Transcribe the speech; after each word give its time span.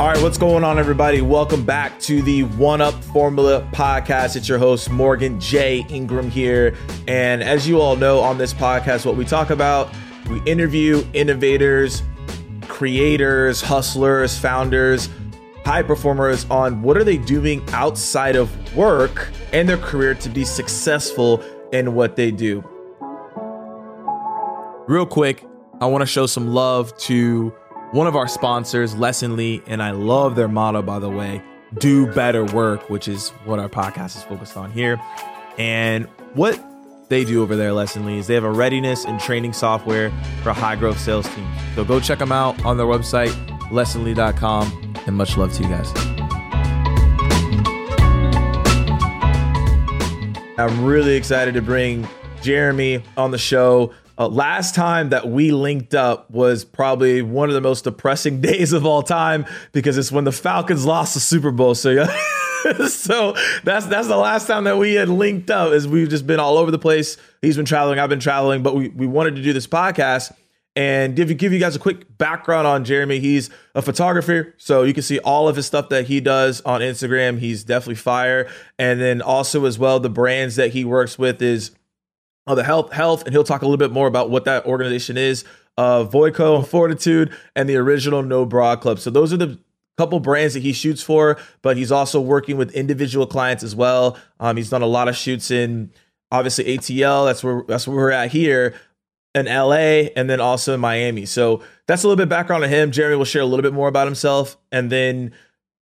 All 0.00 0.06
right, 0.06 0.22
what's 0.22 0.38
going 0.38 0.64
on, 0.64 0.78
everybody? 0.78 1.20
Welcome 1.20 1.62
back 1.62 2.00
to 2.00 2.22
the 2.22 2.44
One 2.44 2.80
Up 2.80 2.94
Formula 3.04 3.68
podcast. 3.70 4.34
It's 4.34 4.48
your 4.48 4.56
host, 4.56 4.88
Morgan 4.88 5.38
J. 5.38 5.84
Ingram 5.90 6.30
here. 6.30 6.74
And 7.06 7.42
as 7.42 7.68
you 7.68 7.82
all 7.82 7.96
know 7.96 8.20
on 8.20 8.38
this 8.38 8.54
podcast, 8.54 9.04
what 9.04 9.16
we 9.16 9.26
talk 9.26 9.50
about, 9.50 9.92
we 10.30 10.40
interview 10.44 11.06
innovators, 11.12 12.02
creators, 12.62 13.60
hustlers, 13.60 14.38
founders, 14.38 15.10
high 15.66 15.82
performers 15.82 16.46
on 16.48 16.80
what 16.80 16.96
are 16.96 17.04
they 17.04 17.18
doing 17.18 17.62
outside 17.72 18.36
of 18.36 18.74
work 18.74 19.28
and 19.52 19.68
their 19.68 19.76
career 19.76 20.14
to 20.14 20.30
be 20.30 20.46
successful 20.46 21.44
in 21.74 21.94
what 21.94 22.16
they 22.16 22.30
do. 22.30 22.64
Real 24.88 25.04
quick, 25.04 25.44
I 25.82 25.84
want 25.84 26.00
to 26.00 26.06
show 26.06 26.24
some 26.24 26.54
love 26.54 26.96
to 27.00 27.54
one 27.92 28.06
of 28.06 28.16
our 28.16 28.28
sponsors, 28.28 28.94
Lessonly, 28.94 29.62
and 29.66 29.82
I 29.82 29.90
love 29.90 30.36
their 30.36 30.48
motto, 30.48 30.82
by 30.82 30.98
the 30.98 31.10
way 31.10 31.42
do 31.78 32.06
better 32.12 32.44
work, 32.44 32.90
which 32.90 33.06
is 33.08 33.30
what 33.44 33.58
our 33.58 33.68
podcast 33.68 34.16
is 34.16 34.22
focused 34.24 34.56
on 34.56 34.70
here. 34.72 35.00
And 35.58 36.06
what 36.34 36.60
they 37.08 37.24
do 37.24 37.42
over 37.42 37.56
there, 37.56 37.70
Lessonly, 37.70 38.18
is 38.18 38.26
they 38.26 38.34
have 38.34 38.44
a 38.44 38.50
readiness 38.50 39.04
and 39.04 39.20
training 39.20 39.52
software 39.52 40.10
for 40.42 40.52
high 40.52 40.76
growth 40.76 40.98
sales 40.98 41.28
teams. 41.34 41.48
So 41.74 41.84
go 41.84 42.00
check 42.00 42.18
them 42.18 42.32
out 42.32 42.64
on 42.64 42.76
their 42.76 42.86
website, 42.86 43.30
lessonly.com, 43.70 44.94
and 45.06 45.16
much 45.16 45.36
love 45.36 45.52
to 45.54 45.62
you 45.62 45.68
guys. 45.68 45.92
I'm 50.58 50.84
really 50.84 51.14
excited 51.16 51.54
to 51.54 51.62
bring 51.62 52.06
Jeremy 52.42 53.02
on 53.16 53.30
the 53.30 53.38
show. 53.38 53.92
Uh, 54.20 54.28
last 54.28 54.74
time 54.74 55.08
that 55.08 55.30
we 55.30 55.50
linked 55.50 55.94
up 55.94 56.30
was 56.30 56.62
probably 56.62 57.22
one 57.22 57.48
of 57.48 57.54
the 57.54 57.60
most 57.62 57.84
depressing 57.84 58.38
days 58.42 58.74
of 58.74 58.84
all 58.84 59.02
time 59.02 59.46
because 59.72 59.96
it's 59.96 60.12
when 60.12 60.24
the 60.24 60.32
Falcons 60.32 60.84
lost 60.84 61.14
the 61.14 61.20
Super 61.20 61.50
Bowl. 61.50 61.74
So 61.74 61.88
yeah. 61.88 62.14
so 62.88 63.34
that's 63.64 63.86
that's 63.86 64.08
the 64.08 64.18
last 64.18 64.46
time 64.46 64.64
that 64.64 64.76
we 64.76 64.92
had 64.92 65.08
linked 65.08 65.48
up 65.48 65.72
is 65.72 65.88
we've 65.88 66.10
just 66.10 66.26
been 66.26 66.38
all 66.38 66.58
over 66.58 66.70
the 66.70 66.78
place. 66.78 67.16
He's 67.40 67.56
been 67.56 67.64
traveling, 67.64 67.98
I've 67.98 68.10
been 68.10 68.20
traveling, 68.20 68.62
but 68.62 68.74
we, 68.74 68.90
we 68.90 69.06
wanted 69.06 69.36
to 69.36 69.42
do 69.42 69.54
this 69.54 69.66
podcast 69.66 70.34
and 70.76 71.16
give 71.16 71.30
you 71.30 71.34
give 71.34 71.54
you 71.54 71.58
guys 71.58 71.74
a 71.74 71.78
quick 71.78 72.18
background 72.18 72.66
on 72.66 72.84
Jeremy. 72.84 73.20
He's 73.20 73.48
a 73.74 73.80
photographer, 73.80 74.54
so 74.58 74.82
you 74.82 74.92
can 74.92 75.02
see 75.02 75.18
all 75.20 75.48
of 75.48 75.56
his 75.56 75.64
stuff 75.64 75.88
that 75.88 76.08
he 76.08 76.20
does 76.20 76.60
on 76.60 76.82
Instagram. 76.82 77.38
He's 77.38 77.64
definitely 77.64 77.94
fire. 77.94 78.50
And 78.78 79.00
then 79.00 79.22
also 79.22 79.64
as 79.64 79.78
well, 79.78 79.98
the 79.98 80.10
brands 80.10 80.56
that 80.56 80.72
he 80.72 80.84
works 80.84 81.18
with 81.18 81.40
is 81.40 81.70
uh, 82.50 82.54
the 82.54 82.64
health 82.64 82.92
health, 82.92 83.24
and 83.24 83.32
he'll 83.32 83.44
talk 83.44 83.62
a 83.62 83.64
little 83.64 83.78
bit 83.78 83.92
more 83.92 84.06
about 84.06 84.30
what 84.30 84.44
that 84.44 84.66
organization 84.66 85.16
is. 85.16 85.44
Uh, 85.76 86.04
Voico 86.04 86.56
and 86.56 86.66
Fortitude 86.66 87.32
and 87.54 87.68
the 87.68 87.76
original 87.76 88.22
No 88.22 88.44
Bra 88.44 88.76
Club. 88.76 88.98
So 88.98 89.10
those 89.10 89.32
are 89.32 89.36
the 89.36 89.58
couple 89.96 90.18
brands 90.20 90.54
that 90.54 90.62
he 90.62 90.72
shoots 90.72 91.02
for, 91.02 91.38
but 91.62 91.76
he's 91.76 91.92
also 91.92 92.20
working 92.20 92.56
with 92.56 92.72
individual 92.72 93.26
clients 93.26 93.62
as 93.62 93.74
well. 93.74 94.18
Um, 94.40 94.56
he's 94.56 94.70
done 94.70 94.82
a 94.82 94.86
lot 94.86 95.08
of 95.08 95.16
shoots 95.16 95.50
in 95.50 95.92
obviously 96.30 96.64
ATL. 96.64 97.26
That's 97.26 97.44
where 97.44 97.64
that's 97.68 97.86
where 97.86 97.96
we're 97.96 98.10
at 98.10 98.30
here 98.30 98.74
in 99.34 99.46
LA, 99.46 100.10
and 100.16 100.28
then 100.28 100.40
also 100.40 100.74
in 100.74 100.80
Miami. 100.80 101.24
So 101.24 101.62
that's 101.86 102.02
a 102.02 102.08
little 102.08 102.16
bit 102.16 102.28
background 102.28 102.64
on 102.64 102.70
him. 102.70 102.90
Jeremy 102.90 103.16
will 103.16 103.24
share 103.24 103.42
a 103.42 103.46
little 103.46 103.62
bit 103.62 103.72
more 103.72 103.88
about 103.88 104.06
himself, 104.06 104.56
and 104.72 104.90
then 104.90 105.32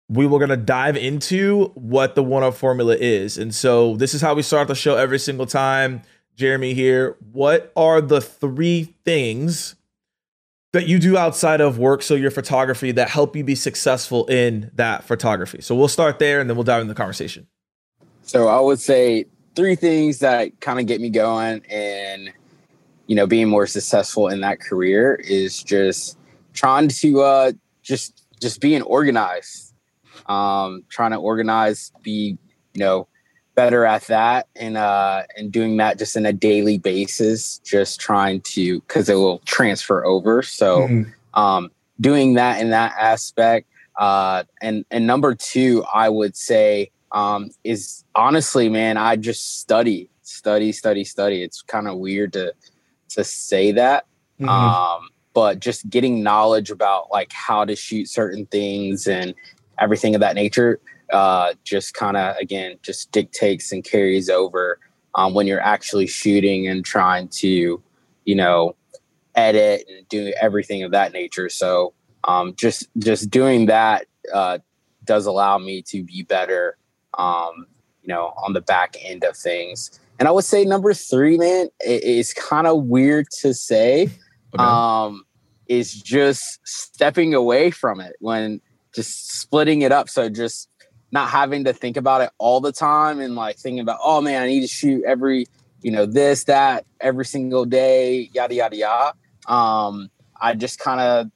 we 0.08 0.26
were 0.26 0.38
going 0.38 0.50
to 0.50 0.56
dive 0.56 0.96
into 0.96 1.66
what 1.74 2.14
the 2.14 2.22
one 2.22 2.42
up 2.42 2.54
formula 2.54 2.96
is. 2.96 3.38
And 3.38 3.54
so 3.54 3.96
this 3.96 4.14
is 4.14 4.20
how 4.20 4.34
we 4.34 4.42
start 4.42 4.68
the 4.68 4.74
show 4.74 4.96
every 4.96 5.18
single 5.18 5.46
time. 5.46 6.02
Jeremy 6.36 6.74
here. 6.74 7.16
What 7.32 7.72
are 7.76 8.00
the 8.00 8.20
three 8.20 8.94
things 9.04 9.76
that 10.72 10.86
you 10.86 10.98
do 10.98 11.16
outside 11.16 11.60
of 11.60 11.78
work, 11.78 12.02
so 12.02 12.14
your 12.14 12.30
photography, 12.30 12.92
that 12.92 13.08
help 13.08 13.36
you 13.36 13.44
be 13.44 13.54
successful 13.54 14.26
in 14.26 14.70
that 14.74 15.04
photography? 15.04 15.60
So 15.60 15.74
we'll 15.74 15.88
start 15.88 16.18
there 16.18 16.40
and 16.40 16.50
then 16.50 16.56
we'll 16.56 16.64
dive 16.64 16.80
into 16.80 16.92
the 16.92 16.98
conversation. 16.98 17.46
So 18.22 18.48
I 18.48 18.58
would 18.58 18.80
say 18.80 19.26
three 19.54 19.76
things 19.76 20.18
that 20.20 20.60
kind 20.60 20.80
of 20.80 20.86
get 20.86 21.00
me 21.00 21.10
going 21.10 21.62
and 21.70 22.32
you 23.06 23.14
know 23.14 23.26
being 23.26 23.48
more 23.48 23.66
successful 23.66 24.28
in 24.28 24.40
that 24.40 24.60
career 24.60 25.14
is 25.24 25.62
just 25.62 26.18
trying 26.52 26.88
to 26.88 27.20
uh 27.20 27.52
just 27.82 28.26
just 28.40 28.60
being 28.60 28.82
organized 28.82 29.74
um 30.26 30.82
trying 30.88 31.10
to 31.10 31.18
organize 31.18 31.92
be 32.02 32.36
you 32.72 32.80
know 32.80 33.06
better 33.54 33.84
at 33.84 34.02
that 34.02 34.48
and 34.56 34.76
uh 34.76 35.22
and 35.36 35.52
doing 35.52 35.76
that 35.76 35.98
just 35.98 36.16
in 36.16 36.26
a 36.26 36.32
daily 36.32 36.78
basis 36.78 37.58
just 37.58 38.00
trying 38.00 38.40
to 38.40 38.80
because 38.80 39.08
it 39.08 39.14
will 39.14 39.38
transfer 39.40 40.04
over 40.04 40.42
so 40.42 40.80
mm-hmm. 40.80 41.40
um 41.40 41.70
doing 42.00 42.34
that 42.34 42.60
in 42.60 42.70
that 42.70 42.92
aspect 42.98 43.68
uh 43.98 44.42
and 44.60 44.84
and 44.90 45.06
number 45.06 45.34
two 45.34 45.84
i 45.92 46.08
would 46.08 46.36
say 46.36 46.90
um 47.12 47.50
is 47.62 48.04
honestly 48.14 48.68
man 48.68 48.96
i 48.96 49.14
just 49.14 49.60
study 49.60 50.08
study 50.22 50.72
study 50.72 51.04
study 51.04 51.42
it's 51.42 51.62
kind 51.62 51.86
of 51.86 51.98
weird 51.98 52.32
to 52.32 52.52
to 53.08 53.22
say 53.22 53.70
that 53.70 54.06
mm-hmm. 54.40 54.48
um 54.48 55.08
but 55.32 55.58
just 55.58 55.88
getting 55.90 56.22
knowledge 56.22 56.70
about 56.70 57.10
like 57.10 57.32
how 57.32 57.64
to 57.64 57.76
shoot 57.76 58.08
certain 58.08 58.46
things 58.46 59.06
and 59.06 59.34
everything 59.78 60.14
of 60.14 60.20
that 60.20 60.34
nature 60.34 60.80
uh, 61.12 61.54
just 61.64 61.94
kind 61.94 62.16
of 62.16 62.36
again 62.36 62.76
just 62.82 63.12
dictates 63.12 63.72
and 63.72 63.84
carries 63.84 64.28
over 64.30 64.78
um, 65.14 65.34
when 65.34 65.46
you're 65.46 65.60
actually 65.60 66.06
shooting 66.06 66.66
and 66.66 66.84
trying 66.84 67.28
to 67.28 67.82
you 68.24 68.34
know 68.34 68.74
edit 69.34 69.84
and 69.88 70.08
do 70.08 70.32
everything 70.40 70.82
of 70.82 70.92
that 70.92 71.12
nature. 71.12 71.48
So 71.48 71.92
um, 72.24 72.54
just 72.56 72.88
just 72.98 73.30
doing 73.30 73.66
that 73.66 74.06
uh, 74.32 74.58
does 75.04 75.26
allow 75.26 75.58
me 75.58 75.82
to 75.82 76.02
be 76.02 76.22
better 76.22 76.76
um, 77.18 77.66
you 78.02 78.08
know 78.08 78.32
on 78.44 78.52
the 78.52 78.60
back 78.60 78.96
end 79.02 79.24
of 79.24 79.36
things. 79.36 79.98
And 80.20 80.28
i 80.28 80.30
would 80.30 80.44
say 80.44 80.64
number 80.64 80.94
three 80.94 81.36
man 81.36 81.70
it's 81.80 82.32
kind 82.32 82.68
of 82.68 82.84
weird 82.84 83.26
to 83.40 83.52
say 83.52 84.04
okay. 84.54 84.62
um, 84.62 85.24
is 85.66 85.92
just 85.92 86.60
stepping 86.64 87.34
away 87.34 87.72
from 87.72 88.00
it 88.00 88.14
when 88.20 88.60
just 88.94 89.40
splitting 89.40 89.82
it 89.82 89.92
up. 89.92 90.08
So 90.08 90.28
just 90.28 90.68
not 91.14 91.30
having 91.30 91.62
to 91.62 91.72
think 91.72 91.96
about 91.96 92.20
it 92.22 92.30
all 92.38 92.60
the 92.60 92.72
time 92.72 93.20
and 93.20 93.36
like 93.36 93.56
thinking 93.56 93.78
about, 93.78 94.00
oh 94.02 94.20
man, 94.20 94.42
I 94.42 94.46
need 94.48 94.62
to 94.62 94.66
shoot 94.66 95.04
every, 95.06 95.46
you 95.80 95.92
know, 95.92 96.06
this, 96.06 96.44
that, 96.44 96.84
every 97.00 97.24
single 97.24 97.64
day, 97.64 98.28
yada, 98.34 98.52
yada, 98.52 98.76
yada. 98.76 99.14
Um, 99.46 100.10
I 100.40 100.54
just 100.54 100.80
kind 100.80 101.00
of 101.00 101.30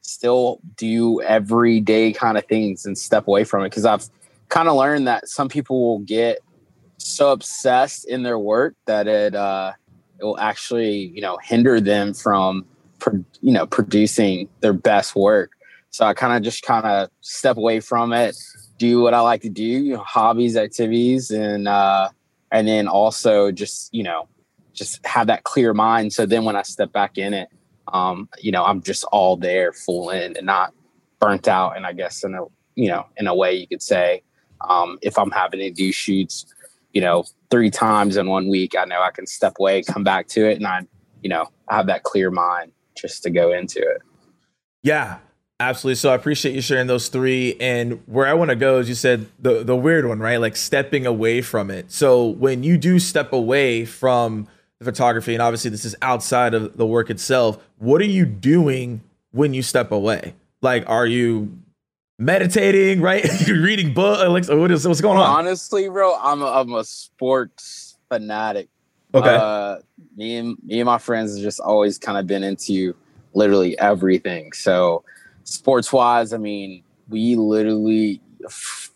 still 0.00 0.60
do 0.76 1.20
everyday 1.20 2.14
kind 2.14 2.38
of 2.38 2.46
things 2.46 2.86
and 2.86 2.96
step 2.96 3.28
away 3.28 3.44
from 3.44 3.62
it 3.62 3.68
because 3.68 3.84
I've 3.84 4.08
kind 4.48 4.70
of 4.70 4.74
learned 4.74 5.06
that 5.06 5.28
some 5.28 5.50
people 5.50 5.80
will 5.82 5.98
get 5.98 6.38
so 6.96 7.30
obsessed 7.30 8.08
in 8.08 8.22
their 8.22 8.38
work 8.38 8.74
that 8.86 9.06
it 9.06 9.34
uh, 9.34 9.72
it 10.18 10.24
will 10.24 10.38
actually 10.38 11.12
you 11.14 11.20
know 11.20 11.38
hinder 11.42 11.78
them 11.78 12.14
from 12.14 12.64
pro- 12.98 13.24
you 13.42 13.52
know 13.52 13.66
producing 13.66 14.48
their 14.60 14.72
best 14.72 15.14
work. 15.14 15.52
So 15.90 16.06
I 16.06 16.14
kind 16.14 16.36
of 16.36 16.42
just 16.42 16.62
kind 16.62 16.86
of 16.86 17.10
step 17.20 17.56
away 17.56 17.80
from 17.80 18.12
it 18.12 18.36
do 18.80 19.02
what 19.02 19.12
I 19.12 19.20
like 19.20 19.42
to 19.42 19.50
do, 19.50 19.62
you 19.62 19.92
know, 19.94 20.02
hobbies, 20.02 20.56
activities, 20.56 21.30
and 21.30 21.68
uh, 21.68 22.08
and 22.50 22.66
then 22.66 22.88
also 22.88 23.52
just 23.52 23.94
you 23.94 24.02
know 24.02 24.26
just 24.72 25.04
have 25.06 25.28
that 25.28 25.44
clear 25.44 25.72
mind. 25.74 26.12
So 26.12 26.26
then 26.26 26.44
when 26.44 26.56
I 26.56 26.62
step 26.62 26.90
back 26.90 27.18
in 27.18 27.34
it, 27.34 27.48
um, 27.92 28.28
you 28.40 28.50
know, 28.50 28.64
I'm 28.64 28.82
just 28.82 29.04
all 29.12 29.36
there, 29.36 29.72
full 29.72 30.10
in, 30.10 30.36
and 30.36 30.46
not 30.46 30.72
burnt 31.20 31.46
out. 31.46 31.76
And 31.76 31.86
I 31.86 31.92
guess 31.92 32.24
in 32.24 32.34
a 32.34 32.44
you 32.74 32.88
know 32.88 33.06
in 33.18 33.28
a 33.28 33.34
way 33.34 33.54
you 33.54 33.68
could 33.68 33.82
say, 33.82 34.22
um, 34.66 34.98
if 35.02 35.18
I'm 35.18 35.30
having 35.30 35.60
to 35.60 35.70
do 35.70 35.92
shoots, 35.92 36.46
you 36.92 37.02
know, 37.02 37.24
three 37.50 37.70
times 37.70 38.16
in 38.16 38.28
one 38.28 38.48
week, 38.48 38.74
I 38.76 38.86
know 38.86 39.02
I 39.02 39.10
can 39.10 39.26
step 39.26 39.54
away, 39.60 39.82
come 39.82 40.04
back 40.04 40.26
to 40.28 40.48
it, 40.48 40.56
and 40.56 40.66
I 40.66 40.86
you 41.22 41.28
know 41.28 41.48
I 41.68 41.76
have 41.76 41.86
that 41.88 42.02
clear 42.04 42.30
mind 42.30 42.72
just 42.96 43.22
to 43.24 43.30
go 43.30 43.52
into 43.52 43.78
it. 43.78 44.00
Yeah, 44.82 45.18
Absolutely. 45.60 45.96
So 45.96 46.10
I 46.10 46.14
appreciate 46.14 46.54
you 46.54 46.62
sharing 46.62 46.86
those 46.86 47.08
three. 47.08 47.54
And 47.60 48.02
where 48.06 48.26
I 48.26 48.32
want 48.32 48.48
to 48.48 48.56
go 48.56 48.78
is 48.78 48.88
you 48.88 48.94
said 48.94 49.26
the 49.38 49.62
the 49.62 49.76
weird 49.76 50.06
one, 50.06 50.18
right? 50.18 50.38
Like 50.38 50.56
stepping 50.56 51.06
away 51.06 51.42
from 51.42 51.70
it. 51.70 51.92
So 51.92 52.26
when 52.26 52.62
you 52.62 52.78
do 52.78 52.98
step 52.98 53.34
away 53.34 53.84
from 53.84 54.48
the 54.78 54.86
photography, 54.86 55.34
and 55.34 55.42
obviously 55.42 55.70
this 55.70 55.84
is 55.84 55.94
outside 56.00 56.54
of 56.54 56.78
the 56.78 56.86
work 56.86 57.10
itself, 57.10 57.62
what 57.76 58.00
are 58.00 58.06
you 58.06 58.24
doing 58.24 59.02
when 59.32 59.52
you 59.52 59.62
step 59.62 59.92
away? 59.92 60.34
Like, 60.62 60.88
are 60.88 61.06
you 61.06 61.58
meditating, 62.18 63.02
right? 63.02 63.26
You're 63.46 63.62
reading 63.62 63.92
books. 63.92 64.48
Like, 64.48 64.58
what 64.58 64.70
is 64.70 64.88
what's 64.88 65.02
going 65.02 65.18
on? 65.18 65.26
Honestly, 65.26 65.90
bro, 65.90 66.16
I'm 66.18 66.40
a, 66.40 66.46
I'm 66.46 66.72
a 66.72 66.84
sports 66.84 67.98
fanatic. 68.08 68.70
Okay. 69.12 69.36
Uh, 69.36 69.76
me 70.16 70.36
and 70.36 70.56
me 70.64 70.80
and 70.80 70.86
my 70.86 70.98
friends 70.98 71.34
have 71.34 71.42
just 71.42 71.60
always 71.60 71.98
kind 71.98 72.16
of 72.16 72.26
been 72.26 72.44
into 72.44 72.96
literally 73.34 73.78
everything. 73.78 74.52
So 74.54 75.04
sports 75.44 75.92
wise, 75.92 76.32
I 76.32 76.38
mean, 76.38 76.82
we 77.08 77.36
literally 77.36 78.20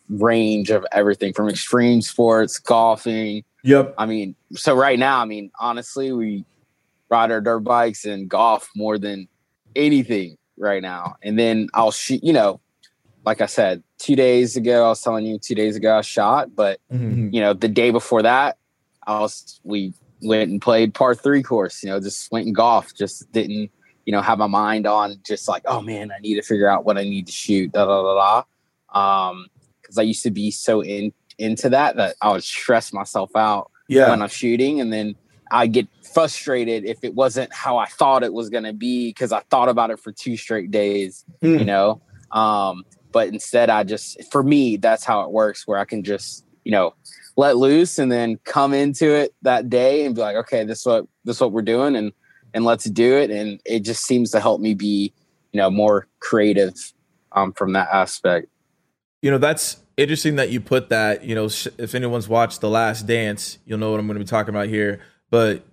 range 0.09 0.71
of 0.71 0.87
everything 0.93 1.33
from 1.33 1.49
extreme 1.49 2.03
sports, 2.03 2.59
golfing. 2.59 3.45
Yep. 3.63 3.95
I 3.99 4.07
mean, 4.07 4.35
so 4.53 4.75
right 4.75 4.99
now, 4.99 5.21
I 5.21 5.25
mean, 5.25 5.51
honestly, 5.59 6.13
we 6.13 6.45
ride 7.11 7.31
our 7.31 7.41
dirt 7.41 7.61
bikes 7.61 8.05
and 8.05 8.29
golf 8.29 8.69
more 8.77 8.99
than 8.99 9.29
anything 9.75 10.37
right 10.57 10.83
now. 10.83 11.17
And 11.23 11.39
then 11.39 11.69
I'll 11.75 11.91
shoot, 11.91 12.23
you 12.23 12.33
know, 12.33 12.61
like 13.25 13.41
I 13.41 13.47
said, 13.47 13.83
two 13.99 14.17
days 14.17 14.57
ago, 14.57 14.85
I 14.85 14.89
was 14.89 15.01
telling 15.01 15.25
you 15.25 15.39
two 15.39 15.55
days 15.55 15.77
ago 15.77 15.99
I 15.99 16.03
shot, 16.03 16.55
but 16.55 16.81
mm-hmm. 16.93 17.31
you 17.33 17.41
know, 17.41 17.55
the 17.55 17.69
day 17.69 17.91
before 17.91 18.23
that, 18.23 18.59
I 19.07 19.21
was 19.21 19.61
we 19.65 19.95
went 20.23 20.51
and 20.51 20.61
played 20.61 20.95
par 20.95 21.15
three 21.15 21.43
course, 21.43 21.83
you 21.83 21.89
know, 21.89 22.01
just 22.01 22.31
went 22.31 22.47
and 22.47 22.55
golf, 22.55 22.95
just 22.95 23.31
didn't, 23.33 23.71
you 24.07 24.13
know, 24.13 24.21
have 24.21 24.39
my 24.39 24.47
mind 24.47 24.87
on 24.87 25.17
just 25.25 25.49
like, 25.49 25.63
oh 25.67 25.81
man, 25.81 26.11
I 26.13 26.21
need 26.21 26.35
to 26.37 26.43
figure 26.43 26.69
out 26.69 26.85
what 26.85 26.99
I 26.99 27.03
need 27.05 27.27
to 27.27 27.33
shoot, 27.33 27.73
da 27.73 27.87
da 27.87 28.03
da 28.03 28.45
da. 28.93 29.29
Um, 29.29 29.47
because 29.81 29.99
I 29.99 30.03
used 30.03 30.23
to 30.23 30.31
be 30.31 30.51
so 30.51 30.83
in 30.83 31.13
into 31.39 31.69
that 31.69 31.97
that 31.97 32.17
I 32.23 32.33
would 32.33 32.45
stress 32.45 32.93
myself 32.93 33.35
out 33.35 33.71
yeah. 33.89 34.09
when 34.11 34.23
I'm 34.23 34.29
shooting, 34.29 34.81
and 34.81 34.93
then 34.93 35.15
I 35.51 35.67
get 35.67 35.89
frustrated 36.15 36.85
if 36.85 37.03
it 37.03 37.15
wasn't 37.15 37.53
how 37.53 37.77
I 37.77 37.87
thought 37.87 38.23
it 38.23 38.33
was 38.33 38.51
gonna 38.51 38.73
be 38.73 39.11
because 39.11 39.33
I 39.33 39.41
thought 39.51 39.69
about 39.69 39.91
it 39.91 39.99
for 39.99 40.13
two 40.13 40.37
straight 40.37 40.71
days, 40.71 41.25
mm. 41.43 41.59
you 41.59 41.65
know. 41.65 42.01
Um, 42.31 42.85
but 43.13 43.29
instead, 43.29 43.71
I 43.71 43.85
just 43.85 44.23
for 44.31 44.43
me 44.43 44.77
that's 44.77 45.05
how 45.05 45.23
it 45.23 45.31
works, 45.31 45.67
where 45.67 45.79
I 45.79 45.85
can 45.85 46.03
just 46.03 46.45
you 46.65 46.73
know 46.73 46.95
let 47.37 47.57
loose 47.57 47.99
and 47.99 48.11
then 48.11 48.39
come 48.45 48.73
into 48.73 49.13
it 49.13 49.35
that 49.43 49.69
day 49.69 50.07
and 50.07 50.15
be 50.15 50.21
like, 50.21 50.37
okay, 50.37 50.65
this 50.65 50.81
is 50.81 50.87
what 50.87 51.07
this 51.25 51.37
is 51.37 51.41
what 51.41 51.53
we're 51.53 51.63
doing, 51.63 51.97
and 51.97 52.13
and 52.55 52.65
let's 52.65 52.85
do 52.85 53.19
it. 53.19 53.31
And 53.31 53.61
it 53.65 53.81
just 53.81 54.05
seems 54.05 54.31
to 54.31 54.41
help 54.41 54.61
me 54.61 54.73
be 54.73 55.13
you 55.53 55.59
know 55.59 55.71
more 55.71 56.07
creative 56.21 56.75
um, 57.33 57.53
from 57.53 57.73
that 57.75 57.89
aspect. 57.93 58.49
You 59.21 59.31
know, 59.31 59.39
that's 59.39 59.79
interesting 59.97 60.37
that 60.37 60.51
you 60.51 60.61
put 60.61 60.89
that. 60.89 61.25
You 61.25 61.35
know, 61.35 61.45
if 61.45 61.95
anyone's 61.95 62.29
watched 62.29 62.61
The 62.61 62.71
Last 62.71 63.07
Dance, 63.07 63.59
you'll 63.67 63.79
know 63.79 63.91
what 63.91 64.01
I'm 64.01 64.07
going 64.07 64.19
to 64.19 64.25
be 64.25 64.29
talking 64.29 64.55
about 64.55 64.69
here. 64.69 65.01
But 65.31 65.65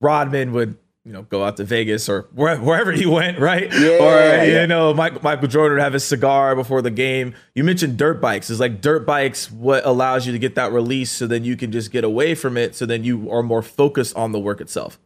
Rodman 0.00 0.52
would 0.52 0.78
you 1.04 1.12
know, 1.12 1.22
go 1.22 1.42
out 1.42 1.56
to 1.56 1.64
Vegas 1.64 2.08
or 2.08 2.28
wherever 2.34 2.92
he 2.92 3.06
went, 3.06 3.38
right? 3.38 3.72
Yeah, 3.72 4.42
or 4.42 4.44
you 4.44 4.66
know, 4.66 4.92
Michael, 4.92 5.20
Michael 5.22 5.48
Jordan 5.48 5.78
would 5.78 5.82
have 5.82 5.94
his 5.94 6.04
cigar 6.04 6.54
before 6.54 6.82
the 6.82 6.90
game. 6.90 7.34
You 7.54 7.64
mentioned 7.64 7.96
dirt 7.96 8.20
bikes. 8.20 8.50
Is 8.50 8.60
like 8.60 8.80
dirt 8.80 9.06
bikes 9.06 9.50
what 9.50 9.84
allows 9.86 10.26
you 10.26 10.32
to 10.32 10.38
get 10.38 10.56
that 10.56 10.72
release, 10.72 11.10
so 11.10 11.26
then 11.26 11.42
you 11.42 11.56
can 11.56 11.72
just 11.72 11.90
get 11.90 12.04
away 12.04 12.34
from 12.34 12.56
it. 12.56 12.74
So 12.74 12.84
then 12.84 13.02
you 13.02 13.30
are 13.30 13.42
more 13.42 13.62
focused 13.62 14.14
on 14.14 14.32
the 14.32 14.38
work 14.38 14.60
itself. 14.60 14.98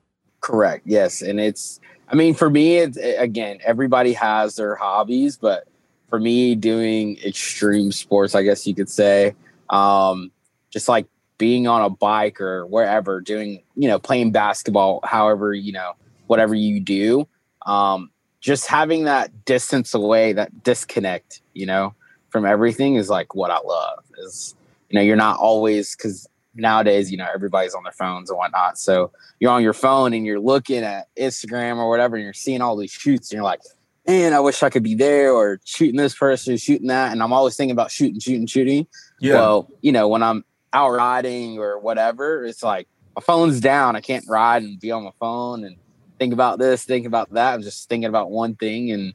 Correct. 0.44 0.82
Yes, 0.84 1.22
and 1.22 1.40
it's. 1.40 1.80
I 2.06 2.14
mean, 2.16 2.34
for 2.34 2.50
me, 2.50 2.76
it's 2.76 2.98
again, 2.98 3.60
everybody 3.64 4.12
has 4.12 4.56
their 4.56 4.74
hobbies, 4.74 5.38
but 5.38 5.66
for 6.10 6.20
me, 6.20 6.54
doing 6.54 7.16
extreme 7.24 7.90
sports, 7.92 8.34
I 8.34 8.42
guess 8.42 8.66
you 8.66 8.74
could 8.74 8.90
say, 8.90 9.34
um, 9.70 10.30
just 10.70 10.86
like 10.86 11.06
being 11.38 11.66
on 11.66 11.80
a 11.80 11.88
bike 11.88 12.42
or 12.42 12.66
wherever 12.66 13.20
doing 13.22 13.62
you 13.74 13.88
know 13.88 13.98
playing 13.98 14.30
basketball 14.30 15.00
however 15.02 15.52
you 15.52 15.72
know 15.72 15.92
whatever 16.28 16.54
you 16.54 16.78
do 16.80 17.26
um 17.66 18.08
just 18.40 18.66
having 18.66 19.04
that 19.04 19.44
distance 19.44 19.94
away 19.94 20.32
that 20.32 20.62
disconnect 20.62 21.40
you 21.54 21.66
know 21.66 21.92
from 22.30 22.46
everything 22.46 22.94
is 22.94 23.10
like 23.10 23.34
what 23.34 23.50
i 23.50 23.58
love 23.58 24.04
is 24.18 24.54
you 24.88 24.96
know 24.96 25.02
you're 25.02 25.16
not 25.16 25.36
always 25.38 25.96
because 25.96 26.28
nowadays 26.54 27.10
you 27.10 27.16
know 27.16 27.26
everybody's 27.34 27.74
on 27.74 27.82
their 27.82 27.92
phones 27.92 28.30
and 28.30 28.36
whatnot 28.36 28.78
so 28.78 29.10
you're 29.40 29.50
on 29.50 29.62
your 29.62 29.72
phone 29.72 30.12
and 30.12 30.24
you're 30.24 30.40
looking 30.40 30.82
at 30.82 31.08
instagram 31.16 31.76
or 31.76 31.88
whatever 31.88 32.16
and 32.16 32.24
you're 32.24 32.32
seeing 32.32 32.60
all 32.60 32.76
these 32.76 32.92
shoots 32.92 33.30
and 33.30 33.36
you're 33.36 33.44
like 33.44 33.60
man 34.06 34.32
i 34.32 34.40
wish 34.40 34.62
i 34.62 34.70
could 34.70 34.82
be 34.82 34.94
there 34.94 35.32
or 35.32 35.60
shooting 35.64 35.96
this 35.96 36.14
person 36.14 36.56
shooting 36.56 36.86
that 36.86 37.12
and 37.12 37.22
i'm 37.22 37.32
always 37.32 37.56
thinking 37.56 37.72
about 37.72 37.90
shooting 37.90 38.20
shooting 38.20 38.46
shooting 38.46 38.86
yeah. 39.20 39.34
well 39.34 39.68
you 39.80 39.90
know 39.90 40.08
when 40.08 40.22
i'm 40.22 40.44
out 40.74 40.90
riding 40.90 41.58
or 41.58 41.78
whatever, 41.78 42.44
it's 42.44 42.62
like 42.62 42.88
my 43.16 43.22
phone's 43.22 43.60
down. 43.60 43.96
I 43.96 44.00
can't 44.00 44.24
ride 44.28 44.64
and 44.64 44.78
be 44.78 44.90
on 44.90 45.04
my 45.04 45.12
phone 45.18 45.64
and 45.64 45.76
think 46.18 46.34
about 46.34 46.58
this, 46.58 46.84
think 46.84 47.06
about 47.06 47.32
that. 47.32 47.54
I'm 47.54 47.62
just 47.62 47.88
thinking 47.88 48.08
about 48.08 48.30
one 48.30 48.56
thing 48.56 48.90
and 48.90 49.14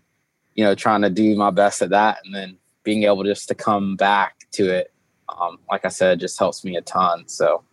you 0.56 0.64
know 0.64 0.74
trying 0.74 1.02
to 1.04 1.10
do 1.10 1.36
my 1.36 1.52
best 1.52 1.82
at 1.82 1.92
that, 1.92 2.20
and 2.24 2.34
then 2.34 2.58
being 2.84 3.04
able 3.04 3.24
just 3.24 3.50
to 3.50 3.56
come 3.56 3.96
back 3.96 4.36
to 4.54 4.70
it. 4.70 4.92
Um, 5.40 5.60
like 5.70 5.86
I 5.86 5.90
said, 5.90 6.20
just 6.20 6.38
helps 6.40 6.64
me 6.64 6.76
a 6.76 6.82
ton. 6.82 7.28
So. 7.28 7.64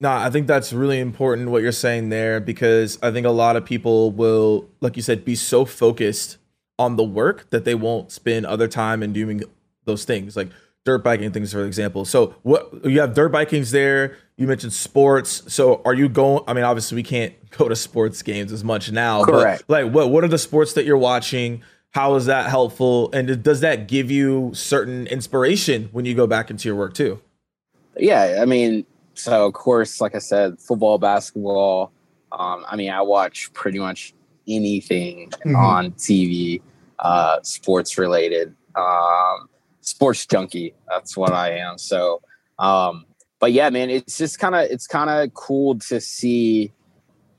No, 0.00 0.10
I 0.10 0.30
think 0.30 0.48
that's 0.48 0.72
really 0.72 0.98
important 0.98 1.50
what 1.50 1.62
you're 1.62 1.70
saying 1.70 2.08
there 2.08 2.40
because 2.40 2.98
I 3.02 3.12
think 3.12 3.24
a 3.24 3.30
lot 3.30 3.54
of 3.54 3.64
people 3.64 4.10
will, 4.10 4.68
like 4.80 4.96
you 4.96 5.02
said, 5.02 5.24
be 5.24 5.36
so 5.36 5.64
focused 5.64 6.38
on 6.78 6.96
the 6.96 7.04
work 7.04 7.48
that 7.50 7.64
they 7.64 7.76
won't 7.76 8.10
spend 8.10 8.44
other 8.44 8.66
time 8.66 9.02
in 9.02 9.12
doing 9.12 9.42
those 9.84 10.04
things. 10.04 10.36
Like 10.36 10.50
dirt 10.84 11.04
biking 11.04 11.30
things 11.30 11.52
for 11.52 11.64
example 11.64 12.04
so 12.04 12.34
what 12.42 12.84
you 12.84 13.00
have 13.00 13.14
dirt 13.14 13.30
bikings 13.30 13.70
there 13.70 14.16
you 14.36 14.46
mentioned 14.46 14.72
sports 14.72 15.42
so 15.52 15.80
are 15.84 15.94
you 15.94 16.08
going 16.08 16.42
i 16.48 16.52
mean 16.52 16.64
obviously 16.64 16.96
we 16.96 17.02
can't 17.02 17.34
go 17.50 17.68
to 17.68 17.76
sports 17.76 18.22
games 18.22 18.52
as 18.52 18.64
much 18.64 18.90
now 18.90 19.24
Correct. 19.24 19.64
but 19.66 19.84
like 19.84 19.94
what 19.94 20.10
what 20.10 20.24
are 20.24 20.28
the 20.28 20.38
sports 20.38 20.72
that 20.72 20.84
you're 20.84 20.98
watching 20.98 21.62
how 21.92 22.14
is 22.14 22.26
that 22.26 22.48
helpful 22.48 23.10
and 23.12 23.42
does 23.42 23.60
that 23.60 23.88
give 23.88 24.10
you 24.10 24.50
certain 24.54 25.06
inspiration 25.06 25.88
when 25.92 26.04
you 26.04 26.14
go 26.14 26.26
back 26.26 26.50
into 26.50 26.68
your 26.68 26.76
work 26.76 26.94
too 26.94 27.20
yeah 27.96 28.38
i 28.40 28.44
mean 28.44 28.84
so 29.14 29.46
of 29.46 29.52
course 29.52 30.00
like 30.00 30.14
i 30.14 30.18
said 30.18 30.58
football 30.58 30.98
basketball 30.98 31.92
um, 32.32 32.64
i 32.68 32.76
mean 32.76 32.90
i 32.90 33.00
watch 33.00 33.52
pretty 33.52 33.78
much 33.78 34.14
anything 34.48 35.30
mm-hmm. 35.30 35.56
on 35.56 35.92
tv 35.92 36.60
uh, 36.98 37.38
sports 37.42 37.98
related 37.98 38.54
um, 38.76 39.48
sports 39.82 40.24
junkie. 40.26 40.74
That's 40.88 41.16
what 41.16 41.32
I 41.32 41.58
am. 41.58 41.78
So, 41.78 42.22
um, 42.58 43.04
but 43.38 43.52
yeah, 43.52 43.68
man, 43.70 43.90
it's 43.90 44.16
just 44.16 44.38
kind 44.38 44.54
of 44.54 44.62
it's 44.70 44.86
kind 44.86 45.10
of 45.10 45.34
cool 45.34 45.78
to 45.80 46.00
see 46.00 46.72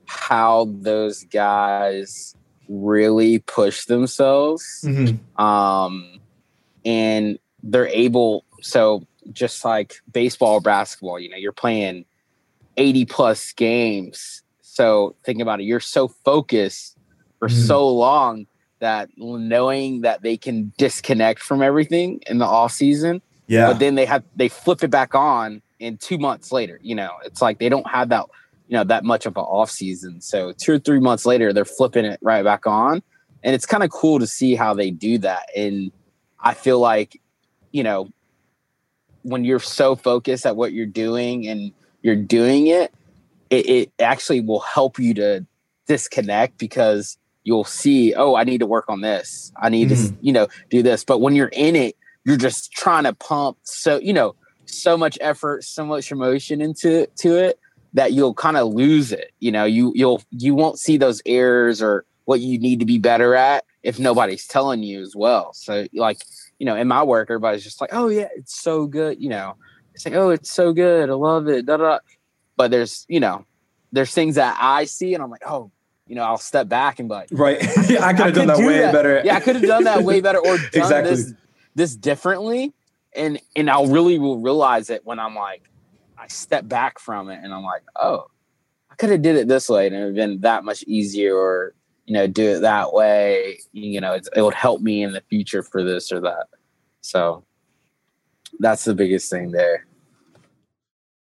how 0.06 0.68
those 0.70 1.24
guys 1.24 2.36
really 2.68 3.38
push 3.40 3.84
themselves, 3.84 4.64
mm-hmm. 4.84 5.42
um, 5.42 6.20
and 6.84 7.38
they're 7.62 7.88
able. 7.88 8.44
So 8.60 9.06
just 9.32 9.64
like 9.64 10.00
baseball 10.12 10.54
or 10.54 10.60
basketball, 10.60 11.18
you 11.18 11.28
know, 11.28 11.36
you're 11.36 11.52
playing 11.52 12.04
80 12.76 13.04
plus 13.06 13.52
games. 13.52 14.42
So 14.60 15.14
think 15.24 15.40
about 15.40 15.60
it. 15.60 15.64
You're 15.64 15.80
so 15.80 16.08
focused 16.08 16.96
for 17.38 17.48
mm-hmm. 17.48 17.60
so 17.60 17.88
long 17.88 18.46
that 18.80 19.08
knowing 19.16 20.02
that 20.02 20.22
they 20.22 20.36
can 20.36 20.72
disconnect 20.76 21.40
from 21.40 21.62
everything 21.62 22.20
in 22.26 22.38
the 22.38 22.44
off 22.44 22.72
season. 22.72 23.22
Yeah. 23.46 23.68
But 23.68 23.78
then 23.78 23.94
they 23.94 24.04
have 24.06 24.24
they 24.36 24.48
flip 24.48 24.82
it 24.82 24.90
back 24.90 25.14
on 25.14 25.62
in 25.78 25.96
two 25.96 26.18
months 26.18 26.52
later. 26.52 26.78
You 26.82 26.94
know, 26.94 27.12
it's 27.24 27.40
like 27.40 27.58
they 27.58 27.68
don't 27.68 27.88
have 27.88 28.08
that, 28.10 28.26
you 28.68 28.76
know, 28.76 28.84
that 28.84 29.04
much 29.04 29.26
of 29.26 29.36
an 29.36 29.42
off 29.42 29.70
season. 29.70 30.20
So 30.20 30.52
two 30.52 30.74
or 30.74 30.78
three 30.78 31.00
months 31.00 31.26
later, 31.26 31.52
they're 31.52 31.64
flipping 31.64 32.04
it 32.04 32.18
right 32.22 32.42
back 32.42 32.66
on. 32.66 33.02
And 33.42 33.54
it's 33.54 33.66
kind 33.66 33.82
of 33.82 33.90
cool 33.90 34.18
to 34.18 34.26
see 34.26 34.54
how 34.54 34.72
they 34.72 34.90
do 34.90 35.18
that. 35.18 35.48
And 35.54 35.92
I 36.40 36.54
feel 36.54 36.78
like, 36.78 37.20
you 37.72 37.82
know, 37.82 38.08
when 39.22 39.44
you're 39.44 39.60
so 39.60 39.96
focused 39.96 40.46
at 40.46 40.56
what 40.56 40.72
you're 40.72 40.86
doing 40.86 41.46
and 41.46 41.72
you're 42.02 42.16
doing 42.16 42.68
it, 42.68 42.92
it, 43.50 43.68
it 43.68 43.92
actually 43.98 44.40
will 44.40 44.60
help 44.60 44.98
you 44.98 45.12
to 45.14 45.46
disconnect 45.86 46.58
because 46.58 47.18
you'll 47.42 47.64
see, 47.64 48.14
oh, 48.14 48.34
I 48.34 48.44
need 48.44 48.58
to 48.58 48.66
work 48.66 48.86
on 48.88 49.02
this. 49.02 49.52
I 49.60 49.68
need 49.68 49.90
mm-hmm. 49.90 50.08
to, 50.08 50.16
you 50.22 50.32
know, 50.32 50.48
do 50.70 50.82
this. 50.82 51.04
But 51.04 51.20
when 51.20 51.34
you're 51.34 51.48
in 51.48 51.76
it, 51.76 51.96
you're 52.24 52.38
just 52.38 52.72
trying 52.72 53.04
to 53.04 53.12
pump 53.12 53.58
so, 53.62 53.98
you 53.98 54.14
know, 54.14 54.34
so 54.64 54.96
much 54.96 55.18
effort, 55.20 55.64
so 55.64 55.84
much 55.84 56.10
emotion 56.10 56.62
into 56.62 57.06
to 57.16 57.36
it 57.36 57.58
that 57.94 58.12
you'll 58.12 58.34
kind 58.34 58.56
of 58.56 58.72
lose 58.72 59.12
it. 59.12 59.32
You 59.40 59.52
know, 59.52 59.64
you 59.64 59.92
you'll 59.94 60.22
you 60.30 60.54
won't 60.54 60.78
see 60.78 60.96
those 60.96 61.22
errors 61.26 61.80
or 61.80 62.04
what 62.24 62.40
you 62.40 62.58
need 62.58 62.80
to 62.80 62.86
be 62.86 62.98
better 62.98 63.34
at 63.34 63.64
if 63.82 63.98
nobody's 63.98 64.46
telling 64.46 64.82
you 64.82 65.00
as 65.02 65.14
well. 65.14 65.52
So 65.54 65.86
like, 65.92 66.22
you 66.58 66.66
know, 66.66 66.76
in 66.76 66.88
my 66.88 67.02
work, 67.02 67.30
everybody's 67.30 67.64
just 67.64 67.80
like, 67.80 67.90
oh 67.92 68.08
yeah, 68.08 68.28
it's 68.36 68.60
so 68.60 68.86
good. 68.86 69.20
You 69.20 69.30
know, 69.30 69.56
it's 69.94 70.04
like, 70.04 70.14
oh, 70.14 70.30
it's 70.30 70.50
so 70.50 70.72
good. 70.72 71.10
I 71.10 71.14
love 71.14 71.48
it. 71.48 71.66
Da, 71.66 71.76
da. 71.76 71.98
But 72.56 72.70
there's, 72.70 73.04
you 73.08 73.20
know, 73.20 73.44
there's 73.92 74.12
things 74.12 74.36
that 74.36 74.56
I 74.60 74.84
see 74.84 75.14
and 75.14 75.22
I'm 75.22 75.30
like, 75.30 75.42
oh 75.46 75.70
you 76.06 76.14
know, 76.14 76.22
I'll 76.22 76.38
step 76.38 76.68
back 76.68 76.98
and 76.98 77.08
be 77.08 77.14
like, 77.14 77.28
right, 77.32 77.56
I 77.62 78.12
could 78.12 78.26
have 78.26 78.34
done 78.34 78.46
that 78.48 78.56
do 78.58 78.66
way 78.66 78.78
that. 78.80 78.92
better. 78.92 79.22
Yeah, 79.24 79.36
I 79.36 79.40
could 79.40 79.56
have 79.56 79.64
done 79.64 79.84
that 79.84 80.02
way 80.02 80.20
better 80.20 80.38
or 80.38 80.56
done 80.58 80.66
exactly. 80.74 81.10
this 81.10 81.32
this 81.74 81.96
differently. 81.96 82.72
And 83.14 83.40
and 83.56 83.70
I'll 83.70 83.86
really 83.86 84.18
will 84.18 84.38
realize 84.38 84.90
it 84.90 85.06
when 85.06 85.18
I'm 85.18 85.34
like, 85.34 85.62
I 86.18 86.28
step 86.28 86.68
back 86.68 86.98
from 86.98 87.28
it 87.28 87.40
and 87.42 87.52
I'm 87.52 87.64
like, 87.64 87.82
oh, 87.96 88.26
I 88.90 88.94
could 88.94 89.10
have 89.10 89.22
did 89.22 89.36
it 89.36 89.48
this 89.48 89.68
way 89.68 89.86
and 89.86 89.96
it 89.96 89.98
would 90.00 90.06
have 90.06 90.14
been 90.14 90.40
that 90.40 90.64
much 90.64 90.82
easier 90.84 91.36
or 91.36 91.74
you 92.06 92.14
know, 92.14 92.26
do 92.26 92.56
it 92.56 92.60
that 92.60 92.92
way. 92.92 93.58
You 93.72 94.00
know, 94.00 94.14
it 94.14 94.42
would 94.42 94.54
help 94.54 94.80
me 94.80 95.02
in 95.02 95.12
the 95.12 95.22
future 95.22 95.62
for 95.62 95.82
this 95.82 96.12
or 96.12 96.20
that. 96.20 96.48
So 97.00 97.44
that's 98.58 98.84
the 98.84 98.94
biggest 98.94 99.30
thing 99.30 99.50
there. 99.52 99.86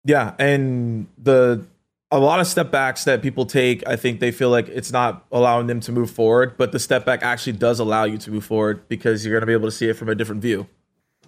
Yeah, 0.06 0.34
and 0.40 1.08
the 1.18 1.66
a 2.12 2.20
lot 2.20 2.40
of 2.40 2.48
step 2.48 2.72
backs 2.72 3.04
that 3.04 3.22
people 3.22 3.46
take, 3.46 3.88
I 3.88 3.96
think 3.96 4.20
they 4.20 4.32
feel 4.32 4.50
like 4.50 4.68
it's 4.70 4.92
not 4.92 5.26
allowing 5.32 5.68
them 5.68 5.80
to 5.82 5.92
move 5.92 6.10
forward, 6.10 6.58
but 6.58 6.72
the 6.72 6.80
step 6.80 7.06
back 7.06 7.22
actually 7.22 7.54
does 7.54 7.80
allow 7.80 8.06
you 8.06 8.18
to 8.20 8.32
move 8.32 8.46
forward 8.46 8.88
because 8.88 9.24
you're 9.24 9.34
going 9.34 9.42
to 9.42 9.46
be 9.46 9.54
able 9.54 9.68
to 9.68 9.76
see 9.76 9.90
it 9.90 9.94
from 9.94 10.10
a 10.10 10.16
different 10.16 10.42
view. 10.42 10.68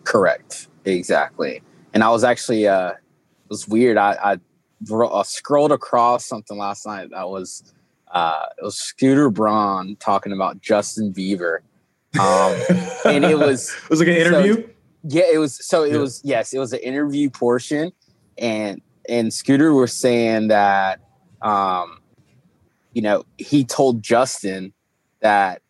Correct. 0.06 0.68
Exactly. 0.86 1.62
And 1.94 2.04
I 2.04 2.10
was 2.10 2.24
actually, 2.24 2.68
uh, 2.68 2.94
was 3.52 3.68
weird. 3.68 3.98
I, 3.98 4.14
I, 4.14 4.32
I 4.34 4.96
uh, 4.96 5.24
scrolled 5.24 5.72
across 5.72 6.26
something 6.26 6.58
last 6.58 6.88
night 6.88 7.10
that 7.12 7.30
was, 7.30 7.72
uh, 8.12 8.46
it 8.58 8.64
was 8.64 8.78
Scooter 8.78 9.30
Braun 9.30 9.96
talking 9.98 10.32
about 10.32 10.60
Justin 10.62 11.14
Bieber. 11.14 11.60
Um, 12.20 12.58
and 13.06 13.24
it 13.24 13.38
was 13.38 13.70
it 13.84 13.90
was 13.90 14.00
like 14.00 14.10
an 14.10 14.16
interview. 14.16 14.56
So, 14.56 14.70
yeah, 15.04 15.24
it 15.32 15.38
was. 15.38 15.66
So 15.66 15.84
it 15.84 15.94
yeah. 15.94 15.98
was 16.00 16.22
yes, 16.24 16.54
it 16.54 16.60
was 16.60 16.74
an 16.74 16.80
interview 16.80 17.30
portion, 17.30 17.92
and 18.38 18.82
and 19.08 19.34
Scooter 19.34 19.74
was 19.74 19.94
saying 19.94 20.50
that, 20.50 21.00
um, 21.42 22.00
you 22.94 23.02
know, 23.02 23.26
he 23.38 23.64
told 23.64 24.04
Justin 24.04 24.74
that, 25.22 25.62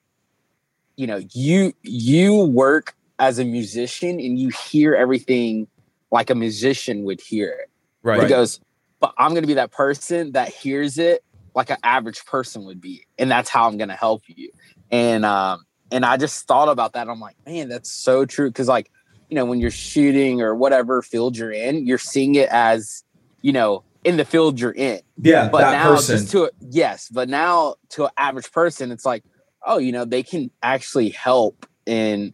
you 0.96 1.06
know, 1.06 1.22
you 1.32 1.74
you 1.84 2.44
work 2.46 2.96
as 3.20 3.38
a 3.38 3.46
musician 3.46 4.20
and 4.20 4.40
you 4.40 4.50
hear 4.50 4.96
everything 4.96 5.68
like 6.12 6.30
a 6.30 6.36
musician 6.36 7.04
would 7.04 7.22
hear 7.22 7.50
it. 7.50 7.71
Right. 8.04 8.22
He 8.24 8.28
goes, 8.28 8.60
but 9.00 9.14
I'm 9.18 9.32
going 9.32 9.44
to 9.44 9.48
be 9.48 9.56
that 9.56 9.72
person 9.72 10.34
that 10.34 10.50
hears 10.50 10.98
it 10.98 11.24
like 11.54 11.70
an 11.70 11.78
average 11.84 12.26
person 12.26 12.66
would 12.66 12.80
be, 12.80 13.06
and 13.18 13.30
that's 13.30 13.50
how 13.50 13.68
I'm 13.68 13.78
going 13.78 13.90
to 13.90 13.96
help 13.96 14.24
you. 14.28 14.52
And 14.90 15.26
um, 15.26 15.66
and 15.92 16.06
I 16.06 16.18
just 16.18 16.48
thought 16.48 16.70
about 16.70 16.94
that. 16.94 17.10
I'm 17.10 17.20
like, 17.20 17.36
man, 17.46 17.70
that's 17.70 17.92
so 17.92 18.26
true. 18.26 18.50
Because 18.50 18.68
like, 18.68 18.90
you 19.30 19.36
know, 19.36 19.46
when 19.46 19.60
you're 19.60 19.72
shooting 19.72 20.42
or 20.42 20.56
whatever 20.56 21.02
field 21.02 21.38
you're 21.38 21.52
in, 21.52 21.86
you're 21.86 21.98
seeing 21.98 22.36
it 22.36 22.50
as, 22.50 23.04
you 23.42 23.52
know, 23.52 23.84
in 24.04 24.18
the 24.18 24.26
field 24.26 24.60
you're 24.60 24.72
in. 24.72 25.02
Yeah. 25.18 25.50
But 25.50 25.72
now 25.72 25.96
person. 25.96 26.18
just 26.18 26.32
to 26.32 26.52
yes, 26.62 27.10
but 27.10 27.30
now 27.30 27.76
to 27.90 28.06
an 28.06 28.12
average 28.18 28.52
person, 28.52 28.92
it's 28.92 29.06
like, 29.06 29.24
oh, 29.66 29.78
you 29.78 29.92
know, 29.92 30.06
they 30.06 30.24
can 30.24 30.52
actually 30.64 31.10
help 31.10 31.66
in 31.86 32.34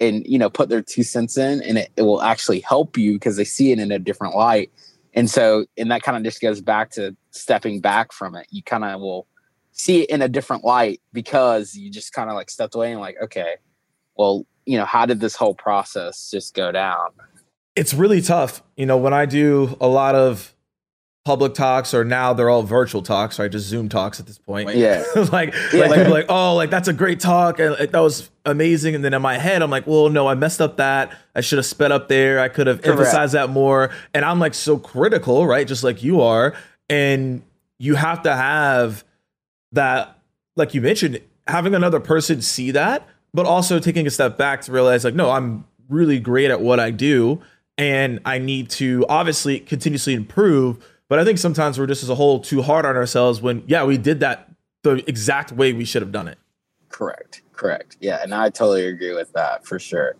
and 0.00 0.26
you 0.26 0.38
know 0.38 0.50
put 0.50 0.68
their 0.68 0.82
two 0.82 1.02
cents 1.02 1.36
in 1.38 1.62
and 1.62 1.78
it, 1.78 1.90
it 1.96 2.02
will 2.02 2.22
actually 2.22 2.60
help 2.60 2.96
you 2.96 3.12
because 3.14 3.36
they 3.36 3.44
see 3.44 3.70
it 3.70 3.78
in 3.78 3.92
a 3.92 3.98
different 3.98 4.34
light 4.34 4.72
and 5.14 5.30
so 5.30 5.64
and 5.78 5.90
that 5.90 6.02
kind 6.02 6.16
of 6.16 6.24
just 6.24 6.40
goes 6.40 6.60
back 6.60 6.90
to 6.90 7.16
stepping 7.30 7.80
back 7.80 8.12
from 8.12 8.34
it. 8.34 8.46
You 8.50 8.62
kind 8.62 8.84
of 8.84 9.00
will 9.00 9.26
see 9.72 10.02
it 10.02 10.10
in 10.10 10.22
a 10.22 10.28
different 10.28 10.64
light 10.64 11.00
because 11.12 11.74
you 11.74 11.90
just 11.90 12.12
kind 12.12 12.28
of 12.28 12.36
like 12.36 12.50
stepped 12.50 12.74
away 12.74 12.92
and 12.92 13.00
like 13.00 13.16
okay 13.22 13.56
well 14.16 14.46
you 14.66 14.78
know 14.78 14.84
how 14.84 15.06
did 15.06 15.20
this 15.20 15.34
whole 15.34 15.54
process 15.54 16.30
just 16.30 16.54
go 16.54 16.70
down? 16.72 17.10
It's 17.76 17.94
really 17.94 18.20
tough. 18.20 18.62
You 18.76 18.86
know 18.86 18.96
when 18.96 19.12
i 19.12 19.24
do 19.26 19.76
a 19.80 19.88
lot 19.88 20.14
of 20.14 20.54
public 21.24 21.54
talks 21.54 21.94
or 21.94 22.04
now 22.04 22.34
they're 22.34 22.50
all 22.50 22.62
virtual 22.62 23.00
talks 23.00 23.38
right? 23.38 23.50
Just 23.50 23.66
zoom 23.66 23.88
talks 23.88 24.20
at 24.20 24.26
this 24.26 24.38
point. 24.38 24.74
Yeah. 24.74 25.04
Like 25.32 25.54
yeah. 25.72 25.86
like 25.86 26.08
like 26.08 26.26
oh 26.28 26.54
like 26.54 26.70
that's 26.70 26.88
a 26.88 26.92
great 26.92 27.20
talk 27.20 27.58
and 27.60 27.76
that 27.76 28.00
was 28.00 28.30
amazing 28.46 28.94
and 28.94 29.04
then 29.04 29.14
in 29.14 29.22
my 29.22 29.38
head 29.38 29.62
i'm 29.62 29.70
like 29.70 29.86
well 29.86 30.08
no 30.08 30.26
i 30.26 30.34
messed 30.34 30.60
up 30.60 30.76
that 30.76 31.16
i 31.34 31.40
should 31.40 31.56
have 31.56 31.66
sped 31.66 31.90
up 31.90 32.08
there 32.08 32.40
i 32.40 32.48
could 32.48 32.66
have 32.66 32.82
Correct. 32.82 32.98
emphasized 32.98 33.34
that 33.34 33.50
more 33.50 33.90
and 34.12 34.24
i'm 34.24 34.38
like 34.38 34.54
so 34.54 34.78
critical 34.78 35.46
right 35.46 35.66
just 35.66 35.82
like 35.82 36.02
you 36.02 36.20
are 36.20 36.54
and 36.90 37.42
you 37.78 37.94
have 37.94 38.22
to 38.22 38.34
have 38.34 39.04
that 39.72 40.18
like 40.56 40.74
you 40.74 40.80
mentioned 40.80 41.20
having 41.46 41.74
another 41.74 42.00
person 42.00 42.42
see 42.42 42.70
that 42.70 43.08
but 43.32 43.46
also 43.46 43.78
taking 43.78 44.06
a 44.06 44.10
step 44.10 44.36
back 44.36 44.60
to 44.62 44.72
realize 44.72 45.04
like 45.04 45.14
no 45.14 45.30
i'm 45.30 45.64
really 45.88 46.18
great 46.18 46.50
at 46.50 46.60
what 46.60 46.78
i 46.78 46.90
do 46.90 47.40
and 47.78 48.20
i 48.24 48.38
need 48.38 48.68
to 48.68 49.06
obviously 49.08 49.58
continuously 49.58 50.12
improve 50.14 50.84
but 51.08 51.18
I 51.18 51.24
think 51.24 51.38
sometimes 51.38 51.78
we're 51.78 51.86
just 51.86 52.02
as 52.02 52.08
a 52.08 52.14
whole 52.14 52.40
too 52.40 52.62
hard 52.62 52.86
on 52.86 52.96
ourselves 52.96 53.40
when, 53.40 53.62
yeah, 53.66 53.84
we 53.84 53.96
did 53.96 54.20
that 54.20 54.50
the 54.82 55.08
exact 55.08 55.52
way 55.52 55.72
we 55.72 55.84
should 55.84 56.02
have 56.02 56.12
done 56.12 56.28
it. 56.28 56.38
Correct. 56.88 57.42
Correct. 57.56 57.96
Yeah. 58.00 58.20
And 58.22 58.34
I 58.34 58.50
totally 58.50 58.86
agree 58.86 59.14
with 59.14 59.32
that 59.32 59.66
for 59.66 59.78
sure. 59.78 60.16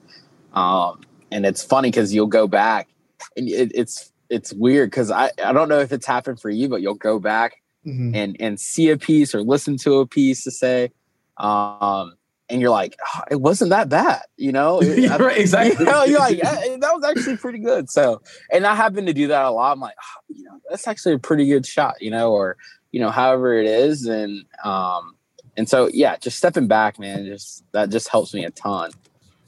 Um, 0.52 1.00
and 1.30 1.44
it's 1.44 1.62
funny 1.62 1.90
because 1.90 2.14
you'll 2.14 2.26
go 2.26 2.46
back 2.46 2.88
and 3.36 3.48
it, 3.48 3.72
it's, 3.74 4.12
it's 4.30 4.52
weird 4.52 4.90
because 4.90 5.10
I, 5.10 5.30
I 5.44 5.52
don't 5.52 5.68
know 5.68 5.80
if 5.80 5.92
it's 5.92 6.06
happened 6.06 6.40
for 6.40 6.50
you, 6.50 6.68
but 6.68 6.80
you'll 6.80 6.94
go 6.94 7.18
back 7.18 7.60
mm-hmm. 7.86 8.14
and, 8.14 8.36
and 8.40 8.60
see 8.60 8.90
a 8.90 8.96
piece 8.96 9.34
or 9.34 9.42
listen 9.42 9.76
to 9.78 9.98
a 9.98 10.06
piece 10.06 10.44
to 10.44 10.50
say, 10.50 10.92
um, 11.36 12.14
and 12.48 12.60
you're 12.60 12.70
like, 12.70 12.96
oh, 13.02 13.20
it 13.30 13.40
wasn't 13.40 13.70
that 13.70 13.88
bad, 13.88 14.22
you 14.36 14.52
know? 14.52 14.80
right, 15.18 15.38
exactly. 15.38 15.84
You 15.84 15.90
know, 15.90 16.04
you're 16.04 16.18
like, 16.18 16.38
yeah, 16.42 16.54
that 16.78 16.94
was 16.94 17.04
actually 17.04 17.36
pretty 17.36 17.58
good. 17.58 17.90
So, 17.90 18.22
and 18.52 18.66
I 18.66 18.74
happen 18.74 19.06
to 19.06 19.14
do 19.14 19.28
that 19.28 19.44
a 19.44 19.50
lot. 19.50 19.72
I'm 19.72 19.80
like, 19.80 19.96
oh, 19.98 20.20
you 20.28 20.44
know, 20.44 20.60
that's 20.68 20.86
actually 20.86 21.14
a 21.14 21.18
pretty 21.18 21.46
good 21.46 21.66
shot, 21.66 22.00
you 22.00 22.10
know, 22.10 22.32
or 22.32 22.56
you 22.92 23.00
know, 23.00 23.10
however 23.10 23.54
it 23.54 23.66
is, 23.66 24.06
and 24.06 24.44
um, 24.62 25.13
and 25.56 25.68
so 25.68 25.88
yeah, 25.92 26.16
just 26.16 26.38
stepping 26.38 26.66
back, 26.66 26.98
man, 26.98 27.26
just 27.26 27.64
that 27.72 27.90
just 27.90 28.08
helps 28.08 28.34
me 28.34 28.44
a 28.44 28.50
ton. 28.50 28.90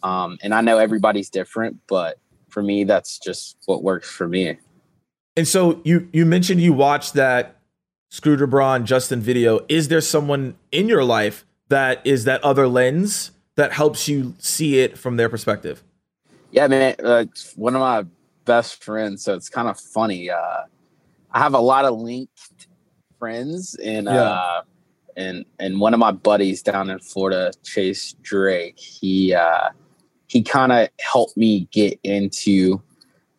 Um, 0.03 0.39
and 0.43 0.55
I 0.55 0.61
know 0.61 0.79
everybody's 0.79 1.31
different, 1.31 1.79
but 1.89 2.19
for 2.49 2.63
me, 2.63 2.85
that's 2.85 3.19
just 3.19 3.57
what 3.67 3.83
works 3.83 4.11
for 4.11 4.29
me. 4.29 4.59
And 5.37 5.47
so 5.47 5.81
you 5.85 6.09
you 6.13 6.25
mentioned 6.25 6.61
you 6.61 6.73
watched 6.73 7.15
that 7.15 7.57
Scooter 8.11 8.47
Braun 8.47 8.87
Justin 8.87 9.21
video. 9.21 9.61
Is 9.69 9.89
there 9.89 10.01
someone 10.01 10.57
in 10.73 10.89
your 10.89 11.05
life 11.05 11.45
that 11.69 12.01
is 12.05 12.25
that 12.25 12.43
other 12.45 12.69
lens 12.69 13.33
that 13.57 13.73
helps 13.73 14.07
you 14.07 14.35
see 14.39 14.79
it 14.79 14.97
from 14.97 15.17
their 15.17 15.29
perspective. 15.29 15.83
Yeah, 16.51 16.69
man. 16.69 16.95
Uh, 17.03 17.25
one 17.57 17.75
of 17.75 17.81
my 17.81 18.05
best 18.45 18.85
friends, 18.85 19.25
so 19.25 19.35
it's 19.35 19.49
kind 19.49 19.69
of 19.69 19.79
funny. 19.79 20.31
Uh, 20.31 20.63
I 21.33 21.39
have 21.39 21.55
a 21.55 21.61
lot 21.61 21.85
of 21.85 21.99
linked 21.99 22.69
friends, 23.19 23.75
and 23.75 24.07
yeah. 24.07 24.13
uh, 24.13 24.63
and 25.17 25.45
and 25.59 25.81
one 25.81 25.95
of 25.95 26.01
my 26.01 26.13
buddies 26.13 26.63
down 26.63 26.91
in 26.91 26.99
Florida, 26.99 27.53
Chase 27.65 28.15
Drake, 28.23 28.79
he 28.79 29.35
uh, 29.35 29.71
he 30.27 30.43
kind 30.43 30.73
of 30.73 30.89
helped 31.01 31.37
me 31.37 31.69
get 31.73 31.99
into 32.03 32.83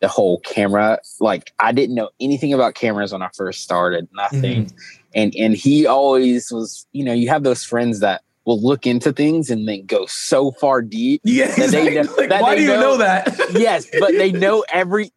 the 0.00 0.08
whole 0.08 0.40
camera. 0.40 0.98
Like 1.20 1.52
I 1.58 1.72
didn't 1.72 1.94
know 1.94 2.10
anything 2.20 2.52
about 2.52 2.74
cameras 2.74 3.12
when 3.12 3.22
I 3.22 3.30
first 3.34 3.62
started, 3.62 4.08
nothing. 4.12 4.66
Mm-hmm 4.66 4.76
and 5.14 5.34
and 5.36 5.54
he 5.54 5.86
always 5.86 6.50
was 6.52 6.86
you 6.92 7.04
know 7.04 7.12
you 7.12 7.28
have 7.28 7.42
those 7.42 7.64
friends 7.64 8.00
that 8.00 8.22
will 8.44 8.60
look 8.60 8.86
into 8.86 9.12
things 9.12 9.50
and 9.50 9.68
then 9.68 9.84
go 9.84 10.06
so 10.06 10.52
far 10.52 10.80
deep 10.80 11.20
yeah 11.24 11.46
exactly. 11.46 11.94
know, 12.02 12.14
like, 12.16 12.40
why 12.40 12.54
do 12.54 12.62
you 12.62 12.68
know, 12.68 12.80
know 12.80 12.96
that 12.96 13.36
yes 13.52 13.86
but 13.98 14.12
they 14.12 14.32
know 14.32 14.64
every 14.72 15.10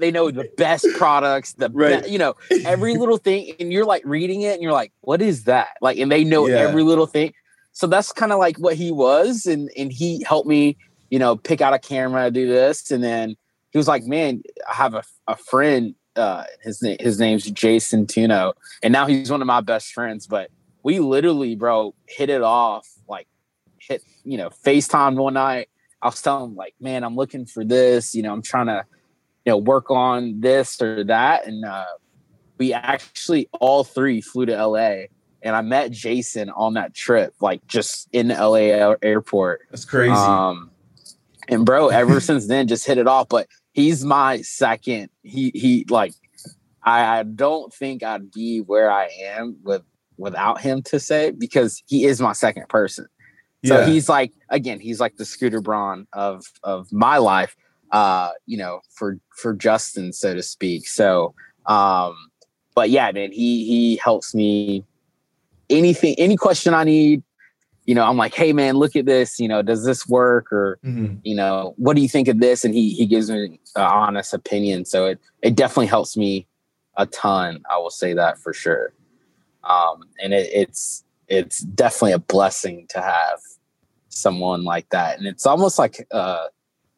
they 0.00 0.10
know 0.10 0.30
the 0.30 0.48
best 0.56 0.86
products, 0.96 1.52
the 1.54 1.70
right. 1.70 2.04
Be, 2.04 2.10
you 2.10 2.18
know 2.18 2.34
every 2.64 2.94
little 2.98 3.18
thing, 3.18 3.54
and 3.60 3.72
you're 3.72 3.84
like 3.84 4.02
reading 4.04 4.42
it, 4.42 4.54
and 4.54 4.62
you're 4.62 4.72
like, 4.72 4.92
"What 5.00 5.22
is 5.22 5.44
that?" 5.44 5.76
Like, 5.80 5.98
and 5.98 6.10
they 6.10 6.24
know 6.24 6.46
yeah. 6.46 6.56
every 6.56 6.82
little 6.82 7.06
thing. 7.06 7.32
So 7.72 7.86
that's 7.86 8.12
kind 8.12 8.32
of 8.32 8.38
like 8.38 8.58
what 8.58 8.76
he 8.76 8.90
was, 8.90 9.46
and 9.46 9.70
and 9.76 9.92
he 9.92 10.22
helped 10.24 10.48
me, 10.48 10.76
you 11.10 11.18
know, 11.18 11.36
pick 11.36 11.60
out 11.60 11.74
a 11.74 11.78
camera, 11.78 12.30
do 12.30 12.46
this, 12.46 12.90
and 12.90 13.02
then 13.02 13.36
he 13.70 13.78
was 13.78 13.88
like, 13.88 14.04
"Man, 14.04 14.42
I 14.68 14.74
have 14.74 14.94
a, 14.94 15.02
a 15.26 15.36
friend 15.36 15.94
uh, 16.16 16.44
his 16.62 16.82
name 16.82 16.96
his 16.98 17.20
name's 17.20 17.44
Jason 17.50 18.06
Tuno, 18.06 18.54
and 18.82 18.92
now 18.92 19.06
he's 19.06 19.30
one 19.30 19.42
of 19.42 19.46
my 19.46 19.60
best 19.60 19.92
friends. 19.92 20.26
But 20.26 20.50
we 20.82 20.98
literally, 20.98 21.54
bro, 21.54 21.94
hit 22.06 22.30
it 22.30 22.42
off 22.42 22.88
like 23.08 23.28
hit 23.78 24.02
you 24.24 24.38
know 24.38 24.50
FaceTime 24.50 25.16
one 25.16 25.34
night. 25.34 25.68
I 26.02 26.06
was 26.06 26.20
telling 26.20 26.50
him 26.50 26.56
like, 26.56 26.74
man, 26.80 27.04
I'm 27.04 27.16
looking 27.16 27.46
for 27.46 27.64
this. 27.64 28.14
You 28.14 28.22
know, 28.22 28.32
I'm 28.32 28.42
trying 28.42 28.66
to 28.66 28.84
you 29.46 29.52
know 29.52 29.56
work 29.56 29.90
on 29.90 30.40
this 30.40 30.82
or 30.82 31.04
that, 31.04 31.46
and 31.46 31.64
uh, 31.64 31.84
we 32.58 32.72
actually 32.72 33.48
all 33.60 33.84
three 33.84 34.20
flew 34.20 34.46
to 34.46 34.66
LA. 34.66 35.04
And 35.42 35.54
I 35.54 35.60
met 35.60 35.92
Jason 35.92 36.50
on 36.50 36.74
that 36.74 36.92
trip, 36.92 37.34
like 37.40 37.64
just 37.68 38.08
in 38.12 38.28
the 38.28 38.34
LA 38.34 38.96
airport. 39.02 39.60
That's 39.70 39.84
crazy. 39.84 40.10
Um, 40.10 40.72
and 41.48 41.64
bro, 41.64 41.88
ever 41.88 42.18
since 42.20 42.48
then, 42.48 42.66
just 42.66 42.84
hit 42.84 42.98
it 42.98 43.06
off. 43.06 43.28
But 43.28 43.46
he's 43.72 44.04
my 44.04 44.42
second. 44.42 45.10
He 45.22 45.52
he 45.54 45.86
like 45.88 46.12
I, 46.82 47.18
I 47.18 47.22
don't 47.22 47.72
think 47.72 48.02
I'd 48.02 48.32
be 48.32 48.60
where 48.60 48.90
I 48.90 49.08
am 49.22 49.56
with 49.62 49.82
without 50.16 50.60
him 50.60 50.82
to 50.82 50.98
say 50.98 51.30
because 51.30 51.82
he 51.86 52.04
is 52.04 52.20
my 52.20 52.32
second 52.32 52.68
person. 52.68 53.06
So 53.64 53.80
yeah. 53.80 53.86
he's 53.86 54.08
like 54.08 54.32
again, 54.48 54.80
he's 54.80 54.98
like 54.98 55.16
the 55.16 55.24
Scooter 55.24 55.60
Braun 55.60 56.08
of 56.12 56.44
of 56.64 56.92
my 56.92 57.18
life. 57.18 57.54
Uh, 57.92 58.30
you 58.46 58.56
know, 58.56 58.80
for 58.94 59.18
for 59.36 59.54
Justin, 59.54 60.12
so 60.12 60.34
to 60.34 60.42
speak. 60.42 60.88
So 60.88 61.34
um, 61.66 62.14
but 62.74 62.90
yeah, 62.90 63.10
man, 63.12 63.32
he 63.32 63.64
he 63.64 63.96
helps 63.96 64.34
me 64.34 64.84
anything, 65.70 66.14
any 66.18 66.36
question 66.36 66.74
I 66.74 66.84
need, 66.84 67.22
you 67.84 67.94
know, 67.94 68.04
I'm 68.04 68.16
like, 68.16 68.34
hey 68.34 68.52
man, 68.52 68.76
look 68.76 68.96
at 68.96 69.06
this. 69.06 69.38
You 69.38 69.48
know, 69.48 69.62
does 69.62 69.84
this 69.84 70.06
work? 70.06 70.52
Or 70.52 70.78
mm-hmm. 70.84 71.16
you 71.22 71.34
know, 71.34 71.74
what 71.76 71.96
do 71.96 72.02
you 72.02 72.08
think 72.08 72.28
of 72.28 72.40
this? 72.40 72.64
And 72.64 72.74
he 72.74 72.90
he 72.90 73.06
gives 73.06 73.30
me 73.30 73.60
an 73.76 73.82
honest 73.82 74.34
opinion. 74.34 74.84
So 74.84 75.06
it 75.06 75.20
it 75.42 75.54
definitely 75.56 75.86
helps 75.86 76.16
me 76.16 76.46
a 76.96 77.06
ton. 77.06 77.62
I 77.70 77.78
will 77.78 77.90
say 77.90 78.12
that 78.14 78.38
for 78.38 78.52
sure. 78.52 78.92
Um, 79.64 80.04
and 80.22 80.32
it, 80.32 80.48
it's 80.52 81.04
it's 81.28 81.60
definitely 81.60 82.12
a 82.12 82.18
blessing 82.18 82.86
to 82.90 83.00
have 83.00 83.40
someone 84.08 84.64
like 84.64 84.88
that, 84.90 85.18
and 85.18 85.26
it's 85.26 85.46
almost 85.46 85.78
like 85.78 86.06
uh, 86.12 86.46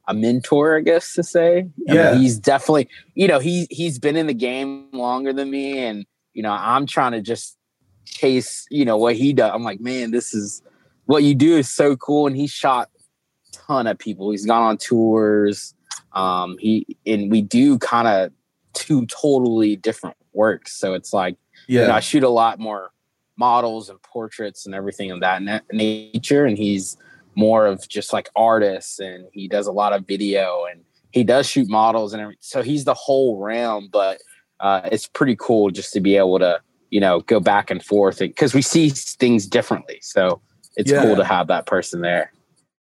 a 0.09 0.15
mentor, 0.15 0.79
I 0.79 0.81
guess 0.81 1.15
to 1.15 1.23
say. 1.23 1.69
Yeah, 1.77 2.13
mean, 2.13 2.23
he's 2.23 2.39
definitely 2.39 2.89
you 3.15 3.29
know 3.29 3.39
he 3.39 3.69
he's 3.71 3.99
been 3.99 4.17
in 4.17 4.27
the 4.27 4.35
game 4.35 4.89
longer 4.93 5.33
than 5.33 5.51
me, 5.51 5.79
and 5.79 6.05
you 6.35 6.43
know 6.43 6.51
I'm 6.51 6.87
trying 6.87 7.13
to 7.13 7.21
just 7.21 7.57
chase 8.05 8.67
you 8.71 8.85
know 8.85 8.97
what 8.97 9.15
he 9.15 9.33
does. 9.33 9.53
I'm 9.55 9.63
like, 9.63 9.81
man, 9.81 10.11
this 10.11 10.35
is 10.35 10.63
what 11.05 11.23
you 11.23 11.35
do 11.35 11.57
is 11.57 11.71
so 11.71 11.97
cool. 11.97 12.27
And 12.27 12.37
he 12.37 12.47
shot 12.47 12.91
a 12.99 13.57
ton 13.57 13.87
of 13.87 13.99
people. 13.99 14.31
He's 14.31 14.47
gone 14.47 14.63
on 14.63 14.79
tours. 14.79 15.75
Um, 16.13 16.57
he 16.59 16.87
and 17.07 17.31
we 17.31 17.43
do 17.43 17.79
kind 17.79 18.09
of 18.09 18.33
two 18.73 19.07
totally 19.07 19.77
different 19.77 20.17
works. 20.33 20.73
So 20.73 20.95
it's 20.95 21.13
like, 21.13 21.37
yeah, 21.67 21.83
you 21.83 21.89
know, 21.89 21.95
I 21.95 22.01
shoot 22.01 22.25
a 22.25 22.29
lot 22.31 22.59
more 22.59 22.91
models 23.37 23.89
and 23.89 24.01
portraits 24.03 24.67
and 24.67 24.75
everything 24.75 25.11
of 25.11 25.21
that 25.21 25.43
na- 25.43 25.61
nature, 25.71 26.47
and 26.47 26.57
he's 26.57 26.97
more 27.39 27.67
of 27.67 27.89
just 27.89 28.13
like 28.13 28.29
artists 28.35 28.99
and 28.99 29.29
he 29.33 29.47
does 29.47 29.69
a 29.69 29.73
lot 29.73 29.93
of 29.93 30.05
video 30.07 30.65
and 30.71 30.83
he 31.13 31.23
does 31.23 31.49
shoot 31.49 31.69
models 31.69 32.13
and 32.13 32.21
everything. 32.21 32.39
so 32.41 32.63
he's 32.63 32.85
the 32.85 32.95
whole 32.95 33.41
realm 33.41 33.89
but 33.93 34.19
uh, 34.61 34.81
it's 34.91 35.07
pretty 35.07 35.37
cool 35.39 35.71
just 35.71 35.93
to 35.93 36.01
be 36.01 36.17
able 36.17 36.41
to 36.41 36.61
you 36.91 37.01
know 37.01 37.21
go 37.21 37.39
back 37.39 37.71
and 37.71 37.85
forth 37.85 38.19
because 38.19 38.55
we 38.55 38.61
see 38.61 38.91
things 38.91 39.47
differently 39.47 39.99
so 40.03 40.41
it's 40.77 40.91
yeah. 40.91 41.01
cool 41.01 41.15
to 41.15 41.25
have 41.25 41.47
that 41.47 41.65
person 41.65 42.01
there 42.01 42.33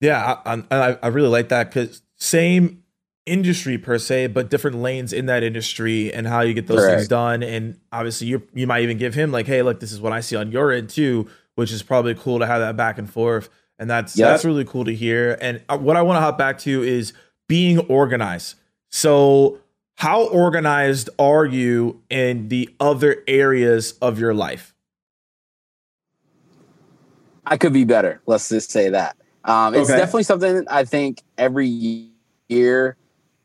yeah 0.01 0.39
i, 0.45 0.63
I, 0.71 0.97
I 1.03 1.07
really 1.09 1.29
like 1.29 1.49
that 1.49 1.71
because 1.71 2.01
same 2.15 2.83
industry 3.29 3.77
per 3.77 3.99
se, 3.99 4.27
but 4.27 4.49
different 4.49 4.77
lanes 4.77 5.13
in 5.13 5.27
that 5.27 5.43
industry 5.43 6.11
and 6.11 6.27
how 6.27 6.41
you 6.41 6.53
get 6.55 6.65
those 6.65 6.83
things 6.85 7.07
done. 7.07 7.43
And 7.43 7.79
obviously, 7.91 8.27
you 8.27 8.41
you 8.53 8.65
might 8.65 8.81
even 8.81 8.97
give 8.97 9.13
him 9.13 9.31
like, 9.31 9.45
hey, 9.45 9.61
look, 9.61 9.79
this 9.79 9.91
is 9.91 10.01
what 10.01 10.11
I 10.11 10.19
see 10.21 10.35
on 10.35 10.51
your 10.51 10.71
end 10.71 10.89
too, 10.89 11.29
which 11.55 11.71
is 11.71 11.83
probably 11.83 12.15
cool 12.15 12.39
to 12.39 12.47
have 12.47 12.59
that 12.59 12.75
back 12.75 12.97
and 12.97 13.09
forth. 13.09 13.49
And 13.79 13.89
that's 13.89 14.17
yep. 14.17 14.29
that's 14.29 14.45
really 14.45 14.65
cool 14.65 14.85
to 14.85 14.93
hear. 14.93 15.37
And 15.41 15.63
uh, 15.69 15.77
what 15.77 15.95
I 15.95 16.01
want 16.01 16.17
to 16.17 16.21
hop 16.21 16.37
back 16.37 16.59
to 16.59 16.83
is 16.83 17.13
being 17.47 17.79
organized. 17.87 18.55
So, 18.89 19.59
how 19.95 20.27
organized 20.27 21.09
are 21.17 21.45
you 21.45 22.01
in 22.09 22.49
the 22.49 22.69
other 22.79 23.23
areas 23.27 23.93
of 24.01 24.19
your 24.19 24.33
life? 24.33 24.73
I 27.45 27.57
could 27.57 27.73
be 27.73 27.85
better. 27.85 28.21
Let's 28.25 28.49
just 28.49 28.69
say 28.69 28.89
that. 28.89 29.15
Um, 29.45 29.73
it's 29.73 29.89
okay. 29.89 29.97
definitely 29.97 30.23
something 30.23 30.65
I 30.69 30.83
think 30.83 31.23
every 31.37 32.09
year 32.49 32.97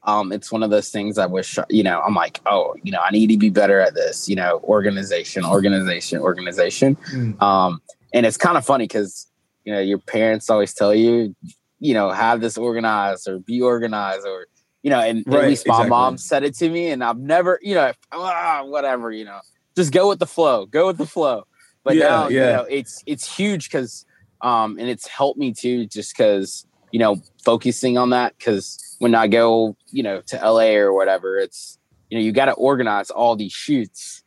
um, 0.04 0.32
it's 0.32 0.52
one 0.52 0.62
of 0.62 0.70
those 0.70 0.90
things 0.90 1.18
I 1.18 1.26
wish, 1.26 1.58
you 1.70 1.82
know, 1.82 2.00
I'm 2.00 2.14
like, 2.14 2.40
oh, 2.46 2.74
you 2.82 2.92
know, 2.92 3.00
I 3.04 3.10
need 3.10 3.28
to 3.28 3.38
be 3.38 3.50
better 3.50 3.80
at 3.80 3.94
this, 3.94 4.28
you 4.28 4.36
know, 4.36 4.60
organization, 4.64 5.44
organization, 5.44 6.20
organization. 6.20 6.96
Mm. 7.10 7.40
Um, 7.40 7.80
and 8.12 8.26
it's 8.26 8.36
kind 8.36 8.58
of 8.58 8.66
funny 8.66 8.84
because, 8.84 9.26
you 9.64 9.72
know, 9.72 9.80
your 9.80 9.98
parents 9.98 10.50
always 10.50 10.74
tell 10.74 10.94
you, 10.94 11.34
you 11.80 11.94
know, 11.94 12.10
have 12.10 12.40
this 12.40 12.56
organized 12.56 13.28
or 13.28 13.38
be 13.38 13.60
organized 13.60 14.26
or, 14.26 14.46
you 14.82 14.90
know, 14.90 15.00
and 15.00 15.24
right, 15.26 15.44
at 15.44 15.48
least 15.48 15.66
my 15.66 15.74
exactly. 15.74 15.90
mom 15.90 16.18
said 16.18 16.44
it 16.44 16.54
to 16.56 16.68
me 16.68 16.90
and 16.90 17.02
I've 17.02 17.18
never, 17.18 17.58
you 17.62 17.74
know, 17.74 17.92
ah, 18.12 18.62
whatever, 18.64 19.10
you 19.10 19.24
know, 19.24 19.40
just 19.76 19.92
go 19.92 20.08
with 20.08 20.18
the 20.18 20.26
flow, 20.26 20.66
go 20.66 20.86
with 20.86 20.98
the 20.98 21.06
flow. 21.06 21.46
But 21.82 21.96
yeah, 21.96 22.08
now, 22.08 22.28
yeah. 22.28 22.50
you 22.50 22.56
know, 22.56 22.66
it's, 22.70 23.02
it's 23.06 23.36
huge 23.36 23.68
because, 23.70 24.06
um, 24.40 24.78
and 24.78 24.88
it's 24.88 25.06
helped 25.06 25.38
me 25.38 25.52
too, 25.52 25.86
just 25.86 26.16
because, 26.16 26.66
you 26.92 26.98
know, 26.98 27.16
focusing 27.44 27.98
on 27.98 28.10
that 28.10 28.36
because 28.38 28.96
when 29.00 29.14
I 29.14 29.26
go, 29.26 29.76
you 29.90 30.02
know, 30.02 30.20
to 30.26 30.36
LA 30.36 30.74
or 30.76 30.92
whatever, 30.92 31.38
it's 31.38 31.78
you 32.08 32.18
know, 32.18 32.24
you 32.24 32.30
got 32.30 32.44
to 32.44 32.52
organize 32.52 33.10
all 33.10 33.34
these 33.34 33.52
shoots. 33.52 34.22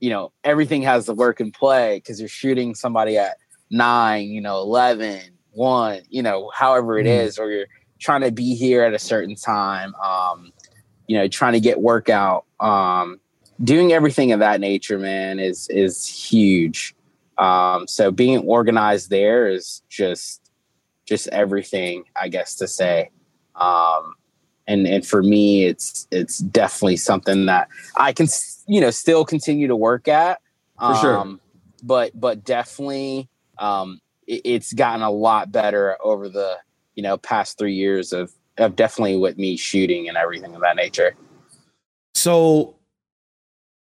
You 0.00 0.10
know, 0.10 0.32
everything 0.42 0.82
has 0.82 1.06
to 1.06 1.12
work 1.12 1.40
and 1.40 1.52
play 1.52 1.98
because 1.98 2.18
you're 2.20 2.28
shooting 2.28 2.74
somebody 2.74 3.18
at 3.18 3.36
nine, 3.74 4.28
you 4.28 4.40
know, 4.40 4.58
11, 4.58 5.20
one, 5.50 6.00
you 6.08 6.22
know, 6.22 6.50
however 6.54 6.98
it 6.98 7.06
mm. 7.06 7.24
is, 7.24 7.38
or 7.38 7.50
you're 7.50 7.66
trying 7.98 8.22
to 8.22 8.30
be 8.30 8.54
here 8.54 8.82
at 8.82 8.94
a 8.94 8.98
certain 8.98 9.34
time. 9.34 9.94
Um, 9.96 10.52
you 11.06 11.18
know, 11.18 11.28
trying 11.28 11.52
to 11.52 11.60
get 11.60 11.80
workout. 11.80 12.46
Um, 12.60 13.20
doing 13.62 13.92
everything 13.92 14.32
of 14.32 14.40
that 14.40 14.60
nature, 14.60 14.98
man, 14.98 15.38
is 15.38 15.68
is 15.68 16.06
huge. 16.06 16.94
Um, 17.36 17.86
so 17.86 18.10
being 18.10 18.38
organized 18.38 19.10
there 19.10 19.48
is 19.48 19.82
just 19.88 20.40
just 21.04 21.28
everything, 21.28 22.04
I 22.16 22.28
guess 22.28 22.54
to 22.56 22.68
say. 22.68 23.10
Um, 23.54 24.14
and 24.66 24.86
and 24.86 25.06
for 25.06 25.22
me, 25.22 25.66
it's 25.66 26.08
it's 26.10 26.38
definitely 26.38 26.96
something 26.96 27.46
that 27.46 27.68
I 27.96 28.12
can 28.12 28.28
you 28.66 28.80
know 28.80 28.90
still 28.90 29.24
continue 29.24 29.68
to 29.68 29.76
work 29.76 30.08
at. 30.08 30.40
Um, 30.78 30.94
for 30.94 31.00
sure. 31.00 31.18
Um, 31.18 31.40
but 31.82 32.18
but 32.18 32.44
definitely, 32.44 33.28
um, 33.58 34.00
it, 34.26 34.42
it's 34.44 34.72
gotten 34.72 35.02
a 35.02 35.10
lot 35.10 35.52
better 35.52 35.96
over 36.02 36.28
the 36.28 36.56
you 36.94 37.02
know 37.02 37.16
past 37.16 37.58
three 37.58 37.74
years 37.74 38.12
of 38.12 38.32
of 38.58 38.76
definitely 38.76 39.16
with 39.16 39.36
me 39.36 39.56
shooting 39.56 40.08
and 40.08 40.16
everything 40.16 40.54
of 40.54 40.60
that 40.60 40.76
nature. 40.76 41.14
So 42.14 42.76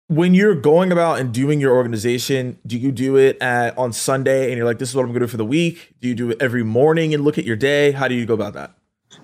when 0.09 0.35
you're 0.35 0.55
going 0.55 0.93
about 0.93 1.19
and 1.19 1.33
doing 1.33 1.61
your 1.61 1.75
organization, 1.75 2.59
do 2.67 2.79
you 2.79 2.93
do 2.93 3.17
it 3.17 3.41
at 3.43 3.77
on 3.77 3.93
Sunday 3.93 4.49
and 4.49 4.57
you're 4.57 4.67
like, 4.67 4.79
this 4.79 4.89
is 4.89 4.95
what 4.95 5.03
I'm 5.03 5.09
gonna 5.09 5.21
do 5.21 5.27
for 5.27 5.37
the 5.37 5.45
week? 5.45 5.95
Do 6.01 6.09
you 6.09 6.15
do 6.15 6.31
it 6.31 6.41
every 6.41 6.63
morning 6.63 7.13
and 7.13 7.25
look 7.25 7.39
at 7.39 7.45
your 7.45 7.57
day? 7.57 7.93
How 7.93 8.09
do 8.09 8.15
you 8.15 8.25
go 8.25 8.35
about 8.35 8.55
that? 8.55 8.73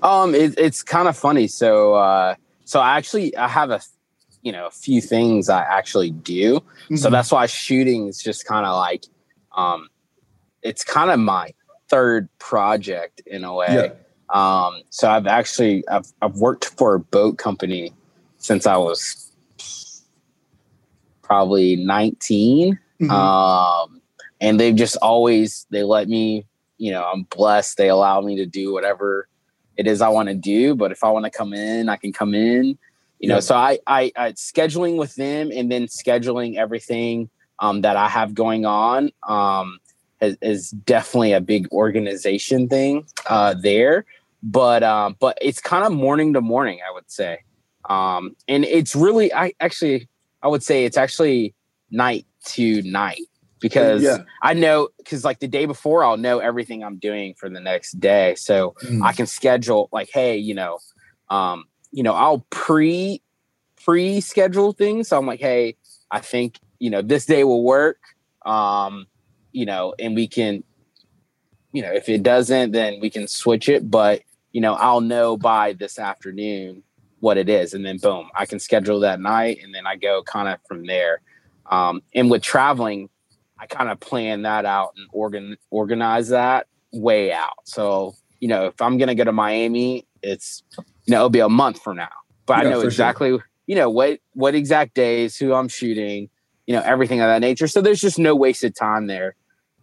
Um, 0.02 0.34
it, 0.34 0.54
it's 0.58 0.82
kind 0.82 1.08
of 1.08 1.16
funny. 1.16 1.46
So, 1.46 1.94
uh, 1.94 2.34
so 2.64 2.80
I 2.80 2.96
actually 2.96 3.36
I 3.36 3.48
have 3.48 3.70
a, 3.70 3.80
you 4.42 4.50
know, 4.50 4.66
a 4.66 4.70
few 4.70 5.00
things 5.00 5.48
I 5.48 5.62
actually 5.62 6.10
do. 6.10 6.56
Mm-hmm. 6.56 6.96
So 6.96 7.10
that's 7.10 7.30
why 7.30 7.46
shooting 7.46 8.08
is 8.08 8.20
just 8.20 8.44
kind 8.44 8.66
of 8.66 8.76
like, 8.76 9.04
um, 9.56 9.88
it's 10.62 10.84
kind 10.84 11.10
of 11.10 11.18
my 11.18 11.54
third 11.88 12.28
project 12.38 13.20
in 13.26 13.44
a 13.44 13.54
way. 13.54 13.66
Yeah. 13.70 13.92
Um, 14.32 14.82
so 14.88 15.10
I've 15.10 15.26
actually 15.26 15.86
I've 15.88 16.06
I've 16.22 16.36
worked 16.36 16.64
for 16.64 16.94
a 16.94 17.00
boat 17.00 17.38
company 17.38 17.92
since 18.38 18.66
I 18.66 18.76
was 18.76 19.30
probably 21.22 21.76
19. 21.76 22.78
Mm-hmm. 23.00 23.10
Um, 23.10 24.00
and 24.40 24.58
they've 24.58 24.74
just 24.74 24.96
always 24.96 25.66
they 25.70 25.82
let 25.82 26.08
me, 26.08 26.46
you 26.78 26.92
know, 26.92 27.04
I'm 27.04 27.24
blessed. 27.24 27.76
They 27.76 27.88
allow 27.88 28.20
me 28.20 28.36
to 28.36 28.46
do 28.46 28.72
whatever 28.72 29.28
it 29.76 29.86
is 29.86 30.00
I 30.00 30.08
want 30.08 30.28
to 30.28 30.34
do. 30.34 30.74
But 30.74 30.92
if 30.92 31.04
I 31.04 31.10
want 31.10 31.24
to 31.24 31.30
come 31.30 31.52
in, 31.52 31.88
I 31.88 31.96
can 31.96 32.12
come 32.12 32.34
in. 32.34 32.78
You 33.18 33.28
know, 33.28 33.38
so 33.38 33.54
I, 33.54 33.78
I, 33.86 34.10
I 34.16 34.32
scheduling 34.32 34.98
with 34.98 35.14
them 35.14 35.52
and 35.54 35.70
then 35.70 35.86
scheduling 35.86 36.56
everything 36.56 37.30
um, 37.60 37.82
that 37.82 37.96
I 37.96 38.08
have 38.08 38.34
going 38.34 38.66
on 38.66 39.12
um, 39.26 39.78
is, 40.22 40.36
is, 40.40 40.70
definitely 40.70 41.32
a 41.32 41.40
big 41.40 41.68
organization 41.72 42.68
thing 42.68 43.04
uh, 43.28 43.54
there. 43.54 44.06
But 44.42 44.82
um, 44.82 45.16
but 45.20 45.36
it's 45.42 45.60
kind 45.60 45.84
of 45.84 45.92
morning 45.92 46.32
to 46.32 46.40
morning, 46.40 46.80
I 46.88 46.92
would 46.92 47.10
say, 47.10 47.40
um, 47.88 48.34
and 48.48 48.64
it's 48.64 48.96
really 48.96 49.32
I 49.32 49.52
actually 49.60 50.08
I 50.42 50.48
would 50.48 50.62
say 50.62 50.84
it's 50.84 50.96
actually 50.96 51.54
night 51.90 52.26
to 52.46 52.82
night 52.82 53.20
because 53.62 54.02
yeah. 54.02 54.18
I 54.42 54.54
know 54.54 54.88
because 54.98 55.24
like 55.24 55.38
the 55.38 55.48
day 55.48 55.66
before 55.66 56.04
I'll 56.04 56.16
know 56.16 56.40
everything 56.40 56.82
I'm 56.82 56.98
doing 56.98 57.34
for 57.34 57.48
the 57.48 57.60
next 57.60 58.00
day. 58.00 58.34
So 58.34 58.74
mm. 58.82 59.02
I 59.02 59.12
can 59.12 59.26
schedule 59.26 59.88
like, 59.92 60.10
hey, 60.12 60.36
you 60.36 60.54
know, 60.54 60.78
um, 61.30 61.64
you 61.92 62.02
know, 62.02 62.14
I'll 62.14 62.44
pre 62.50 63.22
pre 63.82 64.20
schedule 64.20 64.72
things. 64.72 65.08
So 65.08 65.18
I'm 65.18 65.26
like, 65.26 65.40
hey, 65.40 65.76
I 66.10 66.18
think, 66.18 66.58
you 66.80 66.90
know, 66.90 67.00
this 67.00 67.24
day 67.24 67.44
will 67.44 67.62
work. 67.62 67.98
Um, 68.44 69.06
you 69.52 69.66
know, 69.66 69.94
and 69.98 70.14
we 70.14 70.26
can, 70.26 70.64
you 71.72 71.82
know, 71.82 71.92
if 71.92 72.08
it 72.08 72.22
doesn't, 72.22 72.72
then 72.72 73.00
we 73.00 73.10
can 73.10 73.28
switch 73.28 73.68
it. 73.68 73.90
But, 73.90 74.22
you 74.52 74.60
know, 74.60 74.74
I'll 74.74 75.00
know 75.00 75.36
by 75.36 75.72
this 75.74 75.98
afternoon 75.98 76.82
what 77.20 77.38
it 77.38 77.48
is. 77.48 77.72
And 77.72 77.86
then 77.86 77.98
boom, 77.98 78.28
I 78.34 78.46
can 78.46 78.58
schedule 78.58 79.00
that 79.00 79.20
night 79.20 79.58
and 79.62 79.74
then 79.74 79.86
I 79.86 79.96
go 79.96 80.22
kind 80.22 80.48
of 80.48 80.58
from 80.66 80.86
there. 80.86 81.20
Um, 81.70 82.02
and 82.14 82.30
with 82.30 82.42
traveling, 82.42 83.08
I 83.58 83.66
kind 83.66 83.88
of 83.88 84.00
plan 84.00 84.42
that 84.42 84.64
out 84.64 84.94
and 84.96 85.06
organ 85.12 85.56
organize 85.70 86.30
that 86.30 86.66
way 86.92 87.32
out. 87.32 87.54
So, 87.64 88.14
you 88.40 88.48
know, 88.48 88.66
if 88.66 88.82
I'm 88.82 88.98
gonna 88.98 89.14
go 89.14 89.22
to 89.22 89.32
Miami, 89.32 90.04
it's 90.20 90.64
you 91.06 91.12
know, 91.12 91.18
it'll 91.18 91.30
be 91.30 91.38
a 91.38 91.48
month 91.48 91.80
from 91.80 91.96
now. 91.96 92.08
But 92.44 92.58
yeah, 92.58 92.68
I 92.68 92.70
know 92.72 92.80
exactly, 92.80 93.30
sure. 93.30 93.48
you 93.66 93.76
know, 93.76 93.88
what 93.88 94.18
what 94.32 94.56
exact 94.56 94.94
days, 94.94 95.36
who 95.36 95.54
I'm 95.54 95.68
shooting, 95.68 96.28
you 96.66 96.74
know, 96.74 96.82
everything 96.82 97.20
of 97.20 97.28
that 97.28 97.40
nature. 97.40 97.68
So 97.68 97.80
there's 97.80 98.00
just 98.00 98.18
no 98.18 98.34
wasted 98.34 98.74
time 98.74 99.06
there. 99.06 99.36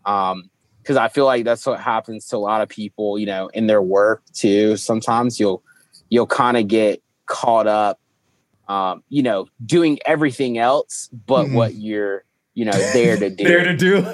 Um, 0.06 0.50
because 0.82 0.98
I 0.98 1.08
feel 1.08 1.26
like 1.26 1.46
that's 1.46 1.66
what 1.68 1.80
happens 1.80 2.26
to 2.28 2.38
a 2.38 2.40
lot 2.40 2.62
of 2.62 2.70
people, 2.70 3.20
you 3.20 3.28
know, 3.28 3.48
in 3.50 3.68
their 3.68 3.82
work 3.82 4.24
too. 4.34 4.76
Sometimes 4.76 5.40
you'll 5.40 5.62
you'll 6.10 6.26
kind 6.26 6.58
of 6.58 6.68
get 6.68 7.04
caught 7.28 7.68
up 7.68 8.00
um, 8.70 9.04
you 9.10 9.24
know, 9.24 9.48
doing 9.66 9.98
everything 10.06 10.60
else 10.60 11.10
but 11.26 11.46
mm-hmm. 11.46 11.56
what 11.56 11.76
you're 11.76 12.24
you 12.54 12.66
know 12.66 12.72
there 12.72 13.18
to 13.18 13.30
do. 13.30 13.44
There 13.44 13.64
to 13.64 13.76
do 13.76 14.06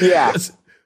yeah. 0.02 0.34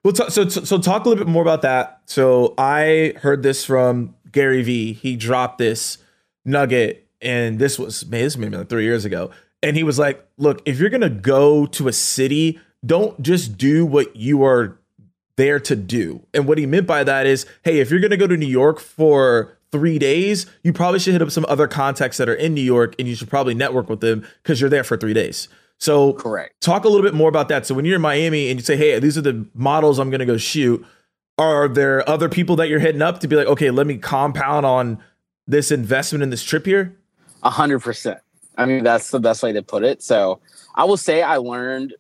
well 0.03 0.13
t- 0.13 0.31
so 0.31 0.49
so 0.49 0.79
talk 0.79 1.05
a 1.05 1.09
little 1.09 1.25
bit 1.25 1.31
more 1.31 1.43
about 1.43 1.63
that. 1.63 2.01
So 2.07 2.55
i 2.59 3.15
heard 3.17 3.43
this 3.43 3.65
from 3.65 4.15
gary 4.31 4.63
vee. 4.63 4.93
He 4.93 5.17
dropped 5.17 5.59
this 5.59 5.99
nugget 6.45 7.09
and 7.23 7.59
this 7.59 7.79
was 7.79 8.05
man 8.07 8.23
this 8.23 8.37
maybe 8.37 8.57
like 8.57 8.69
three 8.69 8.85
years 8.85 9.05
ago. 9.05 9.31
And 9.63 9.77
he 9.77 9.83
was 9.83 9.99
like 9.99 10.27
look 10.37 10.61
if 10.67 10.79
you're 10.79 10.91
gonna 10.91 11.09
go 11.09 11.67
to 11.67 11.89
a 11.89 11.93
city 11.93 12.61
don't 12.85 13.21
just 13.23 13.57
do 13.57 13.87
what 13.87 14.15
you 14.17 14.45
are 14.45 14.79
there 15.37 15.59
to 15.59 15.75
do 15.75 16.25
and 16.33 16.47
what 16.47 16.59
he 16.59 16.67
meant 16.67 16.87
by 16.87 17.03
that 17.03 17.27
is 17.27 17.45
hey 17.65 17.81
if 17.81 17.91
you're 17.91 18.01
gonna 18.01 18.17
go 18.17 18.27
to 18.27 18.37
new 18.37 18.47
york 18.47 18.79
for 18.79 19.59
three 19.75 19.99
days, 19.99 20.47
you 20.63 20.73
probably 20.73 21.01
should 21.01 21.15
hit 21.15 21.21
up 21.21 21.33
some 21.33 21.45
other 21.49 21.67
contacts 21.67 22.17
that 22.19 22.29
are 22.29 22.35
in 22.35 22.55
New 22.55 22.61
York 22.61 22.95
and 22.97 23.09
you 23.09 23.17
should 23.17 23.29
probably 23.29 23.55
network 23.55 23.89
with 23.89 23.99
them 23.99 24.25
because 24.41 24.61
you're 24.61 24.71
there 24.71 24.85
for 24.85 24.97
three 24.97 25.13
days. 25.13 25.49
So 25.79 26.13
correct. 26.13 26.61
Talk 26.61 26.85
a 26.85 26.89
little 26.89 27.03
bit 27.03 27.13
more 27.13 27.29
about 27.29 27.49
that. 27.49 27.67
So 27.67 27.75
when 27.75 27.85
you're 27.85 27.97
in 27.97 28.01
Miami 28.01 28.51
and 28.51 28.61
you 28.61 28.65
say, 28.65 28.77
"Hey, 28.77 28.97
these 29.01 29.19
are 29.19 29.21
the 29.21 29.45
models 29.53 29.99
I'm 29.99 30.11
going 30.11 30.21
to 30.21 30.27
go 30.27 30.37
shoot," 30.37 30.87
are 31.39 31.67
there 31.67 32.09
other 32.09 32.29
people 32.29 32.55
that 32.57 32.69
you're 32.69 32.79
hitting 32.79 33.03
up 33.03 33.19
to 33.21 33.27
be 33.27 33.35
like, 33.35 33.49
"Okay, 33.49 33.73
let 33.73 33.89
me 33.89 33.99
compound 33.99 34.65
on 34.65 35.03
this 35.49 35.73
investment 35.73 36.23
in 36.23 36.31
this 36.31 36.45
trip 36.45 36.67
here"? 36.67 36.97
A 37.43 37.51
hundred 37.51 37.81
percent. 37.81 38.21
I 38.57 38.67
mean, 38.67 38.85
that's 38.85 39.11
the 39.11 39.19
best 39.19 39.43
way 39.43 39.53
to 39.53 39.63
put 39.63 39.83
it. 39.83 40.05
So 40.05 40.39
I 40.77 40.85
will 40.85 40.97
say 40.97 41.23
I 41.23 41.39
learned 41.39 41.95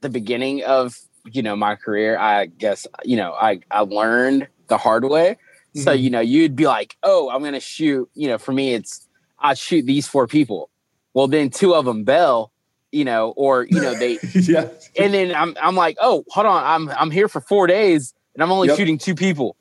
the 0.00 0.08
beginning 0.08 0.64
of 0.64 0.98
you 1.30 1.42
know 1.42 1.56
my 1.56 1.74
career. 1.74 2.18
I 2.18 2.46
guess 2.46 2.86
you 3.04 3.16
know 3.16 3.32
I 3.32 3.60
I 3.70 3.80
learned 3.80 4.48
the 4.68 4.78
hard 4.78 5.04
way. 5.04 5.36
Mm-hmm. 5.78 5.80
So, 5.80 5.92
you 5.92 6.10
know, 6.10 6.20
you'd 6.20 6.56
be 6.56 6.66
like, 6.66 6.96
oh, 7.02 7.30
I'm 7.30 7.40
going 7.40 7.52
to 7.54 7.60
shoot, 7.60 8.08
you 8.14 8.28
know, 8.28 8.38
for 8.38 8.52
me, 8.52 8.74
it's, 8.74 9.06
I 9.38 9.54
shoot 9.54 9.84
these 9.84 10.06
four 10.06 10.26
people. 10.26 10.70
Well, 11.14 11.28
then 11.28 11.50
two 11.50 11.74
of 11.74 11.84
them 11.84 12.04
bail, 12.04 12.52
you 12.92 13.04
know, 13.04 13.32
or, 13.36 13.64
you 13.64 13.80
know, 13.80 13.94
they, 13.94 14.18
yeah. 14.34 14.68
And 14.98 15.12
then 15.12 15.34
I'm, 15.34 15.56
I'm 15.60 15.74
like, 15.74 15.96
oh, 16.00 16.24
hold 16.28 16.46
on. 16.46 16.64
I'm, 16.64 16.88
I'm 16.96 17.10
here 17.10 17.28
for 17.28 17.40
four 17.40 17.66
days 17.66 18.14
and 18.34 18.42
I'm 18.42 18.52
only 18.52 18.68
yep. 18.68 18.76
shooting 18.76 18.98
two 18.98 19.14
people. 19.14 19.56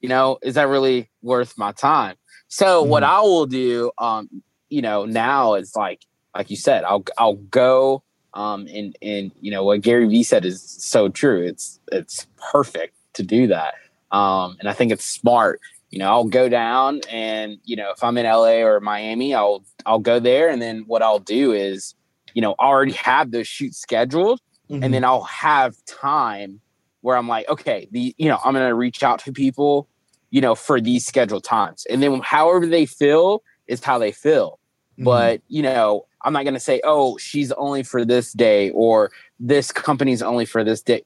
You 0.00 0.08
know, 0.08 0.38
is 0.42 0.56
that 0.56 0.66
really 0.66 1.08
worth 1.22 1.56
my 1.56 1.72
time? 1.72 2.16
So 2.48 2.82
mm-hmm. 2.82 2.90
what 2.90 3.04
I 3.04 3.20
will 3.20 3.46
do, 3.46 3.92
um, 3.98 4.28
you 4.68 4.82
know, 4.82 5.04
now 5.04 5.54
is 5.54 5.76
like, 5.76 6.04
like 6.34 6.50
you 6.50 6.56
said, 6.56 6.82
I'll, 6.84 7.04
I'll 7.18 7.34
go, 7.34 8.02
um, 8.34 8.66
and, 8.72 8.96
and, 9.02 9.32
you 9.40 9.50
know, 9.50 9.64
what 9.64 9.80
Gary 9.82 10.08
Vee 10.08 10.22
said 10.22 10.44
is 10.44 10.62
so 10.62 11.08
true. 11.08 11.42
It's, 11.42 11.78
it's 11.90 12.26
perfect 12.52 12.94
to 13.14 13.22
do 13.22 13.46
that. 13.48 13.74
Um, 14.12 14.56
and 14.60 14.68
I 14.68 14.72
think 14.72 14.92
it's 14.92 15.04
smart. 15.04 15.60
You 15.90 15.98
know, 15.98 16.08
I'll 16.08 16.24
go 16.24 16.48
down 16.48 17.00
and, 17.10 17.58
you 17.64 17.76
know, 17.76 17.90
if 17.90 18.02
I'm 18.02 18.16
in 18.16 18.24
LA 18.24 18.60
or 18.60 18.80
Miami, 18.80 19.34
I'll 19.34 19.64
I'll 19.84 19.98
go 19.98 20.20
there 20.20 20.48
and 20.48 20.62
then 20.62 20.84
what 20.86 21.02
I'll 21.02 21.18
do 21.18 21.52
is, 21.52 21.94
you 22.34 22.40
know, 22.40 22.54
already 22.58 22.92
have 22.92 23.30
those 23.30 23.46
shoots 23.46 23.78
scheduled 23.78 24.40
mm-hmm. 24.70 24.82
and 24.82 24.94
then 24.94 25.04
I'll 25.04 25.24
have 25.24 25.74
time 25.84 26.60
where 27.02 27.16
I'm 27.16 27.28
like, 27.28 27.48
okay, 27.48 27.88
the 27.90 28.14
you 28.16 28.28
know, 28.28 28.38
I'm 28.42 28.54
gonna 28.54 28.74
reach 28.74 29.02
out 29.02 29.18
to 29.20 29.32
people, 29.32 29.86
you 30.30 30.40
know, 30.40 30.54
for 30.54 30.80
these 30.80 31.04
scheduled 31.04 31.44
times. 31.44 31.86
And 31.90 32.02
then 32.02 32.20
however 32.20 32.66
they 32.66 32.86
feel 32.86 33.42
is 33.66 33.84
how 33.84 33.98
they 33.98 34.12
feel. 34.12 34.58
Mm-hmm. 34.94 35.04
But, 35.04 35.42
you 35.48 35.62
know, 35.62 36.06
I'm 36.24 36.32
not 36.32 36.44
gonna 36.44 36.60
say, 36.60 36.80
oh, 36.84 37.16
she's 37.18 37.52
only 37.52 37.82
for 37.82 38.04
this 38.04 38.32
day 38.32 38.70
or 38.70 39.10
this 39.40 39.72
company's 39.72 40.22
only 40.22 40.44
for 40.44 40.64
this 40.64 40.82
day. 40.82 41.02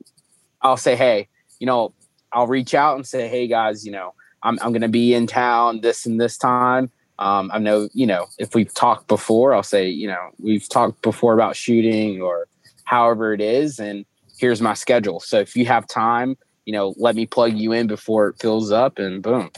I'll 0.62 0.76
say, 0.76 0.96
hey, 0.96 1.28
you 1.58 1.66
know, 1.66 1.92
I'll 2.32 2.46
reach 2.46 2.74
out 2.74 2.96
and 2.96 3.06
say, 3.06 3.28
hey 3.28 3.46
guys, 3.46 3.86
you 3.86 3.92
know, 3.92 4.14
I'm 4.42 4.58
I'm 4.62 4.72
gonna 4.72 4.88
be 4.88 5.14
in 5.14 5.26
town 5.26 5.80
this 5.80 6.06
and 6.06 6.20
this 6.20 6.36
time. 6.36 6.90
Um, 7.18 7.50
I 7.52 7.58
know, 7.58 7.88
you 7.94 8.06
know, 8.06 8.26
if 8.38 8.54
we've 8.54 8.72
talked 8.74 9.08
before, 9.08 9.54
I'll 9.54 9.62
say, 9.62 9.88
you 9.88 10.06
know, 10.06 10.30
we've 10.38 10.68
talked 10.68 11.00
before 11.00 11.32
about 11.32 11.56
shooting 11.56 12.20
or 12.20 12.46
however 12.84 13.32
it 13.32 13.40
is, 13.40 13.78
and 13.78 14.04
here's 14.38 14.60
my 14.60 14.74
schedule. 14.74 15.20
So 15.20 15.38
if 15.38 15.56
you 15.56 15.64
have 15.66 15.86
time, 15.86 16.36
you 16.66 16.72
know, 16.72 16.94
let 16.98 17.16
me 17.16 17.26
plug 17.26 17.56
you 17.56 17.72
in 17.72 17.86
before 17.86 18.28
it 18.28 18.36
fills 18.38 18.70
up, 18.70 18.98
and 18.98 19.22
boom. 19.22 19.50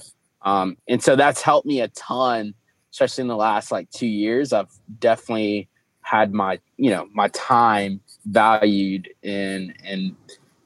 Um, 0.42 0.76
and 0.86 1.02
so 1.02 1.16
that's 1.16 1.42
helped 1.42 1.66
me 1.66 1.80
a 1.80 1.88
ton, 1.88 2.54
especially 2.98 3.22
in 3.22 3.28
the 3.28 3.36
last 3.36 3.70
like 3.70 3.88
two 3.90 4.08
years. 4.08 4.52
I've 4.52 4.70
definitely 4.98 5.68
had 6.00 6.32
my, 6.32 6.58
you 6.76 6.90
know, 6.90 7.06
my 7.12 7.28
time 7.28 8.00
valued 8.26 9.08
and 9.22 9.72
and 9.84 10.16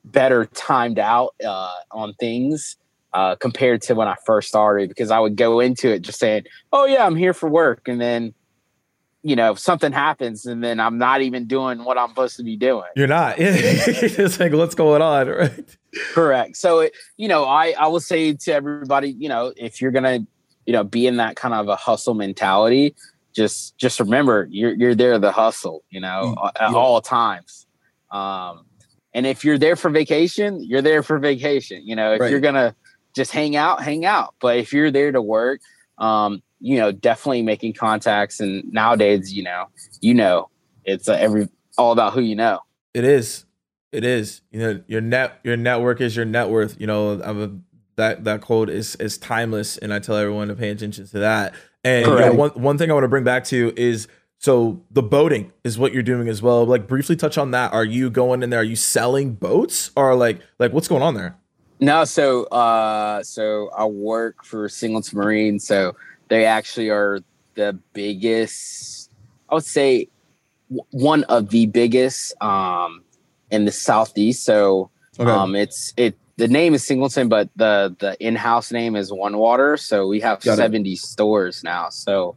better 0.04 0.46
timed 0.46 0.98
out 0.98 1.34
uh, 1.44 1.72
on 1.90 2.14
things 2.14 2.76
uh, 3.12 3.36
compared 3.36 3.82
to 3.82 3.94
when 3.94 4.08
I 4.08 4.16
first 4.24 4.48
started 4.48 4.88
because 4.88 5.10
I 5.10 5.18
would 5.18 5.36
go 5.36 5.60
into 5.60 5.92
it 5.92 6.00
just 6.00 6.18
saying, 6.18 6.44
"Oh 6.72 6.86
yeah, 6.86 7.04
I'm 7.04 7.16
here 7.16 7.34
for 7.34 7.50
work," 7.50 7.86
and 7.86 8.00
then 8.00 8.32
you 9.22 9.36
know 9.36 9.54
something 9.54 9.92
happens, 9.92 10.46
and 10.46 10.64
then 10.64 10.80
I'm 10.80 10.96
not 10.96 11.20
even 11.20 11.46
doing 11.46 11.84
what 11.84 11.98
I'm 11.98 12.08
supposed 12.08 12.38
to 12.38 12.44
be 12.44 12.56
doing. 12.56 12.88
You're 12.96 13.08
not. 13.08 13.34
it's 13.38 14.40
like 14.40 14.52
what's 14.52 14.74
going 14.74 15.02
on, 15.02 15.28
right? 15.28 15.76
Correct. 16.12 16.56
So 16.56 16.80
it, 16.80 16.94
you 17.18 17.28
know, 17.28 17.44
I 17.44 17.74
I 17.78 17.88
will 17.88 18.00
say 18.00 18.32
to 18.32 18.54
everybody, 18.54 19.10
you 19.10 19.28
know, 19.28 19.52
if 19.54 19.82
you're 19.82 19.92
gonna 19.92 20.20
you 20.66 20.72
know 20.72 20.84
be 20.84 21.06
in 21.06 21.16
that 21.16 21.36
kind 21.36 21.54
of 21.54 21.68
a 21.68 21.76
hustle 21.76 22.14
mentality, 22.14 22.94
just 23.32 23.76
just 23.78 24.00
remember 24.00 24.48
you're 24.50 24.74
you're 24.74 24.94
there 24.94 25.18
the 25.18 25.32
hustle, 25.32 25.82
you 25.90 26.00
know, 26.00 26.34
mm, 26.36 26.50
at 26.60 26.74
all 26.74 27.00
times. 27.00 27.66
Um, 28.10 28.66
and 29.14 29.26
if 29.26 29.44
you're 29.44 29.58
there 29.58 29.76
for 29.76 29.90
vacation, 29.90 30.62
you're 30.62 30.82
there 30.82 31.02
for 31.02 31.18
vacation. 31.18 31.86
You 31.86 31.96
know, 31.96 32.12
if 32.12 32.20
right. 32.20 32.30
you're 32.30 32.40
gonna 32.40 32.74
just 33.14 33.32
hang 33.32 33.56
out, 33.56 33.82
hang 33.82 34.04
out. 34.04 34.34
But 34.40 34.58
if 34.58 34.72
you're 34.72 34.90
there 34.90 35.12
to 35.12 35.20
work, 35.20 35.60
um, 35.98 36.42
you 36.60 36.78
know, 36.78 36.92
definitely 36.92 37.42
making 37.42 37.74
contacts. 37.74 38.40
And 38.40 38.70
nowadays, 38.72 39.32
you 39.32 39.42
know, 39.42 39.66
you 40.00 40.14
know, 40.14 40.48
it's 40.84 41.08
uh, 41.08 41.14
every 41.14 41.48
all 41.76 41.92
about 41.92 42.12
who 42.12 42.20
you 42.20 42.36
know. 42.36 42.60
It 42.94 43.04
is. 43.04 43.44
It 43.90 44.04
is. 44.04 44.42
You 44.50 44.60
know, 44.60 44.82
your 44.86 45.00
net 45.00 45.40
your 45.44 45.56
network 45.56 46.00
is 46.00 46.16
your 46.16 46.24
net 46.24 46.48
worth. 46.48 46.80
You 46.80 46.86
know, 46.86 47.20
I'm 47.22 47.42
a, 47.42 47.50
that 47.96 48.24
that 48.24 48.40
quote 48.40 48.70
is 48.70 48.96
is 48.96 49.18
timeless, 49.18 49.78
and 49.78 49.92
I 49.92 49.98
tell 49.98 50.16
everyone 50.16 50.48
to 50.48 50.54
pay 50.54 50.70
attention 50.70 51.06
to 51.06 51.18
that. 51.20 51.54
And 51.84 52.06
you 52.06 52.14
know, 52.14 52.32
one 52.32 52.50
one 52.50 52.78
thing 52.78 52.90
I 52.90 52.94
want 52.94 53.04
to 53.04 53.08
bring 53.08 53.24
back 53.24 53.44
to 53.44 53.56
you 53.56 53.72
is 53.76 54.08
so 54.42 54.82
the 54.90 55.02
boating 55.02 55.52
is 55.62 55.78
what 55.78 55.92
you're 55.92 56.02
doing 56.02 56.28
as 56.28 56.42
well. 56.42 56.66
Like 56.66 56.88
briefly 56.88 57.14
touch 57.14 57.38
on 57.38 57.52
that. 57.52 57.72
Are 57.72 57.84
you 57.84 58.10
going 58.10 58.42
in 58.42 58.50
there? 58.50 58.58
Are 58.60 58.64
you 58.64 58.74
selling 58.74 59.34
boats 59.34 59.92
or 59.94 60.16
like 60.16 60.40
like 60.58 60.72
what's 60.72 60.88
going 60.88 61.02
on 61.02 61.14
there? 61.14 61.36
No, 61.78 62.04
so 62.04 62.44
uh 62.46 63.22
so 63.22 63.70
I 63.76 63.84
work 63.84 64.44
for 64.44 64.68
Singleton 64.68 65.18
Marine. 65.18 65.58
So 65.60 65.94
they 66.26 66.44
actually 66.44 66.90
are 66.90 67.20
the 67.54 67.78
biggest 67.92 69.12
I 69.48 69.54
would 69.54 69.64
say 69.64 70.08
one 70.90 71.22
of 71.24 71.50
the 71.50 71.66
biggest 71.66 72.34
um 72.42 73.04
in 73.52 73.64
the 73.64 73.72
southeast. 73.72 74.44
So 74.44 74.90
okay. 75.20 75.30
um 75.30 75.54
it's 75.54 75.94
it 75.96 76.16
the 76.42 76.48
name 76.48 76.74
is 76.74 76.84
Singleton, 76.84 77.28
but 77.28 77.48
the 77.54 77.94
the 78.00 78.16
in-house 78.18 78.72
name 78.72 78.96
is 78.96 79.12
One 79.12 79.38
Water. 79.38 79.76
So 79.76 80.08
we 80.08 80.18
have 80.20 80.40
Got 80.40 80.56
70 80.56 80.90
it. 80.90 80.98
stores 80.98 81.62
now. 81.62 81.88
So 81.90 82.36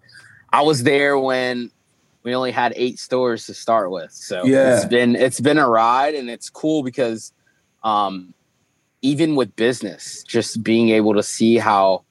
I 0.53 0.61
was 0.61 0.83
there 0.83 1.17
when 1.17 1.71
we 2.21 2.35
only 2.35 2.51
had 2.51 2.71
eight 2.75 2.99
stores 2.99 3.47
to 3.47 3.55
start 3.55 3.89
with. 3.89 4.11
So 4.11 4.45
yeah. 4.45 4.75
it's 4.75 4.85
been 4.85 5.15
it's 5.15 5.39
been 5.39 5.57
a 5.57 5.67
ride 5.67 6.13
and 6.13 6.29
it's 6.29 6.51
cool 6.51 6.83
because 6.83 7.33
um, 7.83 8.35
even 9.01 9.35
with 9.35 9.55
business, 9.55 10.21
just 10.21 10.61
being 10.61 10.89
able 10.89 11.15
to 11.15 11.23
see 11.23 11.57
how 11.57 12.03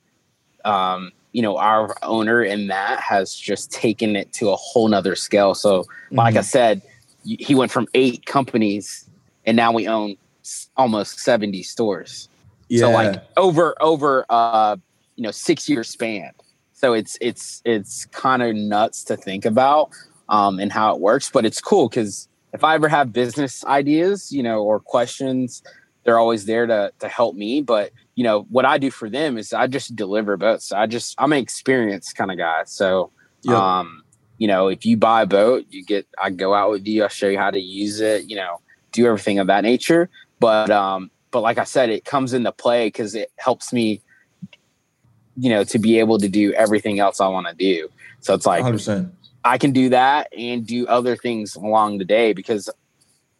um, 0.64 1.12
you 1.30 1.42
know 1.42 1.58
our 1.58 1.94
owner 2.02 2.42
in 2.42 2.66
that 2.66 2.98
has 2.98 3.36
just 3.36 3.70
taken 3.70 4.16
it 4.16 4.32
to 4.32 4.50
a 4.50 4.56
whole 4.56 4.88
nother 4.88 5.14
scale. 5.14 5.54
So 5.54 5.82
mm-hmm. 5.82 6.16
like 6.16 6.34
I 6.34 6.38
mm-hmm. 6.38 6.44
said, 6.44 6.82
he 7.22 7.54
went 7.54 7.70
from 7.70 7.86
eight 7.94 8.26
companies 8.26 9.08
and 9.46 9.56
now 9.56 9.70
we 9.70 9.86
own 9.86 10.16
almost 10.76 11.20
70 11.20 11.62
stores. 11.62 12.28
Yeah. 12.68 12.80
So 12.80 12.90
like 12.90 13.22
over 13.36 13.74
over 13.80 14.24
uh 14.28 14.76
you 15.16 15.22
know 15.22 15.30
six 15.30 15.68
year 15.68 15.84
span. 15.84 16.32
So 16.72 16.92
it's 16.92 17.16
it's 17.20 17.62
it's 17.64 18.04
kind 18.06 18.42
of 18.42 18.54
nuts 18.54 19.04
to 19.04 19.16
think 19.16 19.44
about 19.44 19.90
um, 20.28 20.58
and 20.58 20.72
how 20.72 20.94
it 20.94 21.00
works, 21.00 21.30
but 21.30 21.44
it's 21.44 21.60
cool 21.60 21.88
because 21.88 22.28
if 22.52 22.64
I 22.64 22.74
ever 22.74 22.88
have 22.88 23.12
business 23.12 23.64
ideas, 23.64 24.32
you 24.32 24.42
know, 24.42 24.62
or 24.62 24.80
questions, 24.80 25.62
they're 26.04 26.18
always 26.18 26.46
there 26.46 26.66
to 26.66 26.92
to 27.00 27.08
help 27.08 27.36
me. 27.36 27.60
But 27.62 27.92
you 28.14 28.24
know, 28.24 28.42
what 28.50 28.64
I 28.64 28.78
do 28.78 28.90
for 28.90 29.10
them 29.10 29.38
is 29.38 29.52
I 29.52 29.66
just 29.66 29.96
deliver 29.96 30.36
boats. 30.36 30.72
I 30.72 30.86
just 30.86 31.14
I'm 31.18 31.32
an 31.32 31.38
experienced 31.38 32.16
kind 32.16 32.30
of 32.30 32.38
guy. 32.38 32.62
So 32.64 33.10
yep. 33.42 33.56
um, 33.56 34.02
you 34.38 34.48
know, 34.48 34.68
if 34.68 34.84
you 34.84 34.96
buy 34.96 35.22
a 35.22 35.26
boat, 35.26 35.66
you 35.70 35.84
get 35.84 36.06
I 36.18 36.30
go 36.30 36.54
out 36.54 36.70
with 36.70 36.86
you, 36.86 37.04
I 37.04 37.08
show 37.08 37.28
you 37.28 37.38
how 37.38 37.50
to 37.50 37.60
use 37.60 38.00
it, 38.00 38.28
you 38.28 38.36
know, 38.36 38.60
do 38.92 39.06
everything 39.06 39.38
of 39.38 39.46
that 39.48 39.62
nature. 39.62 40.10
But 40.44 40.70
um, 40.70 41.10
but 41.30 41.40
like 41.40 41.58
I 41.58 41.64
said, 41.64 41.90
it 41.90 42.04
comes 42.04 42.32
into 42.32 42.52
play 42.52 42.86
because 42.88 43.14
it 43.14 43.32
helps 43.36 43.72
me 43.72 44.02
you 45.36 45.50
know, 45.50 45.64
to 45.64 45.78
be 45.78 45.98
able 45.98 46.18
to 46.18 46.28
do 46.28 46.52
everything 46.52 46.98
else 47.00 47.20
I 47.20 47.28
want 47.28 47.46
to 47.48 47.54
do. 47.54 47.88
So 48.20 48.34
it's 48.34 48.46
like 48.46 48.64
100%. 48.64 49.10
I 49.44 49.58
can 49.58 49.72
do 49.72 49.90
that 49.90 50.32
and 50.36 50.66
do 50.66 50.86
other 50.86 51.16
things 51.16 51.54
along 51.54 51.98
the 51.98 52.04
day 52.04 52.32
because, 52.32 52.70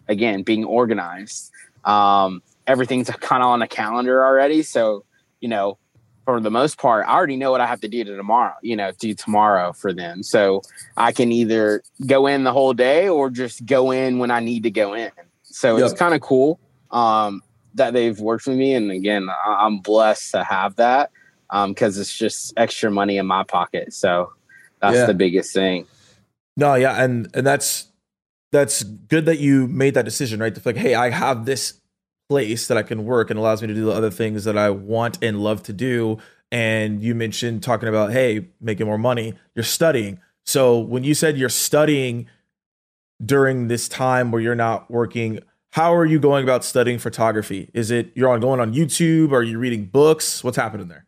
again, 0.09 0.43
being 0.43 0.65
organized, 0.65 1.51
um, 1.85 2.43
everything's 2.67 3.09
kind 3.11 3.43
of 3.43 3.49
on 3.49 3.63
a 3.63 3.69
calendar 3.69 4.25
already. 4.25 4.63
So, 4.63 5.05
you 5.41 5.49
know, 5.49 5.79
for 6.25 6.41
the 6.41 6.51
most 6.51 6.79
part, 6.79 7.07
I 7.07 7.13
already 7.13 7.37
know 7.37 7.51
what 7.51 7.61
I 7.61 7.67
have 7.67 7.81
to 7.83 7.89
do 7.89 8.03
to 8.05 8.17
tomorrow, 8.17 8.55
you 8.63 8.77
know, 8.77 8.93
do 8.99 9.15
tomorrow 9.15 9.73
for 9.73 9.93
them. 9.93 10.23
So 10.23 10.63
I 10.97 11.13
can 11.13 11.33
either 11.33 11.83
go 12.07 12.27
in 12.27 12.45
the 12.45 12.53
whole 12.53 12.73
day 12.73 13.09
or 13.09 13.31
just 13.31 13.65
go 13.65 13.91
in 13.91 14.19
when 14.19 14.31
I 14.31 14.41
need 14.41 14.65
to 14.65 14.71
go 14.71 14.95
in. 14.95 15.11
So 15.43 15.77
yep. 15.77 15.91
it's 15.91 15.99
kind 15.99 16.15
of 16.15 16.21
cool 16.21 16.59
um, 16.95 17.43
that 17.75 17.93
they've 17.93 18.19
worked 18.19 18.47
with 18.47 18.57
me. 18.57 18.73
And 18.73 18.91
again, 18.91 19.29
I'm 19.47 19.81
blessed 19.81 20.31
to 20.31 20.45
have 20.45 20.77
that 20.77 21.11
because 21.51 21.97
um, 21.97 22.01
it's 22.01 22.17
just 22.17 22.55
extra 22.57 22.91
money 22.91 23.19
in 23.19 23.27
my 23.27 23.43
pocket. 23.45 23.93
So 23.93 24.33
that's 24.81 24.97
yeah. 24.97 25.07
the 25.07 25.15
biggest 25.15 25.53
thing. 25.53 25.87
No, 26.57 26.75
yeah, 26.75 27.03
and 27.03 27.29
and 27.35 27.47
that's 27.47 27.89
that's 28.53 28.85
good 28.85 29.27
that 29.27 29.41
you 29.41 29.67
made 29.67 29.95
that 29.95 30.05
decision, 30.05 30.41
right? 30.41 30.55
To 30.55 30.63
like, 30.65 30.77
hey, 30.77 30.95
I 30.95 31.11
have 31.11 31.45
this 31.45 31.81
place 32.29 32.69
that 32.69 32.79
I 32.79 32.83
can 32.83 33.05
work 33.05 33.31
and 33.31 33.39
allows 33.39 33.61
me 33.61 33.69
to 33.69 33.75
do 33.75 33.85
the 33.85 33.93
other 33.93 34.11
things 34.11 34.45
that 34.45 34.57
I 34.57 34.71
want 34.71 35.19
and 35.23 35.43
love 35.43 35.63
to 35.65 35.73
do. 35.73 36.19
And 36.53 37.03
you 37.03 37.15
mentioned 37.15 37.65
talking 37.65 37.89
about, 37.89 38.13
hey, 38.13 38.49
making 38.61 38.87
more 38.87 38.99
money. 38.99 39.35
You're 39.57 39.65
studying. 39.65 40.21
So 40.47 40.79
when 40.79 41.03
you 41.03 41.15
said 41.15 41.37
you're 41.37 41.49
studying 41.49 42.29
during 43.25 43.67
this 43.67 43.89
time 43.89 44.31
where 44.31 44.41
you're 44.41 44.55
not 44.55 44.89
working, 44.91 45.41
how 45.75 45.93
are 45.93 46.05
you 46.05 46.21
going 46.21 46.45
about 46.45 46.65
studying 46.65 47.01
photography? 47.01 47.69
Is 47.75 47.91
it 47.91 48.13
you're 48.15 48.29
on 48.29 48.39
going 48.39 48.61
on 48.61 48.73
YouTube? 48.73 49.33
Are 49.33 49.43
you 49.43 49.59
reading 49.59 49.87
books? 49.87 50.45
What's 50.45 50.57
happening 50.57 50.87
there? 50.87 51.05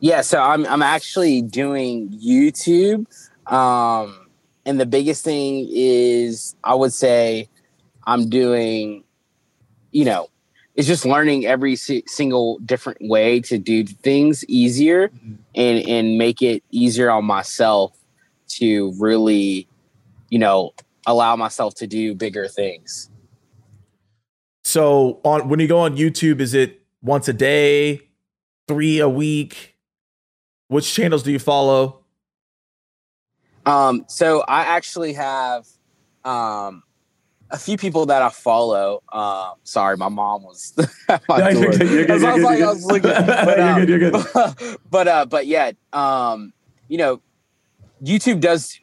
Yeah, 0.00 0.22
so 0.22 0.42
I'm 0.42 0.66
I'm 0.66 0.82
actually 0.82 1.42
doing 1.42 2.10
YouTube. 2.10 3.06
Um, 3.46 4.28
and 4.66 4.80
the 4.80 4.86
biggest 4.86 5.22
thing 5.22 5.68
is 5.70 6.56
I 6.64 6.74
would 6.74 6.92
say 6.92 7.48
I'm 8.04 8.28
doing, 8.28 9.04
you 9.92 10.04
know, 10.04 10.28
it's 10.74 10.88
just 10.88 11.04
learning 11.04 11.46
every 11.46 11.76
si- 11.76 12.02
single 12.08 12.58
different 12.64 12.98
way 13.02 13.38
to 13.42 13.58
do 13.58 13.84
things 13.86 14.44
easier 14.46 15.10
mm-hmm. 15.10 15.34
and 15.54 15.88
and 15.88 16.18
make 16.18 16.42
it 16.42 16.64
easier 16.72 17.10
on 17.10 17.24
myself 17.24 17.96
to 18.58 18.92
really 18.98 19.68
you 20.30 20.40
know 20.40 20.72
allow 21.06 21.36
myself 21.36 21.76
to 21.76 21.86
do 21.86 22.12
bigger 22.12 22.48
things 22.48 23.08
so 24.70 25.20
on 25.24 25.48
when 25.48 25.58
you 25.58 25.66
go 25.66 25.80
on 25.80 25.96
youtube 25.96 26.40
is 26.40 26.54
it 26.54 26.80
once 27.02 27.26
a 27.26 27.32
day 27.32 28.00
three 28.68 29.00
a 29.00 29.08
week 29.08 29.74
which 30.68 30.94
channels 30.94 31.24
do 31.24 31.32
you 31.32 31.40
follow 31.40 32.04
um 33.66 34.04
so 34.06 34.44
i 34.46 34.60
actually 34.60 35.12
have 35.12 35.66
um 36.24 36.84
a 37.50 37.58
few 37.58 37.76
people 37.76 38.06
that 38.06 38.22
I 38.22 38.28
follow. 38.28 39.02
Um, 39.12 39.54
sorry, 39.64 39.96
my 39.96 40.08
mom 40.08 40.44
was. 40.44 40.72
my 41.28 41.50
you're 41.50 41.72
good. 41.72 41.90
You're 41.90 42.04
good. 42.06 42.20
You're 42.20 42.36
good. 42.36 42.42
Like, 42.42 42.62
I 42.62 42.66
was 42.66 42.84
looking, 42.92 43.10
but, 43.10 43.58
um, 43.58 43.76
you're 43.76 43.98
good. 43.98 44.00
You're 44.12 44.12
good. 44.12 44.76
but 44.88 45.08
uh, 45.08 45.26
but 45.26 45.48
yeah, 45.48 45.72
um, 45.92 46.52
you 46.86 46.98
know, 46.98 47.20
YouTube 48.00 48.40
does 48.40 48.78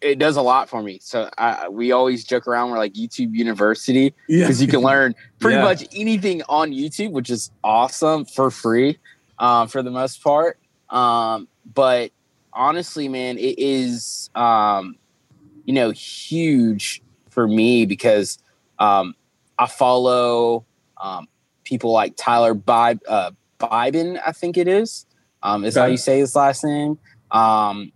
it 0.00 0.18
does 0.18 0.36
a 0.36 0.42
lot 0.42 0.68
for 0.68 0.82
me. 0.82 0.98
So 1.02 1.28
I, 1.36 1.68
we 1.68 1.92
always 1.92 2.24
joke 2.24 2.46
around. 2.46 2.70
We're 2.70 2.78
like 2.78 2.94
YouTube 2.94 3.34
University 3.34 4.14
because 4.26 4.60
yeah. 4.60 4.66
you 4.66 4.70
can 4.70 4.80
learn 4.80 5.14
pretty 5.38 5.56
yeah. 5.56 5.64
much 5.64 5.86
anything 5.94 6.42
on 6.48 6.72
YouTube, 6.72 7.12
which 7.12 7.30
is 7.30 7.50
awesome 7.62 8.24
for 8.24 8.50
free, 8.50 8.98
um, 9.38 9.68
for 9.68 9.82
the 9.82 9.90
most 9.90 10.22
part. 10.22 10.58
Um, 10.88 11.48
but 11.74 12.12
honestly, 12.52 13.08
man, 13.08 13.38
it 13.38 13.58
is 13.58 14.30
um, 14.34 14.96
you 15.64 15.74
know 15.74 15.90
huge 15.90 17.02
for 17.28 17.46
me 17.46 17.86
because 17.86 18.38
um, 18.78 19.14
I 19.58 19.66
follow 19.66 20.64
um, 21.00 21.28
people 21.64 21.92
like 21.92 22.14
Tyler 22.16 22.54
Bi- 22.54 22.98
uh, 23.06 23.30
I 23.62 23.90
think 24.32 24.56
it 24.56 24.68
is. 24.68 25.06
Um, 25.42 25.64
is 25.64 25.76
okay. 25.76 25.84
how 25.84 25.90
you 25.90 25.96
say 25.96 26.18
his 26.18 26.36
last 26.36 26.64
name. 26.64 26.98
Um, 27.30 27.92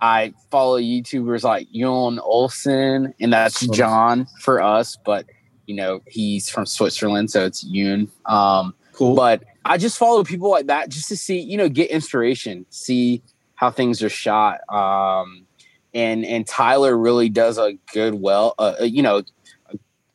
I 0.00 0.32
follow 0.50 0.78
YouTubers 0.78 1.44
like 1.44 1.70
Jon 1.72 2.18
Olsson, 2.18 3.12
and 3.20 3.32
that's 3.32 3.66
John 3.68 4.26
for 4.40 4.62
us, 4.62 4.96
but 5.04 5.26
you 5.66 5.74
know 5.74 6.00
he's 6.06 6.48
from 6.48 6.66
Switzerland, 6.66 7.30
so 7.30 7.44
it's 7.44 7.64
Yoon. 7.64 8.08
Um, 8.26 8.74
cool. 8.92 9.14
But 9.14 9.44
I 9.64 9.76
just 9.76 9.98
follow 9.98 10.24
people 10.24 10.50
like 10.50 10.66
that 10.66 10.88
just 10.88 11.08
to 11.08 11.16
see, 11.16 11.38
you 11.38 11.56
know, 11.56 11.68
get 11.68 11.90
inspiration, 11.90 12.66
see 12.70 13.22
how 13.54 13.70
things 13.70 14.02
are 14.02 14.08
shot. 14.08 14.60
Um, 14.72 15.46
and 15.94 16.24
and 16.24 16.46
Tyler 16.46 16.96
really 16.96 17.28
does 17.28 17.58
a 17.58 17.74
good 17.92 18.14
well 18.14 18.54
uh, 18.58 18.74
uh, 18.80 18.84
you 18.84 19.02
know 19.02 19.22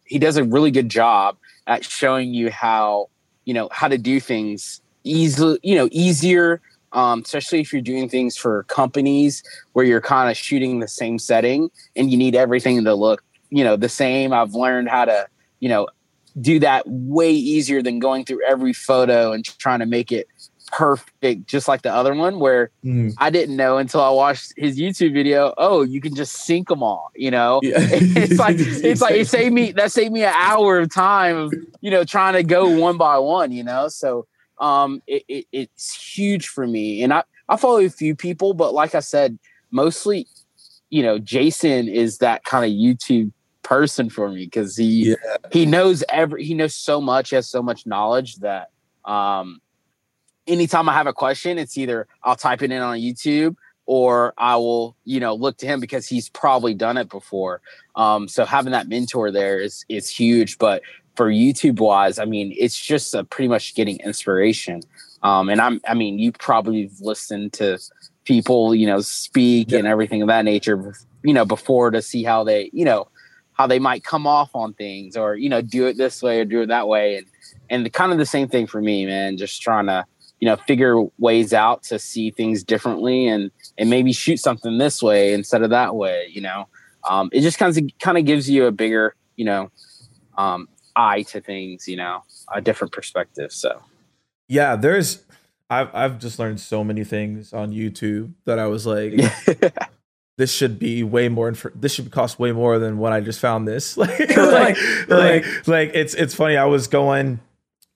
he 0.06 0.20
does 0.20 0.38
a 0.38 0.44
really 0.44 0.72
good 0.72 0.90
job 0.90 1.38
at 1.68 1.84
showing 1.84 2.34
you 2.34 2.50
how 2.50 3.10
you 3.46 3.54
know 3.54 3.70
how 3.72 3.88
to 3.88 3.98
do 3.98 4.20
things 4.20 4.82
easily 5.04 5.60
you 5.64 5.76
know 5.76 5.90
easier 5.92 6.62
um, 6.96 7.22
especially 7.22 7.60
if 7.60 7.72
you're 7.72 7.82
doing 7.82 8.10
things 8.10 8.36
for 8.36 8.64
companies 8.64 9.44
where 9.74 9.86
you're 9.86 10.02
kind 10.02 10.32
of 10.32 10.38
shooting 10.38 10.80
the 10.80 10.88
same 10.88 11.20
setting 11.20 11.70
and 11.96 12.12
you 12.12 12.18
need 12.18 12.36
everything 12.36 12.84
to 12.84 12.96
look 12.96 13.24
you 13.50 13.64
know 13.64 13.76
the 13.76 13.90
same 13.90 14.34
i've 14.34 14.54
learned 14.54 14.90
how 14.90 15.06
to 15.06 15.28
you 15.60 15.70
know 15.70 15.88
do 16.42 16.60
that 16.60 16.84
way 16.88 17.32
easier 17.32 17.82
than 17.82 18.00
going 18.00 18.26
through 18.26 18.42
every 18.46 18.74
photo 18.74 19.32
and 19.32 19.46
trying 19.46 19.80
to 19.80 19.86
make 19.86 20.12
it 20.12 20.28
perfect, 20.68 21.48
just 21.48 21.68
like 21.68 21.82
the 21.82 21.94
other 21.94 22.14
one, 22.14 22.40
where 22.40 22.72
mm. 22.84 23.14
I 23.18 23.30
didn't 23.30 23.56
know 23.56 23.78
until 23.78 24.02
I 24.02 24.10
watched 24.10 24.54
his 24.58 24.78
YouTube 24.78 25.14
video. 25.14 25.54
Oh, 25.58 25.84
you 25.84 26.02
can 26.02 26.16
just 26.16 26.34
sync 26.46 26.68
them 26.68 26.84
all. 26.84 27.12
You 27.16 27.32
know, 27.32 27.60
yeah. 27.64 27.76
it's 27.80 28.40
like 28.40 28.56
it's 28.60 29.02
like 29.02 29.16
it 29.16 29.28
saved 29.28 29.54
me 29.54 29.72
that 29.74 29.92
saved 29.92 30.12
me 30.12 30.24
an 30.24 30.34
hour 30.36 30.80
of 30.80 30.94
time 30.94 31.38
of 31.38 31.54
you 31.82 31.92
know 31.92 32.04
trying 32.04 32.34
to 32.34 32.44
go 32.44 32.70
one 32.78 32.98
by 32.98 33.18
one. 33.18 33.52
You 33.52 33.64
know, 33.64 33.88
so 33.88 34.28
um, 34.60 35.02
it, 35.08 35.24
it, 35.28 35.46
it's 35.52 36.16
huge 36.16 36.48
for 36.48 36.68
me, 36.68 37.04
and 37.04 37.14
I 37.14 37.24
I 37.50 37.58
follow 37.58 37.80
a 37.80 37.90
few 37.90 38.16
people, 38.16 38.54
but 38.54 38.74
like 38.74 38.96
I 38.96 39.00
said, 39.00 39.38
mostly, 39.72 40.28
you 40.90 41.04
know, 41.04 41.20
Jason 41.20 41.88
is 41.88 42.20
that 42.20 42.44
kind 42.44 42.66
of 42.66 42.72
YouTube 42.72 43.32
person 43.64 44.10
for 44.10 44.30
me 44.30 44.46
because 44.46 44.78
he 44.78 45.10
yeah. 45.10 45.16
he 45.52 45.66
knows 45.66 46.04
every 46.10 46.44
he 46.44 46.54
knows 46.54 46.76
so 46.76 47.02
much, 47.02 47.32
has 47.32 47.50
so 47.50 47.62
much 47.62 47.86
knowledge 47.86 48.38
that 48.38 48.70
um 49.06 49.62
anytime 50.48 50.90
I 50.90 50.94
have 50.94 51.08
a 51.08 51.14
question, 51.14 51.58
it's 51.58 51.78
either 51.78 52.08
I'll 52.24 52.36
type 52.36 52.62
it 52.62 52.72
in 52.72 52.82
on 52.82 52.98
YouTube 52.98 53.56
or 53.86 54.34
I 54.38 54.56
will, 54.56 54.96
you 55.04 55.20
know, 55.20 55.36
look 55.36 55.58
to 55.58 55.66
him 55.66 55.80
because 55.80 56.08
he's 56.08 56.30
probably 56.30 56.74
done 56.74 56.98
it 56.98 57.10
before. 57.10 57.62
Um, 57.96 58.28
so 58.28 58.46
having 58.46 58.72
that 58.72 58.88
mentor 58.88 59.32
there 59.32 59.60
is 59.60 59.86
is 59.90 60.10
huge. 60.10 60.58
But 60.58 60.82
for 61.16 61.30
YouTube 61.30 61.80
wise, 61.80 62.20
I 62.20 62.26
mean, 62.26 62.54
it's 62.58 62.80
just 62.80 63.14
a 63.14 63.24
pretty 63.24 63.48
much 63.48 63.76
getting 63.76 64.00
inspiration. 64.00 64.82
Um, 65.24 65.50
and 65.50 65.62
I'm, 65.62 65.82
I 65.88 65.94
mean, 65.94 66.20
you 66.20 66.32
probably 66.32 66.92
listened 67.02 67.54
to 67.54 67.80
people, 68.26 68.76
you 68.76 68.86
know, 68.86 69.02
speak 69.02 69.72
yeah. 69.72 69.80
and 69.80 69.88
everything 69.88 70.22
of 70.22 70.28
that 70.28 70.46
nature, 70.46 70.94
you 71.24 71.34
know, 71.34 71.46
before 71.46 71.92
to 71.92 72.02
see 72.02 72.24
how 72.24 72.44
they, 72.44 72.70
you 72.74 72.86
know, 72.86 73.08
how 73.56 73.68
they 73.68 73.80
might 73.80 74.04
come 74.04 74.28
off 74.28 74.54
on 74.54 74.74
things 74.74 75.18
or 75.18 75.36
you 75.36 75.50
know 75.50 75.62
do 75.62 75.88
it 75.88 75.98
this 75.98 76.22
way 76.22 76.40
or 76.40 76.46
do 76.46 76.62
it 76.62 76.68
that 76.68 76.88
way 76.88 77.18
and 77.18 77.26
and 77.70 77.86
the, 77.86 77.90
kind 77.90 78.12
of 78.12 78.18
the 78.18 78.26
same 78.26 78.48
thing 78.48 78.68
for 78.68 78.82
me 78.82 79.06
man 79.06 79.38
just 79.38 79.62
trying 79.62 79.88
to 79.88 80.06
you 80.40 80.46
know 80.48 80.56
figure 80.56 81.02
ways 81.18 81.54
out 81.54 81.82
to 81.82 81.98
see 81.98 82.32
things 82.32 82.64
differently 82.64 83.28
and 83.28 83.52
and 83.78 83.90
maybe 83.90 84.14
shoot 84.14 84.38
something 84.38 84.78
this 84.78 85.02
way 85.02 85.34
instead 85.34 85.64
of 85.64 85.70
that 85.70 85.96
way 85.96 86.28
you 86.32 86.42
know 86.42 86.68
um, 87.10 87.30
it 87.32 87.42
just 87.42 87.58
kind 87.58 87.76
of 87.78 87.84
kind 88.00 88.18
of 88.18 88.26
gives 88.26 88.50
you 88.50 88.66
a 88.66 88.72
bigger 88.72 89.16
you 89.36 89.46
know 89.46 89.72
um, 90.38 90.68
eye 90.96 91.22
to 91.24 91.42
things 91.42 91.88
you 91.88 91.96
know 91.96 92.24
a 92.54 92.62
different 92.62 92.94
perspective 92.94 93.52
so 93.52 93.82
yeah 94.48 94.76
there's 94.76 95.26
I've 95.70 95.94
I've 95.94 96.20
just 96.20 96.38
learned 96.38 96.60
so 96.60 96.84
many 96.84 97.04
things 97.04 97.54
on 97.54 97.72
YouTube 97.72 98.34
that 98.46 98.60
I 98.60 98.68
was 98.68 98.86
like, 98.86 99.14
this 100.38 100.52
should 100.52 100.78
be 100.78 101.04
way 101.04 101.28
more. 101.28 101.48
Inf- 101.48 101.74
this 101.74 101.94
should 101.94 102.12
cost 102.12 102.38
way 102.38 102.52
more 102.52 102.78
than 102.78 102.98
what 102.98 103.14
I 103.14 103.22
just 103.22 103.40
found. 103.40 103.68
This 103.68 103.98
like, 103.98 104.20
like, 104.38 104.78
like, 105.08 105.68
like, 105.68 105.92
it's 105.94 106.14
it's 106.14 106.36
funny. 106.36 106.58
I 106.58 106.66
was 106.66 106.88
going 106.88 107.40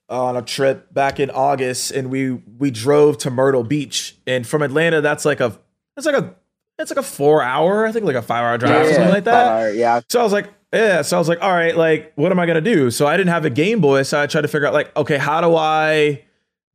on 0.10 0.36
a 0.36 0.42
trip 0.42 0.92
back 0.92 1.20
in 1.20 1.30
August, 1.30 1.92
and 1.92 2.10
we 2.10 2.32
we 2.32 2.72
drove 2.72 3.20
to 3.20 3.30
Myrtle 3.30 3.64
Beach, 3.64 4.18
and 4.26 4.48
from 4.48 4.64
Atlanta, 4.64 5.02
that's 5.02 5.26
like 5.26 5.40
a 5.40 5.58
that's 5.96 6.08
like 6.08 6.16
a 6.16 6.36
it's 6.80 6.92
like 6.92 6.98
a 6.98 7.04
four 7.04 7.42
hour, 7.42 7.86
I 7.86 7.92
think 7.92 8.06
like 8.06 8.16
a 8.16 8.22
five 8.22 8.44
hour 8.44 8.58
drive 8.58 8.72
yeah, 8.72 8.82
or 8.82 8.94
something 8.94 9.14
like 9.14 9.24
that. 9.26 9.48
Hour, 9.48 9.70
yeah. 9.72 10.02
So 10.10 10.20
I 10.20 10.24
was 10.24 10.34
like, 10.34 10.50
yeah. 10.74 11.02
So 11.02 11.18
I 11.18 11.20
was 11.20 11.28
like, 11.28 11.42
all 11.42 11.52
right, 11.52 11.76
like, 11.76 12.14
what 12.16 12.32
am 12.32 12.40
I 12.40 12.46
gonna 12.46 12.62
do? 12.62 12.92
So 12.92 13.08
I 13.08 13.18
didn't 13.18 13.32
have 13.32 13.46
a 13.46 13.50
Game 13.50 13.82
Boy, 13.82 14.04
so 14.04 14.22
I 14.22 14.28
tried 14.28 14.42
to 14.42 14.48
figure 14.48 14.68
out 14.68 14.74
like, 14.74 14.96
okay, 14.96 15.18
how 15.18 15.42
do 15.42 15.56
I 15.56 16.24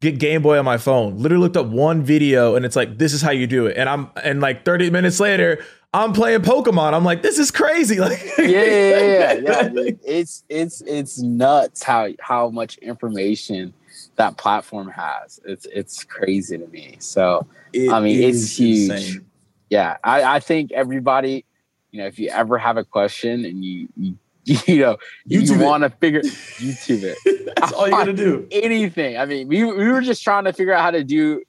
get 0.00 0.18
Game 0.18 0.42
Boy 0.42 0.58
on 0.58 0.64
my 0.64 0.78
phone? 0.78 1.18
Literally 1.18 1.42
looked 1.42 1.56
up 1.56 1.66
one 1.66 2.02
video, 2.02 2.54
and 2.54 2.64
it's 2.64 2.76
like, 2.76 2.98
this 2.98 3.12
is 3.12 3.22
how 3.22 3.30
you 3.30 3.46
do 3.46 3.66
it. 3.66 3.76
And 3.76 3.88
I'm 3.88 4.10
and 4.22 4.40
like 4.40 4.64
30 4.64 4.90
minutes 4.90 5.20
later, 5.20 5.64
I'm 5.94 6.12
playing 6.12 6.40
Pokemon. 6.40 6.92
I'm 6.92 7.04
like, 7.04 7.22
this 7.22 7.38
is 7.38 7.50
crazy. 7.50 7.98
Like, 8.00 8.20
yeah, 8.38 8.44
yeah, 8.44 9.32
yeah, 9.32 9.70
yeah. 9.72 9.90
It's 10.04 10.44
it's 10.48 10.82
it's 10.82 11.18
nuts 11.20 11.82
how 11.82 12.08
how 12.20 12.50
much 12.50 12.76
information 12.78 13.72
that 14.16 14.36
platform 14.36 14.88
has. 14.88 15.40
It's 15.44 15.66
it's 15.72 16.04
crazy 16.04 16.58
to 16.58 16.66
me. 16.66 16.96
So 16.98 17.46
it 17.72 17.90
I 17.90 18.00
mean, 18.00 18.22
it's 18.22 18.56
huge. 18.56 18.90
Insane. 18.90 19.26
Yeah, 19.74 19.96
I 20.04 20.36
I 20.36 20.40
think 20.40 20.70
everybody, 20.70 21.44
you 21.90 22.00
know, 22.00 22.06
if 22.06 22.18
you 22.18 22.28
ever 22.28 22.58
have 22.58 22.76
a 22.76 22.84
question 22.84 23.44
and 23.44 23.64
you 23.64 23.88
you 23.96 24.16
you 24.66 24.78
know, 24.78 24.98
YouTube 25.28 25.58
you 25.58 25.58
want 25.58 25.82
to 25.82 25.90
figure 25.90 26.20
YouTube 26.20 27.02
it. 27.02 27.18
That's 27.56 27.72
all 27.72 27.86
you 27.86 27.90
gotta 27.90 28.12
do. 28.12 28.46
Anything. 28.52 29.18
I 29.18 29.24
mean, 29.26 29.48
we 29.48 29.64
we 29.64 29.90
were 29.90 30.00
just 30.00 30.22
trying 30.22 30.44
to 30.44 30.52
figure 30.52 30.72
out 30.72 30.82
how 30.82 30.92
to 30.92 31.02
do 31.02 31.42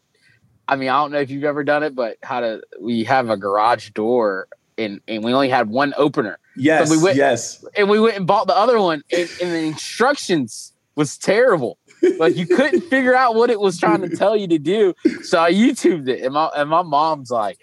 I 0.68 0.76
mean, 0.76 0.90
I 0.90 0.94
don't 0.94 1.12
know 1.12 1.20
if 1.20 1.30
you've 1.30 1.44
ever 1.44 1.64
done 1.64 1.84
it, 1.84 1.94
but 1.94 2.18
how 2.24 2.40
to 2.40 2.62
we 2.80 3.04
have 3.04 3.30
a 3.30 3.38
garage 3.38 3.92
door 3.92 4.48
and 4.78 5.02
and 5.08 5.24
we 5.24 5.32
only 5.34 5.50
had 5.50 5.70
one 5.70 5.94
opener. 5.98 6.40
Yes, 6.56 6.90
so 6.90 6.96
we 6.96 7.04
went, 7.04 7.18
yes. 7.18 7.64
And 7.78 7.90
we 7.90 8.00
went 8.00 8.18
and 8.18 8.26
bought 8.26 8.48
the 8.48 8.58
other 8.58 8.80
one, 8.80 9.04
and, 9.12 9.30
and 9.42 9.52
the 9.52 9.60
instructions 9.60 10.74
was 10.96 11.18
terrible. 11.18 11.78
like 12.18 12.36
you 12.36 12.48
couldn't 12.48 12.82
figure 12.82 13.16
out 13.16 13.36
what 13.36 13.50
it 13.50 13.60
was 13.60 13.78
trying 13.80 14.02
to 14.02 14.10
tell 14.16 14.36
you 14.36 14.48
to 14.48 14.58
do. 14.58 14.94
So 15.24 15.40
I 15.40 15.52
YouTubed 15.52 16.08
it, 16.08 16.24
and 16.24 16.34
my 16.34 16.50
and 16.56 16.70
my 16.70 16.82
mom's 16.82 17.30
like, 17.30 17.60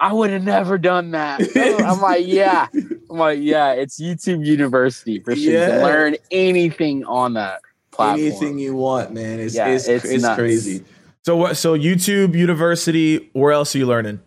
"I 0.00 0.12
would 0.12 0.30
have 0.30 0.42
never 0.42 0.78
done 0.78 1.12
that." 1.12 1.40
I'm 1.84 2.00
like, 2.00 2.26
"Yeah." 2.26 2.68
I'm 2.74 3.18
like, 3.18 3.38
"Yeah." 3.40 3.72
It's 3.72 4.00
YouTube 4.00 4.44
University 4.44 5.20
for 5.20 5.34
sure. 5.34 5.52
Yeah. 5.52 5.84
learn 5.84 6.16
anything 6.30 7.04
on 7.04 7.34
that 7.34 7.60
platform. 7.90 8.26
Anything 8.26 8.58
you 8.58 8.74
want, 8.74 9.12
man. 9.12 9.40
It's 9.40 9.54
yeah, 9.54 9.68
it's, 9.68 9.88
it's, 9.88 10.04
it's 10.04 10.28
crazy. 10.34 10.84
So 11.24 11.36
what? 11.36 11.56
So 11.56 11.76
YouTube 11.76 12.34
University. 12.34 13.30
Where 13.32 13.52
else 13.52 13.74
are 13.74 13.78
you 13.78 13.86
learning? 13.86 14.20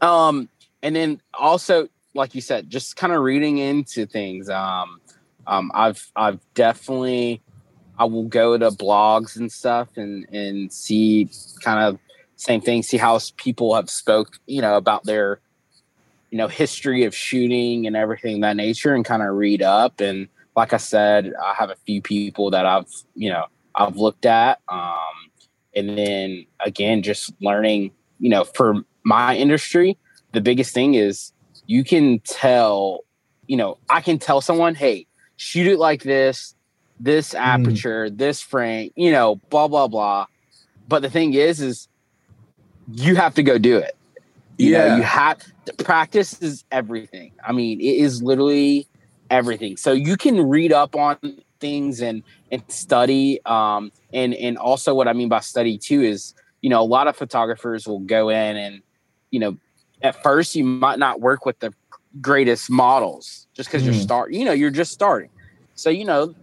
Um, 0.00 0.48
and 0.82 0.96
then 0.96 1.20
also, 1.34 1.88
like 2.14 2.34
you 2.34 2.40
said, 2.40 2.70
just 2.70 2.96
kind 2.96 3.12
of 3.12 3.22
reading 3.22 3.58
into 3.58 4.06
things. 4.06 4.48
Um, 4.48 5.00
um, 5.46 5.70
I've 5.74 6.10
I've 6.16 6.40
definitely 6.54 7.42
I 7.98 8.04
will 8.04 8.24
go 8.24 8.56
to 8.56 8.70
blogs 8.70 9.36
and 9.36 9.50
stuff 9.50 9.96
and 9.96 10.26
and 10.32 10.72
see 10.72 11.30
kind 11.60 11.80
of 11.80 11.98
same 12.40 12.60
thing. 12.60 12.82
See 12.82 12.96
how 12.96 13.18
people 13.36 13.74
have 13.74 13.90
spoke, 13.90 14.38
you 14.46 14.62
know, 14.62 14.76
about 14.76 15.04
their 15.04 15.40
you 16.30 16.38
know 16.38 16.48
history 16.48 17.04
of 17.04 17.14
shooting 17.14 17.86
and 17.86 17.96
everything 17.96 18.40
that 18.40 18.56
nature, 18.56 18.94
and 18.94 19.04
kind 19.04 19.22
of 19.22 19.34
read 19.34 19.62
up 19.62 20.00
and 20.00 20.28
like 20.56 20.72
I 20.72 20.78
said, 20.78 21.32
I 21.42 21.54
have 21.54 21.70
a 21.70 21.76
few 21.86 22.02
people 22.02 22.50
that 22.50 22.66
I've, 22.66 22.86
you 23.14 23.30
know, 23.30 23.46
I've 23.74 23.96
looked 23.96 24.26
at. 24.26 24.60
Um, 24.68 25.30
and 25.74 25.96
then 25.96 26.46
again, 26.64 27.02
just 27.02 27.32
learning, 27.40 27.92
you 28.18 28.30
know, 28.30 28.44
for 28.44 28.82
my 29.04 29.36
industry, 29.36 29.96
the 30.32 30.40
biggest 30.40 30.74
thing 30.74 30.94
is 30.94 31.32
you 31.66 31.84
can 31.84 32.18
tell, 32.20 33.00
you 33.46 33.56
know, 33.56 33.78
I 33.88 34.00
can 34.00 34.18
tell 34.18 34.40
someone, 34.40 34.74
hey, 34.74 35.06
shoot 35.36 35.66
it 35.66 35.78
like 35.78 36.02
this, 36.02 36.54
this 36.98 37.32
mm. 37.32 37.38
aperture, 37.40 38.08
mm. 38.08 38.18
this 38.18 38.40
frame, 38.40 38.90
you 38.96 39.12
know, 39.12 39.36
blah, 39.50 39.68
blah, 39.68 39.88
blah. 39.88 40.26
But 40.88 41.02
the 41.02 41.10
thing 41.10 41.34
is, 41.34 41.60
is 41.60 41.88
you 42.92 43.16
have 43.16 43.34
to 43.34 43.42
go 43.42 43.58
do 43.58 43.76
it. 43.76 43.96
You 44.58 44.72
yeah. 44.72 44.88
know, 44.88 44.96
you 44.96 45.02
have 45.02 45.40
practice 45.78 46.40
is 46.42 46.64
everything. 46.70 47.32
I 47.46 47.52
mean, 47.52 47.80
it 47.80 47.84
is 47.96 48.22
literally 48.22 48.86
everything. 49.30 49.76
So 49.76 49.92
you 49.92 50.16
can 50.16 50.48
read 50.48 50.72
up 50.72 50.94
on 50.96 51.16
things 51.60 52.00
and 52.00 52.22
and 52.50 52.62
study. 52.68 53.40
Um, 53.46 53.92
and 54.12 54.34
and 54.34 54.58
also 54.58 54.94
what 54.94 55.08
I 55.08 55.12
mean 55.12 55.28
by 55.28 55.40
study 55.40 55.78
too 55.78 56.02
is 56.02 56.34
you 56.60 56.70
know 56.70 56.80
a 56.80 56.84
lot 56.84 57.06
of 57.06 57.16
photographers 57.16 57.86
will 57.86 58.00
go 58.00 58.28
in 58.28 58.56
and 58.56 58.82
you 59.30 59.40
know 59.40 59.56
at 60.02 60.22
first 60.22 60.54
you 60.54 60.64
might 60.64 60.98
not 60.98 61.20
work 61.20 61.46
with 61.46 61.58
the 61.60 61.72
greatest 62.20 62.70
models 62.70 63.46
just 63.54 63.68
because 63.68 63.82
mm. 63.82 63.86
you're 63.86 63.94
start 63.94 64.32
you 64.32 64.44
know 64.44 64.52
you're 64.52 64.70
just 64.70 64.92
starting. 64.92 65.30
So 65.74 65.88
you 65.90 66.04
know 66.04 66.34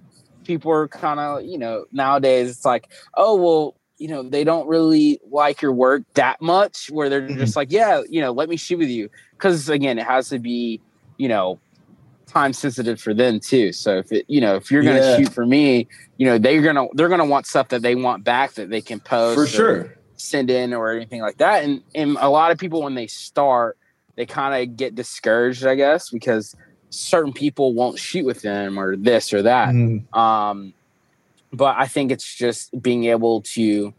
people 0.43 0.71
are 0.71 0.87
kind 0.87 1.19
of 1.19 1.43
you 1.43 1.57
know 1.57 1.85
nowadays 1.91 2.49
it's 2.49 2.65
like 2.65 2.89
oh 3.15 3.35
well 3.35 3.75
you 3.97 4.07
know 4.07 4.23
they 4.23 4.43
don't 4.43 4.67
really 4.67 5.19
like 5.29 5.61
your 5.61 5.71
work 5.71 6.03
that 6.13 6.41
much 6.41 6.89
where 6.91 7.09
they're 7.09 7.21
mm-hmm. 7.21 7.39
just 7.39 7.55
like 7.55 7.71
yeah 7.71 8.01
you 8.09 8.21
know 8.21 8.31
let 8.31 8.49
me 8.49 8.55
shoot 8.55 8.77
with 8.77 8.89
you 8.89 9.09
because 9.31 9.69
again 9.69 9.97
it 9.97 10.05
has 10.05 10.29
to 10.29 10.39
be 10.39 10.79
you 11.17 11.27
know 11.27 11.59
time 12.27 12.53
sensitive 12.53 13.01
for 13.01 13.13
them 13.13 13.39
too. 13.39 13.71
So 13.73 13.97
if 13.97 14.11
it, 14.11 14.25
you 14.27 14.39
know, 14.39 14.55
if 14.55 14.69
you're 14.69 14.83
going 14.83 14.97
to 14.97 15.01
yeah. 15.01 15.17
shoot 15.17 15.33
for 15.33 15.45
me, 15.45 15.87
you 16.17 16.27
know, 16.27 16.37
they're 16.37 16.61
going 16.61 16.75
to, 16.75 16.87
they're 16.93 17.07
to 17.09 17.25
want 17.25 17.47
stuff 17.47 17.69
that 17.69 17.81
they 17.81 17.95
want 17.95 18.23
back 18.23 18.53
that 18.53 18.69
they 18.69 18.81
can 18.81 18.99
post 18.99 19.39
for 19.39 19.47
sure, 19.47 19.97
send 20.17 20.49
in 20.49 20.73
or 20.73 20.91
anything 20.91 21.21
like 21.21 21.37
that. 21.37 21.63
And, 21.63 21.81
and 21.95 22.17
a 22.19 22.29
lot 22.29 22.51
of 22.51 22.57
people, 22.57 22.83
when 22.83 22.95
they 22.95 23.07
start, 23.07 23.77
they 24.15 24.25
kind 24.25 24.61
of 24.61 24.77
get 24.77 24.93
discouraged, 24.93 25.65
I 25.65 25.75
guess, 25.75 26.09
because 26.09 26.55
certain 26.89 27.33
people 27.33 27.73
won't 27.73 27.97
shoot 27.97 28.25
with 28.25 28.41
them 28.41 28.77
or 28.77 28.95
this 28.95 29.33
or 29.33 29.41
that. 29.43 29.69
Mm. 29.69 30.13
Um, 30.15 30.73
but 31.53 31.75
I 31.77 31.87
think 31.87 32.11
it's 32.11 32.35
just 32.35 32.81
being 32.81 33.05
able 33.05 33.41
to, 33.41 33.93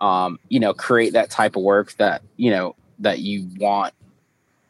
um, 0.00 0.38
you 0.48 0.60
know, 0.60 0.74
create 0.74 1.12
that 1.12 1.30
type 1.30 1.56
of 1.56 1.62
work 1.62 1.92
that, 1.94 2.22
you 2.36 2.50
know, 2.50 2.74
that 3.00 3.20
you 3.20 3.48
want, 3.58 3.94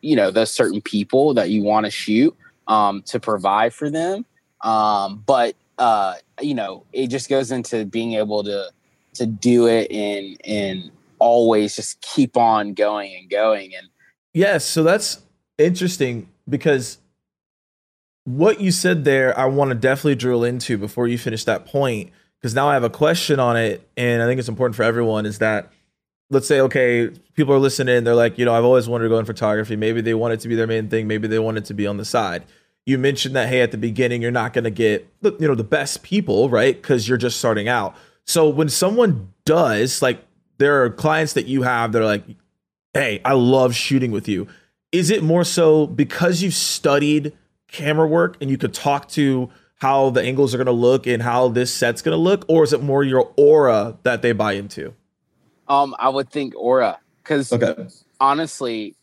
you 0.00 0.16
know, 0.16 0.30
those 0.30 0.50
certain 0.50 0.80
people 0.80 1.34
that 1.34 1.50
you 1.50 1.62
want 1.62 1.86
to 1.86 1.90
shoot 1.90 2.36
um, 2.66 3.02
to 3.02 3.20
provide 3.20 3.72
for 3.72 3.90
them. 3.90 4.24
Um, 4.62 5.22
but 5.26 5.54
uh, 5.78 6.14
you 6.40 6.54
know, 6.54 6.84
it 6.92 7.08
just 7.08 7.28
goes 7.28 7.50
into 7.50 7.84
being 7.84 8.14
able 8.14 8.42
to 8.44 8.70
to 9.14 9.26
do 9.26 9.66
it 9.66 9.90
and 9.90 10.40
and 10.44 10.90
always 11.18 11.76
just 11.76 12.00
keep 12.00 12.36
on 12.36 12.74
going 12.74 13.14
and 13.14 13.30
going. 13.30 13.74
And 13.74 13.88
yes, 14.32 14.64
so 14.64 14.82
that's 14.82 15.22
interesting 15.58 16.28
because 16.48 16.98
what 18.24 18.60
you 18.60 18.70
said 18.70 19.04
there, 19.04 19.38
I 19.38 19.46
want 19.46 19.70
to 19.70 19.74
definitely 19.74 20.16
drill 20.16 20.44
into 20.44 20.78
before 20.78 21.08
you 21.08 21.18
finish 21.18 21.44
that 21.44 21.66
point 21.66 22.10
because 22.44 22.54
now 22.54 22.68
I 22.68 22.74
have 22.74 22.85
a 22.85 22.90
question 22.90 23.40
on 23.40 23.57
it, 23.57 23.88
and 23.96 24.20
I 24.20 24.26
think 24.26 24.38
it's 24.38 24.50
important 24.50 24.76
for 24.76 24.83
everyone. 24.83 25.24
Is 25.24 25.38
that 25.38 25.72
let's 26.28 26.46
say 26.46 26.61
okay 26.61 27.09
people 27.33 27.54
are 27.54 27.59
listening 27.59 28.02
they're 28.02 28.14
like 28.14 28.38
you 28.38 28.46
know 28.46 28.54
i've 28.54 28.64
always 28.64 28.88
wanted 28.88 29.04
to 29.04 29.09
go 29.09 29.18
in 29.18 29.24
photography. 29.24 29.76
Maybe 29.76 30.02
they 30.02 30.12
want 30.12 30.35
it 30.35 30.40
to 30.40 30.48
be 30.48 30.54
their 30.54 30.66
main 30.66 30.90
thing. 30.90 31.07
Maybe 31.07 31.26
they 31.26 31.38
want 31.38 31.57
it 31.57 31.64
to 31.66 31.74
be 31.74 31.87
on 31.87 31.96
the 31.96 32.04
side. 32.04 32.44
You 32.85 32.98
mentioned 32.98 33.35
that 33.35 33.48
hey 33.48 33.62
at 33.62 33.70
the 33.70 33.78
beginning 33.78 34.20
you're 34.20 34.30
not 34.30 34.52
going 34.52 34.64
to 34.64 34.70
get 34.70 35.09
you 35.22 35.48
know 35.48 35.54
the 35.54 35.64
best 35.64 36.02
people 36.02 36.50
right? 36.50 36.76
Because 36.76 37.09
you're 37.09 37.16
just 37.16 37.38
starting 37.38 37.66
out. 37.66 37.96
So 38.26 38.46
when 38.46 38.68
someone 38.68 39.33
does 39.46 40.02
like 40.02 40.22
there 40.59 40.85
are 40.85 40.90
clients 40.90 41.33
that 41.33 41.46
you 41.46 41.62
have 41.62 41.92
that 41.92 42.02
are 42.02 42.04
like 42.04 42.24
hey 42.92 43.22
i 43.24 43.33
love 43.33 43.74
shooting 43.74 44.11
with 44.11 44.28
you. 44.28 44.48
Is 44.92 45.09
it 45.09 45.22
more 45.22 45.44
so 45.44 45.87
because 45.87 46.42
you've 46.42 46.52
studied 46.52 47.33
camera 47.68 48.07
work 48.07 48.37
and 48.42 48.50
you 48.50 48.59
could 48.59 48.74
talk 48.74 49.09
to 49.11 49.48
how 49.76 50.10
the 50.10 50.22
angles 50.22 50.54
are 50.54 50.58
going 50.58 50.66
to 50.66 50.72
look 50.72 51.06
and 51.06 51.22
how 51.22 51.48
this 51.48 51.72
set's 51.72 52.02
going 52.02 52.16
to 52.16 52.22
look 52.22 52.44
or 52.48 52.64
is 52.64 52.72
it 52.72 52.82
more 52.82 53.02
your 53.04 53.32
aura 53.37 53.96
that 54.02 54.22
they 54.22 54.32
buy 54.32 54.52
into 54.52 54.94
um, 55.68 55.94
I 55.98 56.08
would 56.08 56.30
think 56.30 56.54
aura 56.56 56.98
because 57.22 57.52
okay. 57.52 57.88
honestly, 58.20 58.94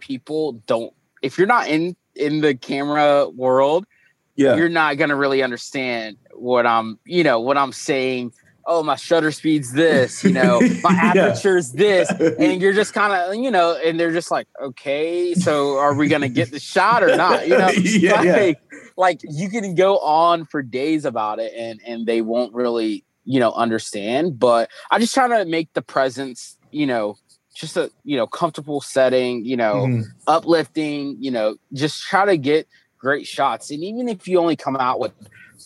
people 0.00 0.52
don't. 0.66 0.92
If 1.22 1.38
you're 1.38 1.46
not 1.46 1.68
in 1.68 1.96
in 2.14 2.40
the 2.40 2.54
camera 2.54 3.28
world, 3.28 3.86
yeah, 4.34 4.56
you're 4.56 4.68
not 4.68 4.96
gonna 4.98 5.16
really 5.16 5.42
understand 5.42 6.16
what 6.34 6.66
I'm. 6.66 6.98
You 7.04 7.24
know 7.24 7.40
what 7.40 7.56
I'm 7.56 7.72
saying. 7.72 8.32
Oh, 8.64 8.82
my 8.82 8.94
shutter 8.94 9.32
speed's 9.32 9.72
this. 9.72 10.22
You 10.22 10.32
know, 10.32 10.60
my 10.82 10.92
aperture's 10.92 11.74
yeah. 11.74 11.78
this, 11.78 12.10
and 12.38 12.60
you're 12.60 12.72
just 12.72 12.94
kind 12.94 13.12
of, 13.12 13.34
you 13.34 13.50
know, 13.50 13.76
and 13.84 13.98
they're 13.98 14.12
just 14.12 14.30
like, 14.30 14.46
okay, 14.60 15.34
so 15.34 15.78
are 15.78 15.94
we 15.94 16.08
gonna 16.08 16.28
get 16.28 16.50
the 16.50 16.60
shot 16.60 17.02
or 17.02 17.16
not? 17.16 17.46
You 17.46 17.58
know, 17.58 17.68
yeah, 17.76 18.20
like, 18.20 18.60
yeah. 18.71 18.71
Like 18.96 19.20
you 19.22 19.48
can 19.48 19.74
go 19.74 19.98
on 19.98 20.44
for 20.44 20.62
days 20.62 21.04
about 21.04 21.38
it, 21.38 21.52
and 21.56 21.80
and 21.86 22.06
they 22.06 22.22
won't 22.22 22.52
really 22.54 23.04
you 23.24 23.38
know 23.38 23.52
understand 23.52 24.38
but 24.38 24.68
i 24.90 24.98
just 24.98 25.14
try 25.14 25.28
to 25.28 25.44
make 25.44 25.72
the 25.74 25.82
presence 25.82 26.58
you 26.70 26.86
know 26.86 27.16
just 27.54 27.76
a 27.76 27.90
you 28.04 28.16
know 28.16 28.26
comfortable 28.26 28.80
setting 28.80 29.44
you 29.44 29.56
know 29.56 29.86
mm-hmm. 29.86 30.02
uplifting 30.26 31.16
you 31.20 31.30
know 31.30 31.56
just 31.72 32.02
try 32.02 32.24
to 32.24 32.36
get 32.36 32.66
great 32.98 33.26
shots 33.26 33.70
and 33.70 33.82
even 33.82 34.08
if 34.08 34.26
you 34.26 34.38
only 34.38 34.56
come 34.56 34.76
out 34.76 34.98
with 34.98 35.12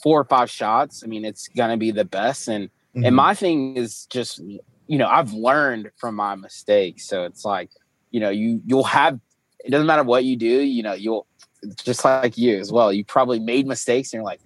four 0.03 0.21
or 0.21 0.25
five 0.25 0.51
shots 0.51 1.03
i 1.05 1.07
mean 1.07 1.25
it's 1.25 1.49
gonna 1.49 1.77
be 1.77 1.91
the 1.91 2.05
best 2.05 2.49
and 2.49 2.67
mm-hmm. 2.67 3.05
and 3.05 3.17
my 3.17 3.35
thing 3.35 3.77
is 3.77 4.07
just 4.07 4.39
you 4.87 4.99
know 4.99 5.07
i've 5.07 5.33
learned 5.33 5.91
from 5.97 6.15
my 6.15 6.35
mistakes 6.35 7.07
so 7.07 7.25
it's 7.25 7.45
like 7.45 7.71
you 8.11 8.21
know 8.21 8.31
you 8.31 8.61
you'll 8.67 8.85
have 8.85 9.19
it 9.65 9.71
doesn't 9.71 9.87
matter 9.87 10.05
what 10.05 10.25
you 10.25 10.37
do 10.37 10.47
you 10.47 10.83
know 10.83 10.93
you'll 10.93 11.27
just 11.75 12.05
like 12.05 12.37
you 12.37 12.59
as 12.59 12.73
well 12.73 12.93
you 12.93 13.05
probably 13.05 13.39
made 13.39 13.67
mistakes 13.67 14.13
and 14.13 14.19
you're 14.19 14.25
like 14.25 14.41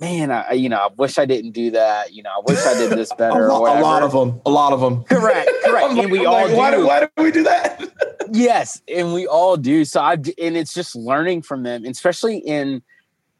man, 0.00 0.30
I, 0.30 0.52
you 0.52 0.68
know, 0.68 0.76
I 0.76 0.88
wish 0.96 1.18
I 1.18 1.24
didn't 1.24 1.52
do 1.52 1.70
that. 1.72 2.12
You 2.12 2.22
know, 2.22 2.30
I 2.30 2.40
wish 2.44 2.58
I 2.64 2.74
did 2.74 2.90
this 2.90 3.12
better. 3.18 3.48
a, 3.48 3.52
a, 3.52 3.80
lot 3.80 4.02
of 4.02 4.12
them. 4.12 4.40
A 4.44 4.50
lot 4.50 4.72
of 4.72 4.80
them. 4.80 5.04
Correct. 5.04 5.50
Correct. 5.64 5.92
and 5.94 6.10
we 6.10 6.20
I'm 6.20 6.26
all 6.26 6.34
like, 6.34 6.50
do. 6.50 6.56
Why, 6.56 6.70
do. 6.70 6.86
why 6.86 7.00
do 7.00 7.22
we 7.22 7.30
do 7.30 7.42
that? 7.44 7.82
yes, 8.32 8.82
and 8.88 9.12
we 9.12 9.26
all 9.26 9.56
do. 9.56 9.84
So 9.84 10.00
I 10.00 10.14
and 10.14 10.56
it's 10.56 10.74
just 10.74 10.94
learning 10.94 11.42
from 11.42 11.62
them, 11.62 11.84
especially 11.84 12.38
in 12.38 12.82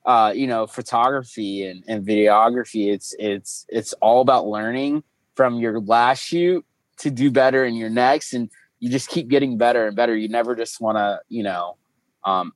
uh, 0.05 0.33
you 0.35 0.47
know, 0.47 0.67
photography 0.67 1.65
and, 1.65 1.85
and 1.89 2.07
videography. 2.07 2.93
It's 2.93 3.15
it's 3.19 3.67
it's 3.69 3.93
all 3.95 4.21
about 4.21 4.47
learning 4.47 5.03
from 5.35 5.59
your 5.59 5.81
last 5.81 6.23
shoot 6.23 6.65
to 6.99 7.11
do 7.11 7.31
better 7.31 7.65
in 7.65 7.75
your 7.75 7.91
next, 7.91 8.33
and 8.33 8.51
you 8.79 8.89
just 8.89 9.09
keep 9.09 9.29
getting 9.29 9.59
better 9.59 9.87
and 9.87 9.97
better. 9.97 10.17
You 10.17 10.29
never 10.29 10.55
just 10.55 10.81
want 10.81 10.97
to, 10.97 11.21
you 11.29 11.43
know, 11.43 11.77
um, 12.25 12.53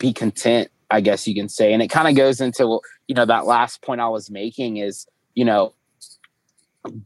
be 0.00 0.12
content 0.12 0.68
I 0.90 1.00
guess 1.00 1.26
you 1.26 1.34
can 1.34 1.48
say. 1.48 1.72
And 1.72 1.82
it 1.82 1.88
kind 1.88 2.08
of 2.08 2.16
goes 2.16 2.40
into, 2.40 2.80
you 3.06 3.14
know, 3.14 3.24
that 3.24 3.46
last 3.46 3.82
point 3.82 4.00
I 4.00 4.08
was 4.08 4.30
making 4.30 4.78
is, 4.78 5.06
you 5.34 5.44
know, 5.44 5.74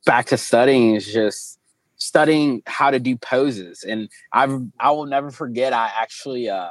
back 0.06 0.26
to 0.26 0.36
studying 0.36 0.94
is 0.94 1.12
just 1.12 1.58
studying 1.96 2.62
how 2.66 2.90
to 2.90 2.98
do 2.98 3.16
poses. 3.16 3.84
And 3.84 4.08
I've, 4.32 4.60
I 4.80 4.90
will 4.92 5.06
never 5.06 5.30
forget, 5.30 5.72
I 5.72 5.90
actually, 6.00 6.48
uh, 6.48 6.70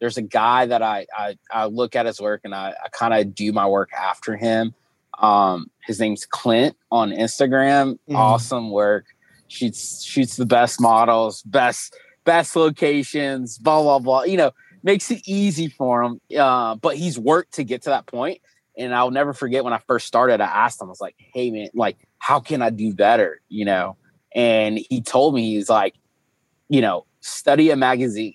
there's 0.00 0.16
a 0.16 0.22
guy 0.22 0.66
that 0.66 0.82
I, 0.82 1.06
I, 1.16 1.36
I 1.50 1.66
look 1.66 1.96
at 1.96 2.06
his 2.06 2.20
work 2.20 2.42
and 2.44 2.54
I, 2.54 2.74
I 2.84 2.88
kind 2.90 3.14
of 3.14 3.34
do 3.34 3.52
my 3.52 3.66
work 3.66 3.90
after 3.92 4.36
him. 4.36 4.74
Um, 5.18 5.70
his 5.84 5.98
name's 5.98 6.26
Clint 6.26 6.76
on 6.92 7.10
Instagram. 7.10 7.92
Mm-hmm. 7.92 8.16
Awesome 8.16 8.70
work. 8.70 9.06
Shoots, 9.48 10.04
shoots 10.04 10.36
the 10.36 10.46
best 10.46 10.80
models, 10.80 11.42
best, 11.42 11.96
best 12.24 12.54
locations, 12.56 13.58
blah, 13.58 13.80
blah, 13.80 13.98
blah. 13.98 14.24
You 14.24 14.36
know, 14.36 14.50
makes 14.86 15.10
it 15.10 15.20
easy 15.26 15.68
for 15.68 16.04
him. 16.04 16.20
Uh, 16.38 16.76
but 16.76 16.96
he's 16.96 17.18
worked 17.18 17.54
to 17.54 17.64
get 17.64 17.82
to 17.82 17.90
that 17.90 18.06
point. 18.06 18.40
And 18.78 18.94
I'll 18.94 19.10
never 19.10 19.32
forget 19.32 19.64
when 19.64 19.72
I 19.72 19.80
first 19.86 20.06
started, 20.06 20.40
I 20.40 20.46
asked 20.46 20.80
him, 20.80 20.86
I 20.86 20.90
was 20.90 21.00
like, 21.00 21.16
hey, 21.18 21.50
man, 21.50 21.68
like, 21.74 21.98
how 22.18 22.38
can 22.38 22.62
I 22.62 22.70
do 22.70 22.94
better? 22.94 23.40
You 23.48 23.64
know? 23.64 23.96
And 24.34 24.78
he 24.88 25.02
told 25.02 25.34
me, 25.34 25.54
he's 25.54 25.68
like, 25.68 25.94
you 26.68 26.80
know, 26.80 27.04
study 27.20 27.70
a 27.70 27.76
magazine. 27.76 28.34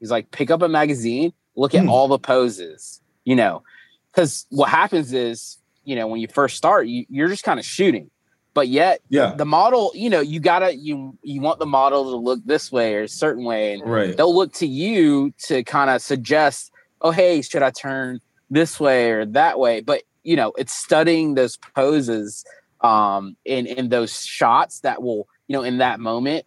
He's 0.00 0.10
like, 0.10 0.30
pick 0.32 0.50
up 0.50 0.62
a 0.62 0.68
magazine, 0.68 1.32
look 1.54 1.74
at 1.74 1.84
mm. 1.84 1.88
all 1.88 2.08
the 2.08 2.18
poses, 2.18 3.00
you 3.24 3.36
know, 3.36 3.62
because 4.10 4.46
what 4.50 4.68
happens 4.68 5.12
is, 5.12 5.58
you 5.84 5.94
know, 5.96 6.06
when 6.08 6.20
you 6.20 6.28
first 6.28 6.56
start, 6.56 6.88
you, 6.88 7.04
you're 7.08 7.28
just 7.28 7.44
kind 7.44 7.60
of 7.60 7.66
shooting 7.66 8.10
but 8.54 8.68
yet 8.68 9.00
yeah. 9.08 9.34
the 9.34 9.44
model 9.44 9.92
you 9.94 10.10
know 10.10 10.20
you 10.20 10.40
gotta 10.40 10.74
you 10.74 11.16
you 11.22 11.40
want 11.40 11.58
the 11.58 11.66
model 11.66 12.10
to 12.10 12.16
look 12.16 12.40
this 12.44 12.72
way 12.72 12.94
or 12.94 13.02
a 13.02 13.08
certain 13.08 13.44
way 13.44 13.74
and 13.74 13.82
right. 13.88 14.16
they'll 14.16 14.34
look 14.34 14.52
to 14.52 14.66
you 14.66 15.32
to 15.38 15.62
kind 15.64 15.90
of 15.90 16.02
suggest 16.02 16.72
oh 17.02 17.10
hey 17.10 17.40
should 17.40 17.62
i 17.62 17.70
turn 17.70 18.20
this 18.50 18.80
way 18.80 19.10
or 19.10 19.24
that 19.26 19.58
way? 19.58 19.80
But 19.80 20.02
you 20.24 20.36
know 20.36 20.52
it's 20.58 20.74
studying 20.74 21.34
those 21.34 21.56
poses 21.74 22.44
um 22.80 23.36
in 23.44 23.66
in 23.66 23.88
those 23.88 24.24
shots 24.24 24.80
that 24.80 25.02
will 25.02 25.28
you 25.46 25.56
know 25.56 25.62
in 25.62 25.78
that 25.78 26.00
moment 26.00 26.44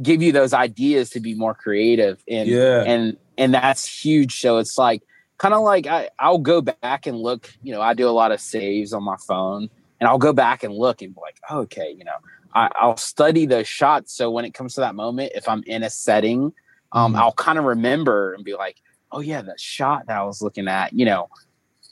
give 0.00 0.22
you 0.22 0.32
those 0.32 0.52
ideas 0.52 1.10
to 1.10 1.20
be 1.20 1.34
more 1.34 1.54
creative 1.54 2.22
and 2.28 2.48
yeah. 2.48 2.82
and 2.82 3.16
and 3.38 3.54
that's 3.54 3.86
huge. 3.86 4.40
So 4.40 4.58
it's 4.58 4.76
like 4.76 5.02
kind 5.38 5.54
of 5.54 5.62
like 5.62 5.86
I, 5.86 6.10
I'll 6.18 6.38
go 6.38 6.60
back 6.60 7.06
and 7.06 7.18
look, 7.18 7.50
you 7.62 7.72
know, 7.72 7.80
I 7.80 7.94
do 7.94 8.08
a 8.08 8.10
lot 8.10 8.32
of 8.32 8.40
saves 8.40 8.92
on 8.92 9.02
my 9.02 9.16
phone 9.16 9.70
and 10.02 10.08
I'll 10.08 10.18
go 10.18 10.32
back 10.32 10.64
and 10.64 10.74
look 10.74 11.00
and 11.00 11.14
be 11.14 11.20
like, 11.20 11.38
oh, 11.48 11.60
okay, 11.60 11.94
you 11.96 12.02
know, 12.02 12.16
I, 12.52 12.68
will 12.84 12.96
study 12.96 13.46
those 13.46 13.68
shots. 13.68 14.12
So 14.12 14.32
when 14.32 14.44
it 14.44 14.52
comes 14.52 14.74
to 14.74 14.80
that 14.80 14.96
moment, 14.96 15.30
if 15.36 15.48
I'm 15.48 15.62
in 15.64 15.84
a 15.84 15.90
setting, 15.90 16.52
um, 16.90 17.12
mm-hmm. 17.12 17.22
I'll 17.22 17.34
kind 17.34 17.56
of 17.56 17.66
remember 17.66 18.34
and 18.34 18.42
be 18.42 18.54
like, 18.54 18.78
oh 19.12 19.20
yeah, 19.20 19.42
that 19.42 19.60
shot 19.60 20.08
that 20.08 20.18
I 20.18 20.24
was 20.24 20.42
looking 20.42 20.66
at, 20.66 20.92
you 20.92 21.04
know, 21.04 21.28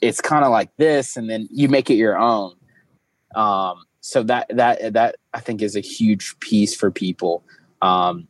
it's 0.01 0.19
kind 0.19 0.43
of 0.43 0.51
like 0.51 0.75
this, 0.75 1.15
and 1.15 1.29
then 1.29 1.47
you 1.51 1.69
make 1.69 1.89
it 1.89 1.93
your 1.93 2.17
own. 2.17 2.53
Um, 3.33 3.85
so 4.01 4.23
that 4.23 4.47
that 4.49 4.91
that 4.91 5.15
I 5.33 5.39
think 5.39 5.61
is 5.61 5.77
a 5.77 5.79
huge 5.79 6.37
piece 6.41 6.75
for 6.75 6.91
people. 6.91 7.45
Um, 7.81 8.27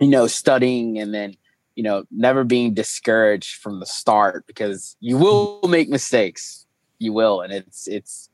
you 0.00 0.08
know, 0.08 0.26
studying 0.26 0.98
and 0.98 1.14
then 1.14 1.36
you 1.76 1.84
know 1.84 2.02
never 2.10 2.42
being 2.42 2.74
discouraged 2.74 3.62
from 3.62 3.78
the 3.78 3.86
start 3.86 4.44
because 4.48 4.96
you 4.98 5.18
will 5.18 5.60
make 5.68 5.88
mistakes. 5.88 6.66
You 6.98 7.12
will, 7.12 7.42
and 7.42 7.52
it's 7.52 7.86
it's, 7.86 8.28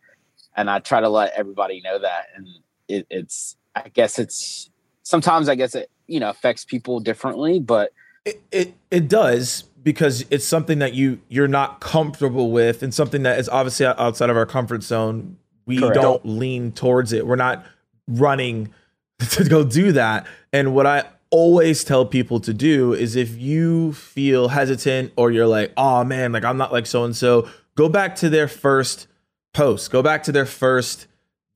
and 0.61 0.71
I 0.71 0.79
try 0.79 1.01
to 1.01 1.09
let 1.09 1.33
everybody 1.33 1.81
know 1.81 1.99
that, 1.99 2.27
and 2.37 2.47
it, 2.87 3.07
it's 3.11 3.57
I 3.75 3.89
guess 3.89 4.19
it's 4.19 4.71
sometimes 5.03 5.49
I 5.49 5.55
guess 5.55 5.75
it 5.75 5.91
you 6.07 6.21
know 6.21 6.31
affects 6.31 6.65
people 6.65 7.01
differently, 7.01 7.59
but 7.59 7.93
it, 8.25 8.43
it 8.53 8.75
it 8.91 9.09
does 9.09 9.65
because 9.83 10.27
it's 10.31 10.45
something 10.45 10.79
that 10.81 10.93
you 10.93 11.21
you're 11.29 11.49
not 11.49 11.81
comfortable 11.81 12.53
with 12.53 12.83
and 12.83 12.93
something 12.93 13.23
that 13.23 13.39
is 13.39 13.49
obviously 13.49 13.87
outside 13.87 14.31
of 14.31 14.37
our 14.37 14.47
comfort 14.47 14.83
zone. 14.83 15.39
We 15.65 15.79
Correct. 15.79 15.95
don't 15.95 16.27
lean 16.27 16.73
towards 16.73 17.13
it. 17.13 17.27
We're 17.27 17.37
not 17.37 17.65
running 18.07 18.75
to 19.31 19.45
go 19.45 19.65
do 19.65 19.93
that. 19.93 20.27
And 20.53 20.75
what 20.75 20.87
i 20.87 21.05
always 21.33 21.85
tell 21.85 22.05
people 22.05 22.41
to 22.41 22.53
do 22.53 22.93
is 22.93 23.15
if 23.15 23.39
you 23.39 23.93
feel 23.93 24.49
hesitant 24.49 25.13
or 25.15 25.31
you're 25.31 25.47
like 25.47 25.73
oh 25.77 26.03
man 26.03 26.33
like 26.33 26.45
i'm 26.45 26.57
not 26.57 26.73
like 26.73 26.87
so 26.87 27.05
and 27.05 27.15
so 27.15 27.49
go 27.77 27.89
back 27.89 28.17
to 28.17 28.29
their 28.29 28.49
first 28.49 29.07
post 29.53 29.91
go 29.91 30.03
back 30.03 30.23
to 30.23 30.33
their 30.33 30.47
first 30.47 31.07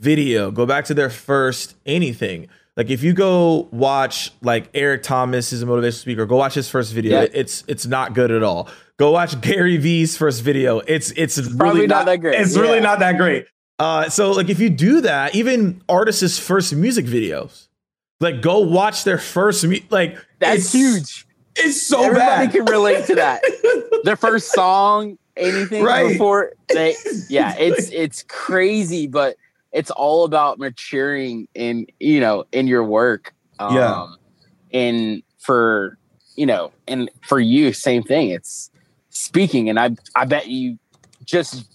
video 0.01 0.51
go 0.51 0.67
back 0.67 0.85
to 0.85 0.95
their 0.95 1.11
first 1.11 1.77
anything 1.87 2.49
like 2.77 2.91
if 2.91 3.03
you 3.03 3.13
go 3.13 3.69
watch 3.71 4.33
like 4.43 4.69
Eric 4.75 5.05
Thomas 5.05 5.53
is 5.53 5.63
a 5.63 5.67
motivational 5.67 6.01
speaker, 6.01 6.27
go 6.27 6.37
watch 6.37 6.55
his 6.55 6.69
first 6.69 6.93
video. 6.93 7.21
Yeah. 7.21 7.29
It's 7.33 7.63
it's 7.69 7.87
not 7.87 8.15
good 8.15 8.33
at 8.33 8.43
all. 8.43 8.69
Go 8.97 9.13
watch 9.13 9.41
Gary 9.41 9.77
Vee's 9.77 10.17
first 10.17 10.43
video. 10.43 10.81
It's 10.81 11.13
it's 11.13 11.41
Probably 11.55 11.83
really 11.83 11.87
not, 11.87 11.99
not 11.99 12.07
that 12.07 12.17
great. 12.17 12.41
It's 12.41 12.57
yeah. 12.57 12.63
really 12.63 12.81
not 12.81 12.99
that 12.99 13.17
great. 13.17 13.47
Uh, 13.79 14.09
so 14.09 14.33
like 14.33 14.49
if 14.49 14.59
you 14.59 14.71
do 14.71 15.03
that, 15.03 15.35
even 15.35 15.83
artists' 15.89 16.39
first 16.39 16.73
music 16.75 17.07
videos, 17.07 17.69
like 18.21 18.43
go 18.43 18.59
watch 18.61 19.05
their 19.05 19.19
first 19.19 19.65
mu- 19.65 19.79
like 19.91 20.17
that's 20.41 20.73
huge. 20.73 21.27
It's 21.57 21.87
so 21.87 22.03
Everybody 22.03 22.47
bad. 22.47 22.53
can 22.53 22.65
relate 22.65 23.07
to 23.07 23.15
that. 23.15 23.41
their 24.03 24.17
first 24.17 24.51
song, 24.53 25.17
anything 25.37 25.83
right. 25.83 26.13
before 26.13 26.53
they, 26.69 26.95
yeah, 27.29 27.55
it's 27.59 27.91
it's 27.91 28.23
crazy, 28.25 29.07
but 29.07 29.37
it's 29.73 29.91
all 29.91 30.25
about 30.25 30.59
maturing 30.59 31.49
in 31.55 31.87
you 32.01 32.21
know 32.21 32.45
in 32.53 32.67
your 32.67 32.85
work. 32.85 33.35
Um, 33.59 33.77
yeah 33.77 34.07
and 34.75 35.23
for 35.39 35.97
you 36.37 36.45
know 36.45 36.73
and 36.87 37.09
for 37.27 37.41
you 37.41 37.73
same 37.73 38.03
thing. 38.03 38.29
It's 38.29 38.71
speaking 39.09 39.71
and 39.71 39.79
i 39.79 39.91
i 40.17 40.25
bet 40.25 40.49
you 40.49 40.77
just 41.25 41.67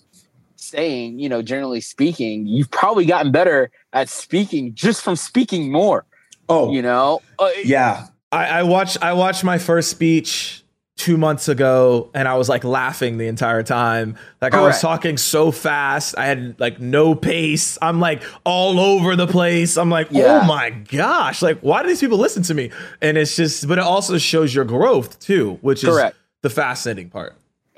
saying 0.57 1.17
you 1.17 1.29
know 1.29 1.41
generally 1.41 1.79
speaking 1.79 2.45
you've 2.45 2.69
probably 2.69 3.05
gotten 3.05 3.31
better 3.31 3.71
at 3.93 4.09
speaking 4.09 4.75
just 4.75 5.01
from 5.01 5.15
speaking 5.15 5.71
more 5.71 6.05
oh. 6.49 6.69
you 6.73 6.81
know? 6.81 7.21
Uh, 7.39 7.49
yeah. 7.63 8.07
I, 8.33 8.59
I 8.59 8.63
watched 8.63 9.01
i 9.01 9.13
watched 9.13 9.45
my 9.45 9.57
first 9.57 9.89
speech 9.89 10.65
two 10.99 11.15
months 11.15 11.47
ago 11.47 12.09
and 12.13 12.27
I 12.27 12.35
was 12.35 12.49
like 12.49 12.65
laughing 12.65 13.17
the 13.17 13.27
entire 13.27 13.63
time. 13.63 14.17
Like 14.41 14.51
Correct. 14.51 14.63
I 14.63 14.67
was 14.67 14.81
talking 14.81 15.15
so 15.15 15.49
fast. 15.49 16.13
I 16.17 16.25
had 16.25 16.59
like 16.59 16.81
no 16.81 17.15
pace. 17.15 17.77
I'm 17.81 18.01
like 18.01 18.21
all 18.43 18.81
over 18.81 19.15
the 19.15 19.25
place. 19.25 19.77
I'm 19.77 19.89
like, 19.89 20.07
oh 20.13 20.19
yeah. 20.19 20.41
oh 20.43 20.45
my 20.45 20.71
gosh. 20.71 21.41
Like, 21.41 21.61
why 21.61 21.81
do 21.81 21.87
these 21.87 22.01
people 22.01 22.17
listen 22.17 22.43
to 22.43 22.53
me? 22.53 22.71
And 23.01 23.17
it's 23.17 23.37
just, 23.37 23.65
but 23.65 23.77
it 23.77 23.83
also 23.83 24.17
shows 24.17 24.53
your 24.53 24.65
growth 24.65 25.17
too, 25.19 25.57
which 25.61 25.83
Correct. 25.83 26.17
is 26.17 26.21
the 26.41 26.49
fascinating 26.49 27.09
part. 27.09 27.33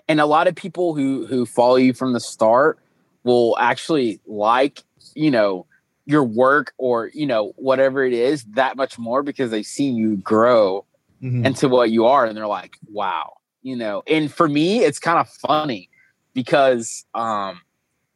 And 0.07 0.19
a 0.19 0.25
lot 0.25 0.47
of 0.47 0.55
people 0.55 0.95
who 0.95 1.27
who 1.27 1.45
follow 1.45 1.75
you 1.75 1.93
from 1.93 2.13
the 2.13 2.19
start 2.19 2.79
will 3.23 3.55
actually 3.59 4.19
like, 4.25 4.83
you 5.13 5.29
know, 5.29 5.67
your 6.05 6.23
work 6.23 6.73
or, 6.79 7.11
you 7.13 7.27
know, 7.27 7.53
whatever 7.57 8.03
it 8.03 8.13
is 8.13 8.43
that 8.55 8.75
much 8.77 8.97
more 8.97 9.21
because 9.21 9.51
they've 9.51 9.63
seen 9.63 9.95
you 9.95 10.17
grow 10.17 10.85
mm-hmm. 11.21 11.45
into 11.45 11.69
what 11.69 11.91
you 11.91 12.05
are 12.05 12.25
and 12.25 12.35
they're 12.35 12.47
like 12.47 12.77
wow 12.89 13.37
you 13.61 13.75
know 13.75 14.03
and 14.07 14.31
for 14.33 14.47
me 14.47 14.79
it's 14.83 14.99
kind 14.99 15.19
of 15.19 15.29
funny 15.29 15.89
because 16.33 17.05
um 17.13 17.61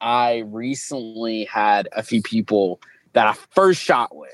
i 0.01 0.43
recently 0.47 1.45
had 1.45 1.87
a 1.93 2.03
few 2.03 2.21
people 2.21 2.81
that 3.13 3.27
i 3.27 3.33
first 3.53 3.81
shot 3.81 4.15
with 4.15 4.29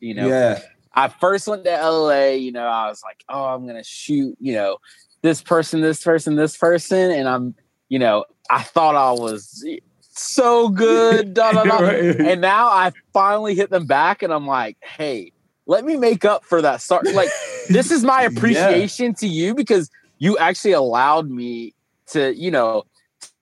you 0.00 0.14
know 0.14 0.26
yeah 0.26 0.60
i 0.94 1.08
first 1.08 1.46
went 1.46 1.64
to 1.64 1.90
la 1.90 2.26
you 2.26 2.52
know 2.52 2.66
i 2.66 2.88
was 2.88 3.02
like 3.02 3.24
oh 3.28 3.44
i'm 3.46 3.66
gonna 3.66 3.84
shoot 3.84 4.36
you 4.40 4.52
know 4.52 4.78
this 5.22 5.42
person 5.42 5.80
this 5.80 6.02
person 6.02 6.36
this 6.36 6.56
person 6.56 7.10
and 7.10 7.28
i'm 7.28 7.54
you 7.88 7.98
know 7.98 8.24
i 8.50 8.62
thought 8.62 8.94
i 8.94 9.10
was 9.12 9.64
so 10.00 10.68
good 10.68 11.34
da, 11.34 11.52
da, 11.52 11.64
da. 11.64 11.78
and 12.18 12.40
now 12.40 12.68
i 12.68 12.92
finally 13.12 13.54
hit 13.54 13.70
them 13.70 13.86
back 13.86 14.22
and 14.22 14.32
i'm 14.32 14.46
like 14.46 14.76
hey 14.82 15.32
let 15.66 15.84
me 15.84 15.96
make 15.96 16.24
up 16.24 16.44
for 16.44 16.62
that 16.62 16.80
start. 16.80 17.06
Like 17.12 17.28
this 17.68 17.90
is 17.90 18.04
my 18.04 18.22
appreciation 18.30 19.06
yeah. 19.06 19.12
to 19.12 19.28
you 19.28 19.54
because 19.54 19.90
you 20.18 20.38
actually 20.38 20.72
allowed 20.72 21.30
me 21.30 21.74
to, 22.08 22.34
you 22.34 22.50
know, 22.50 22.84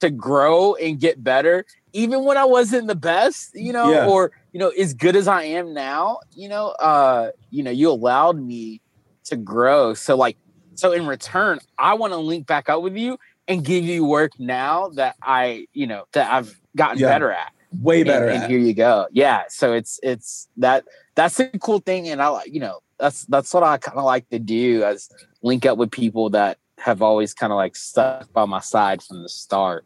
to 0.00 0.10
grow 0.10 0.74
and 0.74 0.98
get 0.98 1.22
better, 1.22 1.64
even 1.92 2.24
when 2.24 2.36
I 2.36 2.44
wasn't 2.44 2.88
the 2.88 2.94
best, 2.94 3.54
you 3.54 3.72
know, 3.72 3.90
yeah. 3.90 4.06
or 4.06 4.32
you 4.52 4.60
know, 4.60 4.68
as 4.70 4.94
good 4.94 5.16
as 5.16 5.28
I 5.28 5.44
am 5.44 5.74
now, 5.74 6.20
you 6.34 6.48
know, 6.48 6.68
uh, 6.80 7.30
you 7.50 7.62
know, 7.62 7.70
you 7.70 7.90
allowed 7.90 8.40
me 8.40 8.80
to 9.24 9.36
grow. 9.36 9.94
So 9.94 10.16
like, 10.16 10.36
so 10.74 10.92
in 10.92 11.06
return, 11.06 11.58
I 11.78 11.94
want 11.94 12.12
to 12.12 12.18
link 12.18 12.46
back 12.46 12.68
up 12.68 12.82
with 12.82 12.96
you 12.96 13.18
and 13.48 13.64
give 13.64 13.84
you 13.84 14.04
work 14.04 14.32
now 14.38 14.88
that 14.90 15.16
I, 15.22 15.66
you 15.72 15.86
know, 15.86 16.04
that 16.12 16.32
I've 16.32 16.58
gotten 16.76 16.98
yeah. 16.98 17.08
better 17.08 17.30
at. 17.30 17.52
Way 17.80 18.04
better 18.04 18.28
and, 18.28 18.44
and 18.44 18.52
here 18.52 18.60
you 18.60 18.74
go. 18.74 19.08
Yeah. 19.10 19.42
So 19.48 19.72
it's 19.72 19.98
it's 20.02 20.48
that 20.58 20.84
that's 21.14 21.36
the 21.36 21.50
cool 21.60 21.78
thing, 21.80 22.08
and 22.08 22.22
I 22.22 22.28
like 22.28 22.52
you 22.52 22.60
know 22.60 22.80
that's 22.98 23.24
that's 23.26 23.52
what 23.52 23.62
I 23.62 23.78
kind 23.78 23.98
of 23.98 24.04
like 24.04 24.28
to 24.30 24.38
do 24.38 24.82
as 24.84 25.08
link 25.42 25.66
up 25.66 25.78
with 25.78 25.90
people 25.90 26.30
that 26.30 26.58
have 26.78 27.02
always 27.02 27.34
kind 27.34 27.52
of 27.52 27.56
like 27.56 27.76
stuck 27.76 28.32
by 28.32 28.44
my 28.44 28.60
side 28.60 29.02
from 29.02 29.22
the 29.22 29.28
start. 29.28 29.84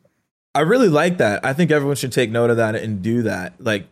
I 0.54 0.60
really 0.60 0.88
like 0.88 1.18
that. 1.18 1.44
I 1.44 1.52
think 1.52 1.70
everyone 1.70 1.96
should 1.96 2.12
take 2.12 2.30
note 2.30 2.50
of 2.50 2.56
that 2.56 2.74
and 2.74 3.02
do 3.02 3.22
that. 3.22 3.54
Like, 3.58 3.86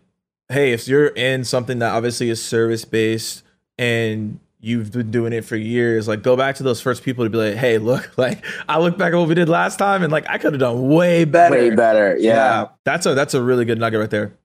hey, 0.49 0.72
if 0.72 0.89
you're 0.89 1.09
in 1.09 1.45
something 1.45 1.78
that 1.78 1.93
obviously 1.93 2.30
is 2.30 2.43
service 2.43 2.84
based 2.84 3.45
and 3.78 4.41
you've 4.59 4.91
been 4.91 5.11
doing 5.11 5.32
it 5.32 5.45
for 5.45 5.57
years, 5.57 6.09
like 6.09 6.22
go 6.22 6.37
back 6.37 6.57
to 6.57 6.62
those 6.62 6.80
first 6.80 7.05
people 7.05 7.24
to 7.24 7.30
be 7.30 7.39
like, 7.39 7.55
hey, 7.55 7.78
look, 7.78 8.11
like 8.18 8.45
I 8.68 8.78
look 8.78 8.99
back 8.99 9.12
at 9.12 9.16
what 9.16 9.28
we 9.28 9.34
did 9.34 9.49
last 9.49 9.78
time 9.78 10.03
and 10.03 10.11
like 10.11 10.28
I 10.28 10.39
could 10.39 10.53
have 10.55 10.61
done 10.61 10.89
way 10.89 11.24
better. 11.24 11.55
Way 11.55 11.70
better. 11.70 12.16
Yeah. 12.16 12.34
yeah. 12.34 12.66
That's 12.84 13.07
a 13.07 13.14
that's 13.14 13.34
a 13.34 13.43
really 13.43 13.64
good 13.64 13.78
nugget 13.78 14.01
right 14.01 14.11
there. 14.11 14.37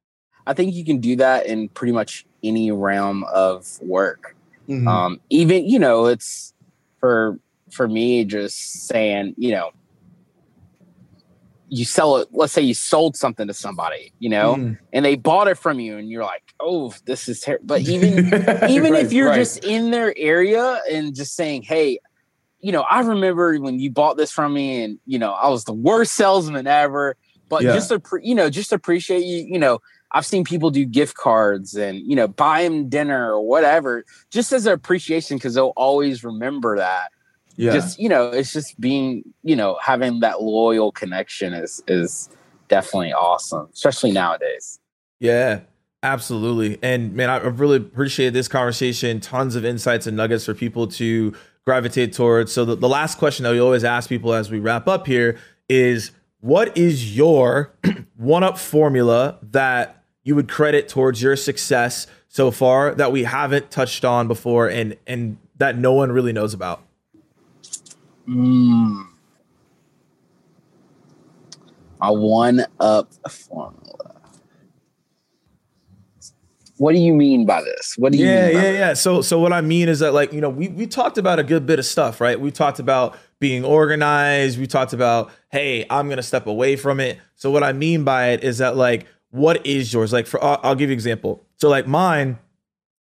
I 0.48 0.54
think 0.54 0.74
you 0.74 0.84
can 0.84 1.00
do 1.00 1.16
that 1.18 1.46
in 1.46 1.70
pretty 1.70 1.94
much 1.94 2.26
any 2.44 2.72
realm 2.72 3.24
of 3.26 3.80
work. 3.82 4.36
Mm-hmm. 4.68 4.88
Um, 4.88 5.22
even 5.30 5.68
you 5.68 5.80
know, 5.80 6.06
it's 6.06 6.54
for 7.00 7.40
for 7.72 7.88
me 7.88 8.26
just 8.26 8.88
saying, 8.88 9.36
you 9.38 9.52
know, 9.52 9.72
you 11.70 11.86
sell 11.86 12.18
it. 12.18 12.28
Let's 12.32 12.54
say 12.54 12.62
you 12.62 12.74
sold 12.74 13.16
something 13.16 13.48
to 13.48 13.54
somebody, 13.54 14.12
you 14.20 14.30
know, 14.30 14.56
mm. 14.56 14.78
and 14.92 15.06
they 15.06 15.16
bought 15.16 15.48
it 15.48 15.58
from 15.58 15.80
you, 15.80 15.98
and 15.98 16.10
you're 16.10 16.24
like, 16.24 16.54
oh, 16.60 16.94
this 17.06 17.30
is 17.30 17.40
terrible. 17.40 17.66
But 17.66 17.82
even 17.88 18.28
even 18.70 18.94
right, 18.94 19.06
if 19.06 19.14
you're 19.14 19.30
right. 19.30 19.38
just 19.38 19.64
in 19.64 19.92
their 19.92 20.14
area 20.18 20.82
and 20.92 21.16
just 21.16 21.36
saying, 21.36 21.64
hey, 21.64 22.00
you 22.60 22.72
know, 22.72 22.82
I 22.82 23.02
remember 23.02 23.58
when 23.58 23.80
you 23.80 23.90
bought 23.90 24.18
this 24.18 24.32
from 24.32 24.54
me, 24.54 24.84
and 24.84 25.00
you 25.06 25.18
know, 25.18 25.32
I 25.32 25.50
was 25.50 25.64
the 25.64 25.74
worst 25.74 26.14
salesman 26.14 26.68
ever. 26.68 27.16
But 27.48 27.64
yeah. 27.64 27.74
just 27.74 27.90
to, 27.90 28.02
you 28.22 28.34
know, 28.34 28.50
just 28.50 28.72
appreciate 28.72 29.26
you, 29.26 29.46
you 29.46 29.60
know, 29.60 29.82
I've 30.14 30.26
seen 30.26 30.44
people 30.44 30.72
do 30.72 30.86
gift 30.86 31.16
cards 31.16 31.76
and 31.76 32.00
you 32.00 32.16
know 32.16 32.28
buy 32.28 32.64
them 32.64 32.90
dinner 32.90 33.34
or 33.34 33.42
whatever, 33.42 34.06
just 34.30 34.52
as 34.52 34.66
an 34.66 34.74
appreciation 34.74 35.38
because 35.38 35.56
they'll 35.56 35.74
always 35.76 36.24
remember 36.24 36.78
that. 36.78 37.12
Yeah. 37.56 37.74
Just 37.74 38.00
you 38.00 38.10
know, 38.10 38.30
it's 38.30 38.54
just 38.54 38.80
being 38.80 39.24
you 39.44 39.56
know 39.56 39.78
having 39.82 40.20
that 40.22 40.42
loyal 40.42 40.92
connection 40.92 41.54
is 41.54 41.82
is 41.88 42.30
definitely 42.68 43.14
awesome, 43.14 43.70
especially 43.74 44.12
nowadays. 44.12 44.80
Yeah, 45.20 45.62
absolutely. 46.04 46.80
And 46.82 47.14
man, 47.14 47.30
I 47.30 47.38
really 47.38 47.78
appreciate 47.78 48.32
this 48.32 48.48
conversation. 48.48 49.20
Tons 49.20 49.56
of 49.56 49.64
insights 49.64 50.08
and 50.08 50.18
nuggets 50.18 50.46
for 50.46 50.54
people 50.54 50.88
to 50.88 51.34
gravitate 51.66 52.14
towards. 52.14 52.52
So 52.52 52.66
the, 52.66 52.76
the 52.76 52.90
last 52.90 53.18
question 53.18 53.44
that 53.44 53.52
we 53.52 53.60
always 53.60 53.84
ask 53.84 54.10
people 54.10 54.34
as 54.34 54.50
we 54.50 54.60
wrap 54.60 54.88
up 54.88 55.06
here 55.06 55.38
is 55.70 56.12
what 56.40 56.76
is 56.76 57.16
your 57.16 57.72
one 58.18 58.44
up 58.44 58.58
formula 58.58 59.38
that 59.44 60.01
you 60.24 60.36
would 60.36 60.48
credit 60.48 60.88
towards 60.88 61.22
your 61.22 61.36
success 61.36 62.08
so 62.28 62.52
far 62.52 62.94
that 62.96 63.12
we 63.12 63.24
haven't 63.24 63.72
touched 63.72 64.06
on 64.06 64.28
before 64.28 64.68
and 64.70 64.96
and 65.08 65.38
that 65.58 65.78
no 65.78 65.94
one 65.94 66.12
really 66.12 66.34
knows 66.34 66.54
about? 66.54 66.84
Mm. 68.28 69.08
My 72.00 72.10
one 72.10 72.66
up 72.80 73.14
formula. 73.30 74.22
What 76.78 76.94
do 76.94 76.98
you 76.98 77.14
mean 77.14 77.46
by 77.46 77.62
this? 77.62 77.94
What 77.96 78.12
do 78.12 78.18
you 78.18 78.26
yeah, 78.26 78.48
mean 78.48 78.56
yeah, 78.56 78.72
yeah. 78.72 78.94
So, 78.94 79.22
so 79.22 79.40
what 79.40 79.54
I 79.54 79.62
mean 79.62 79.88
is 79.88 80.00
that, 80.00 80.16
like, 80.16 80.34
you 80.34 80.42
know, 80.42 80.50
we 80.50 80.68
we 80.70 80.88
talked 80.88 81.20
about 81.20 81.38
a 81.38 81.44
good 81.44 81.68
bit 81.68 81.78
of 81.78 81.86
stuff, 81.86 82.20
right? 82.20 82.40
We 82.40 82.50
talked 82.50 82.80
about 82.80 83.16
being 83.40 83.64
organized. 83.64 84.60
We 84.60 84.66
talked 84.66 84.92
about, 84.92 85.30
hey, 85.50 85.86
I'm 85.92 86.10
gonna 86.10 86.24
step 86.24 86.48
away 86.48 86.76
from 86.76 87.00
it. 87.00 87.20
So, 87.36 87.52
what 87.52 87.62
I 87.62 87.72
mean 87.72 88.04
by 88.04 88.30
it 88.30 88.44
is 88.44 88.58
that, 88.58 88.76
like, 88.78 89.06
what 89.32 89.66
is 89.66 89.92
yours? 89.92 90.14
Like, 90.14 90.28
for 90.28 90.44
I'll, 90.44 90.60
I'll 90.64 90.76
give 90.76 90.90
you 90.90 90.94
an 90.94 90.98
example. 90.98 91.44
So, 91.58 91.70
like, 91.70 91.88
mine 91.88 92.38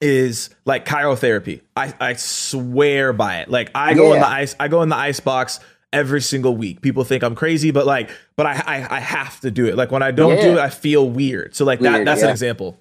is 0.01 0.51
like 0.65 0.87
cryotherapy. 0.87 1.61
I 1.77 1.95
I 2.01 2.15
swear 2.15 3.12
by 3.12 3.41
it. 3.41 3.51
Like, 3.51 3.71
I 3.75 3.95
go 3.95 4.12
in 4.15 4.21
the 4.21 4.29
ice. 4.29 4.57
I 4.59 4.69
go 4.69 4.83
in 4.83 4.89
the 4.89 4.97
ice 4.97 5.21
box 5.21 5.61
every 5.93 6.21
single 6.21 6.57
week. 6.57 6.81
People 6.81 7.05
think 7.05 7.23
I'm 7.23 7.35
crazy, 7.35 7.71
but 7.71 7.87
like, 7.87 8.11
but 8.37 8.47
I 8.47 8.62
I, 8.67 8.97
I 8.97 9.01
have 9.01 9.41
to 9.41 9.51
do 9.51 9.67
it. 9.67 9.77
Like, 9.77 9.91
when 9.91 10.03
I 10.03 10.11
don't 10.11 10.41
do 10.41 10.53
it, 10.53 10.59
I 10.59 10.71
feel 10.71 11.09
weird. 11.09 11.55
So, 11.55 11.65
like, 11.65 11.81
that 11.81 11.93
Weird, 11.93 12.07
that's 12.07 12.23
an 12.23 12.31
example. 12.31 12.79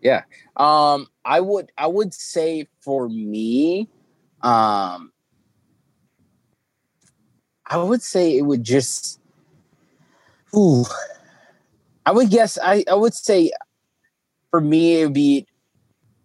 Yeah. 0.00 0.22
Um, 0.56 1.08
I 1.24 1.40
would 1.40 1.72
I 1.76 1.86
would 1.86 2.14
say 2.14 2.66
for 2.80 3.08
me, 3.08 3.88
um 4.42 5.12
I 7.66 7.76
would 7.76 8.02
say 8.02 8.36
it 8.36 8.42
would 8.42 8.64
just 8.64 9.20
ooh. 10.56 10.84
I 12.08 12.10
would 12.10 12.30
guess 12.30 12.56
I, 12.62 12.84
I 12.90 12.94
would 12.94 13.12
say 13.12 13.52
for 14.50 14.62
me 14.62 15.02
it 15.02 15.04
would 15.04 15.12
be 15.12 15.46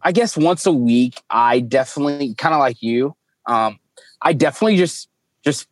I 0.01 0.13
guess 0.13 0.37
once 0.37 0.65
a 0.65 0.71
week 0.71 1.21
I 1.29 1.59
definitely 1.59 2.35
kind 2.35 2.55
of 2.55 2.59
like 2.59 2.81
you. 2.81 3.17
Um 3.47 3.79
I 4.21 4.31
definitely 4.31 4.77
just 4.77 5.09
just 5.43 5.67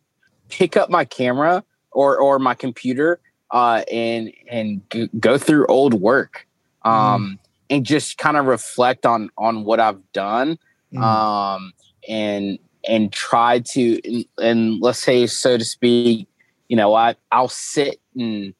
pick 0.50 0.76
up 0.76 0.90
my 0.90 1.06
camera 1.06 1.64
or 1.92 2.18
or 2.18 2.38
my 2.38 2.52
computer 2.52 3.20
uh 3.52 3.84
and 3.90 4.30
and 4.50 4.82
g- 4.90 5.08
go 5.18 5.38
through 5.38 5.66
old 5.68 5.94
work. 5.94 6.46
Um 6.82 7.38
and 7.70 7.86
just 7.86 8.18
kind 8.18 8.36
of 8.36 8.44
reflect 8.44 9.06
on 9.06 9.30
on 9.38 9.64
what 9.64 9.80
I've 9.80 10.12
done 10.12 10.58
um 11.02 11.72
and 12.06 12.58
and 12.86 13.10
try 13.14 13.60
to 13.60 13.98
and, 14.04 14.26
and 14.38 14.82
let's 14.82 14.98
say 14.98 15.26
so 15.26 15.56
to 15.56 15.64
speak 15.64 16.28
you 16.68 16.76
know 16.76 16.92
I 16.92 17.16
I'll 17.30 17.48
sit 17.48 17.98
and 18.14 18.52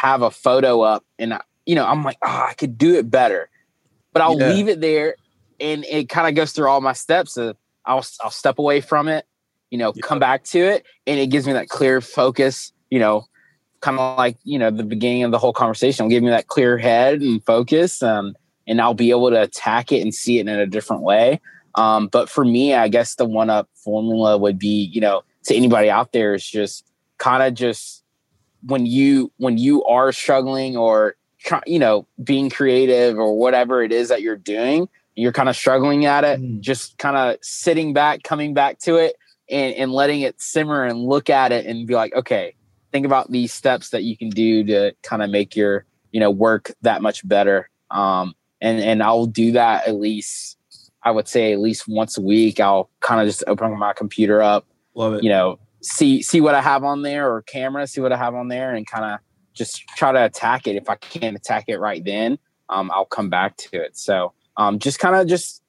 have 0.00 0.22
a 0.22 0.30
photo 0.30 0.82
up 0.82 1.04
and 1.18 1.32
I, 1.34 1.40
you 1.64 1.74
know 1.74 1.86
I'm 1.86 2.04
like 2.04 2.18
oh 2.22 2.46
I 2.50 2.54
could 2.54 2.76
do 2.76 2.94
it 2.96 3.10
better. 3.10 3.48
But 4.12 4.22
I'll 4.22 4.36
Yeah. 4.36 4.48
leave 4.48 4.68
it 4.68 4.80
there 4.80 5.16
and 5.60 5.84
it 5.84 6.08
kind 6.08 6.28
of 6.28 6.34
goes 6.34 6.52
through 6.52 6.68
all 6.68 6.80
my 6.80 6.92
steps 6.92 7.36
of 7.36 7.56
I'll 7.84 8.04
I'll 8.20 8.30
step 8.30 8.58
away 8.58 8.80
from 8.80 9.08
it 9.08 9.26
you 9.70 9.78
know 9.78 9.92
come 9.92 10.18
back 10.18 10.44
to 10.44 10.58
it 10.58 10.84
and 11.06 11.18
it 11.18 11.28
gives 11.28 11.46
me 11.46 11.52
that 11.54 11.68
clear 11.68 12.00
focus 12.00 12.72
you 12.90 12.98
know 12.98 13.24
kind 13.80 13.98
of 13.98 14.18
like 14.18 14.36
you 14.44 14.58
know 14.58 14.70
the 14.70 14.84
beginning 14.84 15.22
of 15.24 15.30
the 15.30 15.38
whole 15.38 15.52
conversation 15.52 16.04
will 16.04 16.10
give 16.10 16.22
me 16.22 16.30
that 16.30 16.46
clear 16.48 16.76
head 16.78 17.20
and 17.20 17.44
focus 17.44 18.02
um, 18.02 18.34
and 18.66 18.80
i'll 18.80 18.94
be 18.94 19.10
able 19.10 19.30
to 19.30 19.40
attack 19.40 19.92
it 19.92 20.02
and 20.02 20.14
see 20.14 20.38
it 20.38 20.48
in 20.48 20.58
a 20.58 20.66
different 20.66 21.02
way. 21.02 21.40
Um, 21.74 22.08
but 22.08 22.28
for 22.30 22.44
me 22.44 22.74
i 22.74 22.88
guess 22.88 23.14
the 23.16 23.26
one 23.26 23.50
up 23.50 23.68
formula 23.74 24.38
would 24.38 24.58
be 24.58 24.90
you 24.92 25.00
know 25.00 25.22
to 25.44 25.54
anybody 25.54 25.90
out 25.90 26.12
there 26.12 26.34
is 26.34 26.46
just 26.46 26.90
kind 27.18 27.42
of 27.42 27.54
just 27.54 28.02
when 28.66 28.86
you 28.86 29.32
when 29.38 29.58
you 29.58 29.84
are 29.84 30.12
struggling 30.12 30.76
or 30.76 31.16
try- 31.38 31.62
you 31.66 31.78
know 31.78 32.06
being 32.22 32.50
creative 32.50 33.18
or 33.18 33.36
whatever 33.38 33.82
it 33.82 33.92
is 33.92 34.08
that 34.08 34.22
you're 34.22 34.36
doing 34.36 34.88
you're 35.14 35.32
kind 35.32 35.48
of 35.48 35.56
struggling 35.56 36.04
at 36.04 36.24
it 36.24 36.40
Mhm. 36.40 36.60
just 36.60 36.98
kind 36.98 37.16
of 37.16 37.36
sitting 37.42 37.92
back 37.92 38.22
coming 38.22 38.54
back 38.54 38.78
to 38.80 38.96
it 38.96 39.16
and, 39.48 39.74
and 39.74 39.92
letting 39.92 40.20
it 40.22 40.40
simmer 40.40 40.84
and 40.84 40.98
look 40.98 41.30
at 41.30 41.52
it 41.52 41.66
and 41.66 41.86
be 41.86 41.94
like 41.94 42.14
okay 42.14 42.54
think 42.92 43.06
about 43.06 43.30
these 43.30 43.52
steps 43.52 43.90
that 43.90 44.02
you 44.02 44.16
can 44.16 44.30
do 44.30 44.64
to 44.64 44.92
kind 45.02 45.22
of 45.22 45.30
make 45.30 45.54
your 45.54 45.84
you 46.12 46.20
know 46.20 46.30
work 46.30 46.72
that 46.82 47.02
much 47.02 47.26
better 47.26 47.68
um 47.90 48.34
and 48.60 48.80
and 48.80 49.02
i'll 49.02 49.26
do 49.26 49.52
that 49.52 49.86
at 49.86 49.94
least 49.96 50.56
i 51.02 51.10
would 51.10 51.28
say 51.28 51.52
at 51.52 51.60
least 51.60 51.86
once 51.86 52.16
a 52.18 52.22
week 52.22 52.58
i'll 52.58 52.88
kind 53.00 53.20
of 53.20 53.26
just 53.26 53.44
open 53.46 53.78
my 53.78 53.92
computer 53.92 54.42
up 54.42 54.66
Love 54.94 55.14
it. 55.14 55.22
you 55.22 55.28
know 55.28 55.58
see 55.86 56.22
see 56.22 56.40
what 56.40 56.54
i 56.54 56.60
have 56.60 56.84
on 56.84 57.02
there 57.02 57.30
or 57.32 57.42
camera 57.42 57.86
see 57.86 58.00
what 58.00 58.12
i 58.12 58.16
have 58.16 58.34
on 58.34 58.48
there 58.48 58.74
and 58.74 58.86
kind 58.86 59.04
of 59.04 59.20
just 59.54 59.86
try 59.96 60.12
to 60.12 60.24
attack 60.24 60.66
it. 60.66 60.76
If 60.76 60.88
i 60.88 60.96
can't 60.96 61.36
attack 61.36 61.64
it 61.68 61.78
right 61.78 62.04
then 62.04 62.38
um 62.68 62.90
i'll 62.92 63.06
come 63.06 63.30
back 63.30 63.56
to 63.56 63.82
it. 63.82 63.96
So 63.96 64.32
um 64.56 64.78
just 64.78 64.98
kind 64.98 65.16
of 65.16 65.26
just 65.26 65.62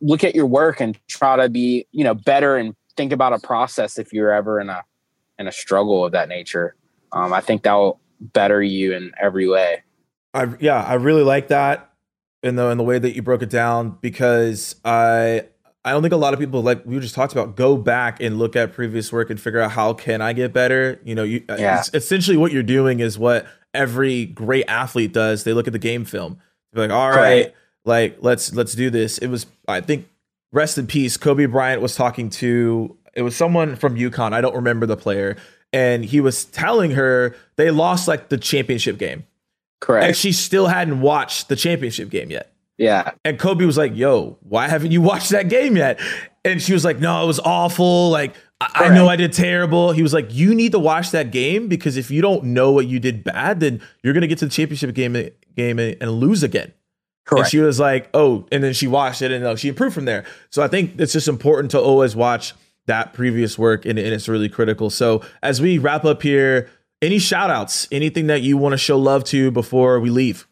look 0.00 0.24
at 0.24 0.34
your 0.34 0.46
work 0.46 0.80
and 0.80 0.98
try 1.08 1.36
to 1.36 1.48
be 1.48 1.86
you 1.92 2.04
know 2.04 2.14
better 2.14 2.56
and 2.56 2.74
think 2.96 3.12
about 3.12 3.32
a 3.32 3.38
process 3.38 3.98
if 3.98 4.12
you're 4.12 4.32
ever 4.32 4.60
in 4.60 4.70
a 4.70 4.82
in 5.38 5.46
a 5.46 5.52
struggle 5.52 6.04
of 6.04 6.12
that 6.12 6.28
nature. 6.28 6.76
Um 7.12 7.32
i 7.32 7.40
think 7.40 7.62
that 7.64 7.74
will 7.74 8.00
better 8.20 8.62
you 8.62 8.94
in 8.94 9.12
every 9.20 9.48
way. 9.48 9.82
I 10.32 10.54
yeah, 10.60 10.82
I 10.82 10.94
really 10.94 11.22
like 11.22 11.48
that 11.48 11.90
in 12.42 12.56
the 12.56 12.68
in 12.68 12.78
the 12.78 12.84
way 12.84 12.98
that 12.98 13.14
you 13.14 13.22
broke 13.22 13.42
it 13.42 13.50
down 13.50 13.98
because 14.00 14.76
I 14.84 15.46
I 15.84 15.90
don't 15.92 16.00
think 16.02 16.14
a 16.14 16.16
lot 16.18 16.32
of 16.32 16.40
people 16.40 16.62
like 16.62 16.84
we 16.86 16.98
just 17.00 17.14
talked 17.14 17.32
about 17.32 17.56
go 17.56 17.76
back 17.76 18.20
and 18.20 18.38
look 18.38 18.56
at 18.56 18.72
previous 18.72 19.12
work 19.12 19.28
and 19.30 19.38
figure 19.40 19.60
out 19.60 19.72
how 19.72 19.92
can 19.92 20.22
I 20.22 20.32
get 20.32 20.52
better. 20.52 20.98
You 21.04 21.14
know, 21.14 21.22
you 21.24 21.42
uh, 21.48 21.56
Yeah. 21.58 21.80
it's- 21.80 21.90
essentially 21.92 22.36
what 22.36 22.52
you're 22.52 22.62
doing 22.62 23.00
is 23.00 23.18
what 23.18 23.46
every 23.74 24.24
great 24.24 24.64
athlete 24.68 25.12
does. 25.12 25.44
They 25.44 25.52
look 25.52 25.66
at 25.66 25.72
the 25.72 25.78
game 25.78 26.04
film. 26.04 26.38
They're 26.72 26.88
like, 26.88 26.96
all 26.96 27.10
right, 27.10 27.16
Right. 27.16 27.54
like 27.84 28.16
let's 28.20 28.54
let's 28.54 28.74
do 28.74 28.88
this. 28.90 29.18
It 29.18 29.26
was 29.28 29.46
I 29.68 29.80
think 29.80 30.08
rest 30.52 30.78
in 30.78 30.86
peace. 30.86 31.16
Kobe 31.16 31.46
Bryant 31.46 31.82
was 31.82 31.94
talking 31.94 32.30
to 32.30 32.96
it 33.14 33.22
was 33.22 33.36
someone 33.36 33.76
from 33.76 33.96
UConn. 33.96 34.32
I 34.32 34.40
don't 34.40 34.56
remember 34.56 34.86
the 34.86 34.96
player, 34.96 35.36
and 35.72 36.04
he 36.04 36.20
was 36.20 36.46
telling 36.46 36.92
her 36.92 37.36
they 37.56 37.70
lost 37.70 38.08
like 38.08 38.28
the 38.30 38.38
championship 38.38 38.96
game 38.98 39.24
correct 39.80 40.06
and 40.06 40.16
she 40.16 40.32
still 40.32 40.68
hadn't 40.68 41.00
watched 41.02 41.48
the 41.50 41.56
championship 41.56 42.08
game 42.08 42.30
yet. 42.30 42.52
Yeah 42.78 43.12
And 43.24 43.38
Kobe 43.38 43.64
was 43.64 43.78
like, 43.78 43.96
"Yo, 43.96 44.38
why 44.42 44.68
haven't 44.68 44.90
you 44.90 45.00
watched 45.00 45.30
that 45.30 45.48
game 45.48 45.76
yet?" 45.76 46.00
And 46.44 46.60
she 46.60 46.72
was 46.72 46.84
like, 46.84 46.98
"No, 46.98 47.22
it 47.22 47.26
was 47.26 47.40
awful. 47.40 48.10
Like 48.10 48.34
I, 48.60 48.86
I 48.86 48.88
know. 48.94 49.08
I 49.08 49.16
did 49.16 49.32
terrible." 49.32 49.92
He 49.92 50.02
was 50.02 50.12
like, 50.12 50.32
"You 50.34 50.54
need 50.54 50.72
to 50.72 50.78
watch 50.78 51.10
that 51.12 51.30
game 51.30 51.68
because 51.68 51.96
if 51.96 52.10
you 52.10 52.20
don't 52.20 52.44
know 52.44 52.72
what 52.72 52.86
you 52.86 52.98
did 53.00 53.24
bad, 53.24 53.60
then 53.60 53.80
you're 54.02 54.14
gonna 54.14 54.26
get 54.26 54.38
to 54.38 54.46
the 54.46 54.50
championship 54.50 54.94
game 54.94 55.12
game 55.56 55.78
and, 55.78 55.96
and 56.00 56.10
lose 56.10 56.42
again." 56.42 56.64
And 56.66 56.72
correct 57.24 57.50
she 57.50 57.58
was 57.58 57.80
like, 57.80 58.10
"Oh," 58.12 58.46
and 58.52 58.62
then 58.62 58.72
she 58.72 58.86
watched 58.86 59.22
it 59.22 59.30
and 59.30 59.44
uh, 59.44 59.56
she 59.56 59.68
improved 59.68 59.94
from 59.94 60.04
there. 60.04 60.24
So 60.50 60.62
I 60.62 60.68
think 60.68 61.00
it's 61.00 61.12
just 61.12 61.28
important 61.28 61.70
to 61.70 61.80
always 61.80 62.14
watch 62.14 62.54
that 62.86 63.14
previous 63.14 63.58
work 63.58 63.86
and, 63.86 63.98
and 63.98 64.08
it's 64.08 64.28
really 64.28 64.48
critical. 64.48 64.90
So 64.90 65.22
as 65.42 65.60
we 65.60 65.78
wrap 65.78 66.04
up 66.04 66.20
here, 66.22 66.68
any 67.00 67.18
shout 67.18 67.50
outs, 67.50 67.88
anything 67.90 68.26
that 68.26 68.42
you 68.42 68.56
want 68.56 68.72
to 68.74 68.78
show 68.78 68.98
love 68.98 69.24
to 69.24 69.50
before 69.50 70.00
we 70.00 70.10
leave? 70.10 70.46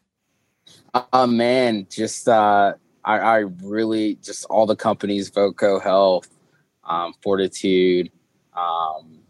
Uh, 0.94 1.26
man, 1.26 1.86
just 1.90 2.28
uh, 2.28 2.74
I, 3.04 3.18
I 3.18 3.36
really 3.62 4.16
just 4.16 4.44
all 4.46 4.66
the 4.66 4.76
companies, 4.76 5.30
Voco 5.30 5.80
Health, 5.80 6.28
um, 6.84 7.14
Fortitude, 7.22 8.10
um, 8.54 9.20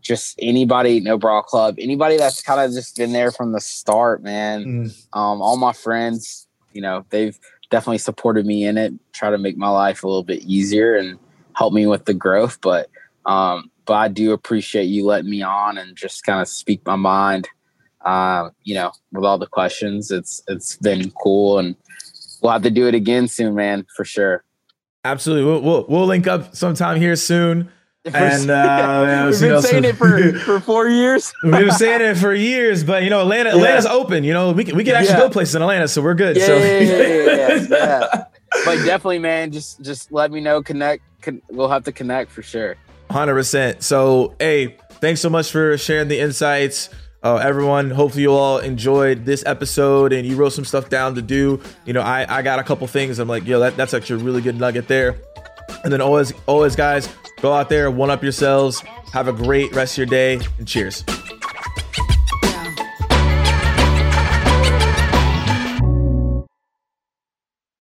just 0.00 0.34
anybody, 0.40 1.00
No 1.00 1.16
Bra 1.16 1.42
Club, 1.42 1.76
anybody 1.78 2.16
that's 2.16 2.42
kind 2.42 2.60
of 2.60 2.72
just 2.72 2.96
been 2.96 3.12
there 3.12 3.30
from 3.30 3.52
the 3.52 3.60
start, 3.60 4.22
man. 4.22 4.64
Um, 5.12 5.40
all 5.40 5.56
my 5.56 5.72
friends, 5.72 6.48
you 6.72 6.82
know, 6.82 7.04
they've 7.10 7.38
definitely 7.70 7.98
supported 7.98 8.44
me 8.44 8.64
in 8.64 8.76
it, 8.76 8.92
try 9.12 9.30
to 9.30 9.38
make 9.38 9.56
my 9.56 9.68
life 9.68 10.02
a 10.02 10.08
little 10.08 10.24
bit 10.24 10.42
easier 10.42 10.96
and 10.96 11.18
help 11.54 11.72
me 11.72 11.86
with 11.86 12.04
the 12.04 12.14
growth. 12.14 12.60
But 12.60 12.90
um, 13.26 13.70
but 13.86 13.94
I 13.94 14.08
do 14.08 14.32
appreciate 14.32 14.84
you 14.84 15.06
letting 15.06 15.30
me 15.30 15.42
on 15.42 15.78
and 15.78 15.96
just 15.96 16.24
kind 16.24 16.40
of 16.40 16.48
speak 16.48 16.84
my 16.84 16.96
mind 16.96 17.48
uh, 18.04 18.50
you 18.62 18.74
know, 18.74 18.92
with 19.12 19.24
all 19.24 19.38
the 19.38 19.46
questions. 19.46 20.10
It's 20.10 20.42
it's 20.48 20.76
been 20.76 21.10
cool, 21.22 21.58
and 21.58 21.74
we'll 22.42 22.52
have 22.52 22.62
to 22.62 22.70
do 22.70 22.86
it 22.86 22.94
again 22.94 23.28
soon, 23.28 23.54
man, 23.54 23.86
for 23.96 24.04
sure. 24.04 24.44
Absolutely. 25.04 25.44
We'll, 25.44 25.60
we'll, 25.60 25.86
we'll 25.86 26.06
link 26.06 26.26
up 26.26 26.56
sometime 26.56 27.00
here 27.00 27.16
soon. 27.16 27.70
And 28.06 28.50
uh, 28.50 28.54
yeah, 28.54 29.24
We've 29.26 29.40
you 29.40 29.48
been 29.48 29.62
saying 29.62 29.84
it 29.84 29.96
for 29.96 30.38
for 30.44 30.60
four 30.60 30.90
years. 30.90 31.32
We've 31.42 31.52
been 31.52 31.70
saying 31.70 32.02
it 32.02 32.18
for 32.18 32.34
years, 32.34 32.84
but 32.84 33.02
you 33.02 33.08
know, 33.08 33.22
Atlanta, 33.22 33.48
Atlanta's 33.48 33.86
open. 33.86 34.24
You 34.24 34.34
know, 34.34 34.52
we 34.52 34.62
can, 34.64 34.76
we 34.76 34.84
can 34.84 34.94
actually 34.94 35.14
Yeah. 35.14 35.20
go 35.20 35.30
places 35.30 35.54
in 35.54 35.62
Atlanta, 35.62 35.88
so 35.88 36.02
we're 36.02 36.12
good. 36.12 36.36
Yeah, 36.36 36.46
so 36.46 36.56
yeah, 36.58 36.78
yeah, 36.80 37.02
yeah, 37.02 37.26
yeah, 37.26 37.66
yeah. 37.70 38.24
But 38.66 38.76
definitely, 38.84 39.20
man, 39.20 39.52
just 39.52 39.80
just 39.80 40.12
let 40.12 40.30
me 40.30 40.42
know. 40.42 40.62
Connect. 40.62 41.02
Con- 41.22 41.40
we'll 41.48 41.70
have 41.70 41.84
to 41.84 41.92
connect 41.92 42.30
for 42.30 42.42
sure. 42.42 42.76
Hundred 43.10 43.36
percent. 43.36 43.82
So, 43.82 44.34
hey, 44.38 44.76
thanks 45.00 45.22
so 45.22 45.30
much 45.30 45.50
for 45.50 45.78
sharing 45.78 46.08
the 46.08 46.20
insights. 46.20 46.90
Uh, 47.24 47.36
everyone, 47.36 47.90
hopefully 47.90 48.22
you 48.22 48.32
all 48.32 48.58
enjoyed 48.58 49.24
this 49.24 49.42
episode 49.46 50.12
and 50.12 50.28
you 50.28 50.36
wrote 50.36 50.52
some 50.52 50.64
stuff 50.64 50.90
down 50.90 51.14
to 51.14 51.22
do. 51.22 51.58
You 51.86 51.94
know, 51.94 52.02
I, 52.02 52.26
I 52.28 52.42
got 52.42 52.58
a 52.58 52.62
couple 52.62 52.86
things. 52.86 53.18
I'm 53.18 53.28
like, 53.28 53.46
yo, 53.46 53.60
that, 53.60 53.78
that's 53.78 53.94
actually 53.94 54.20
a 54.20 54.24
really 54.24 54.42
good 54.42 54.58
nugget 54.58 54.88
there. 54.88 55.16
And 55.84 55.90
then 55.90 56.02
always, 56.02 56.34
always, 56.44 56.76
guys, 56.76 57.08
go 57.40 57.50
out 57.50 57.70
there, 57.70 57.90
one 57.90 58.10
up 58.10 58.22
yourselves. 58.22 58.80
Have 59.14 59.28
a 59.28 59.32
great 59.32 59.74
rest 59.74 59.94
of 59.94 59.98
your 59.98 60.06
day, 60.06 60.38
and 60.58 60.68
cheers. 60.68 61.02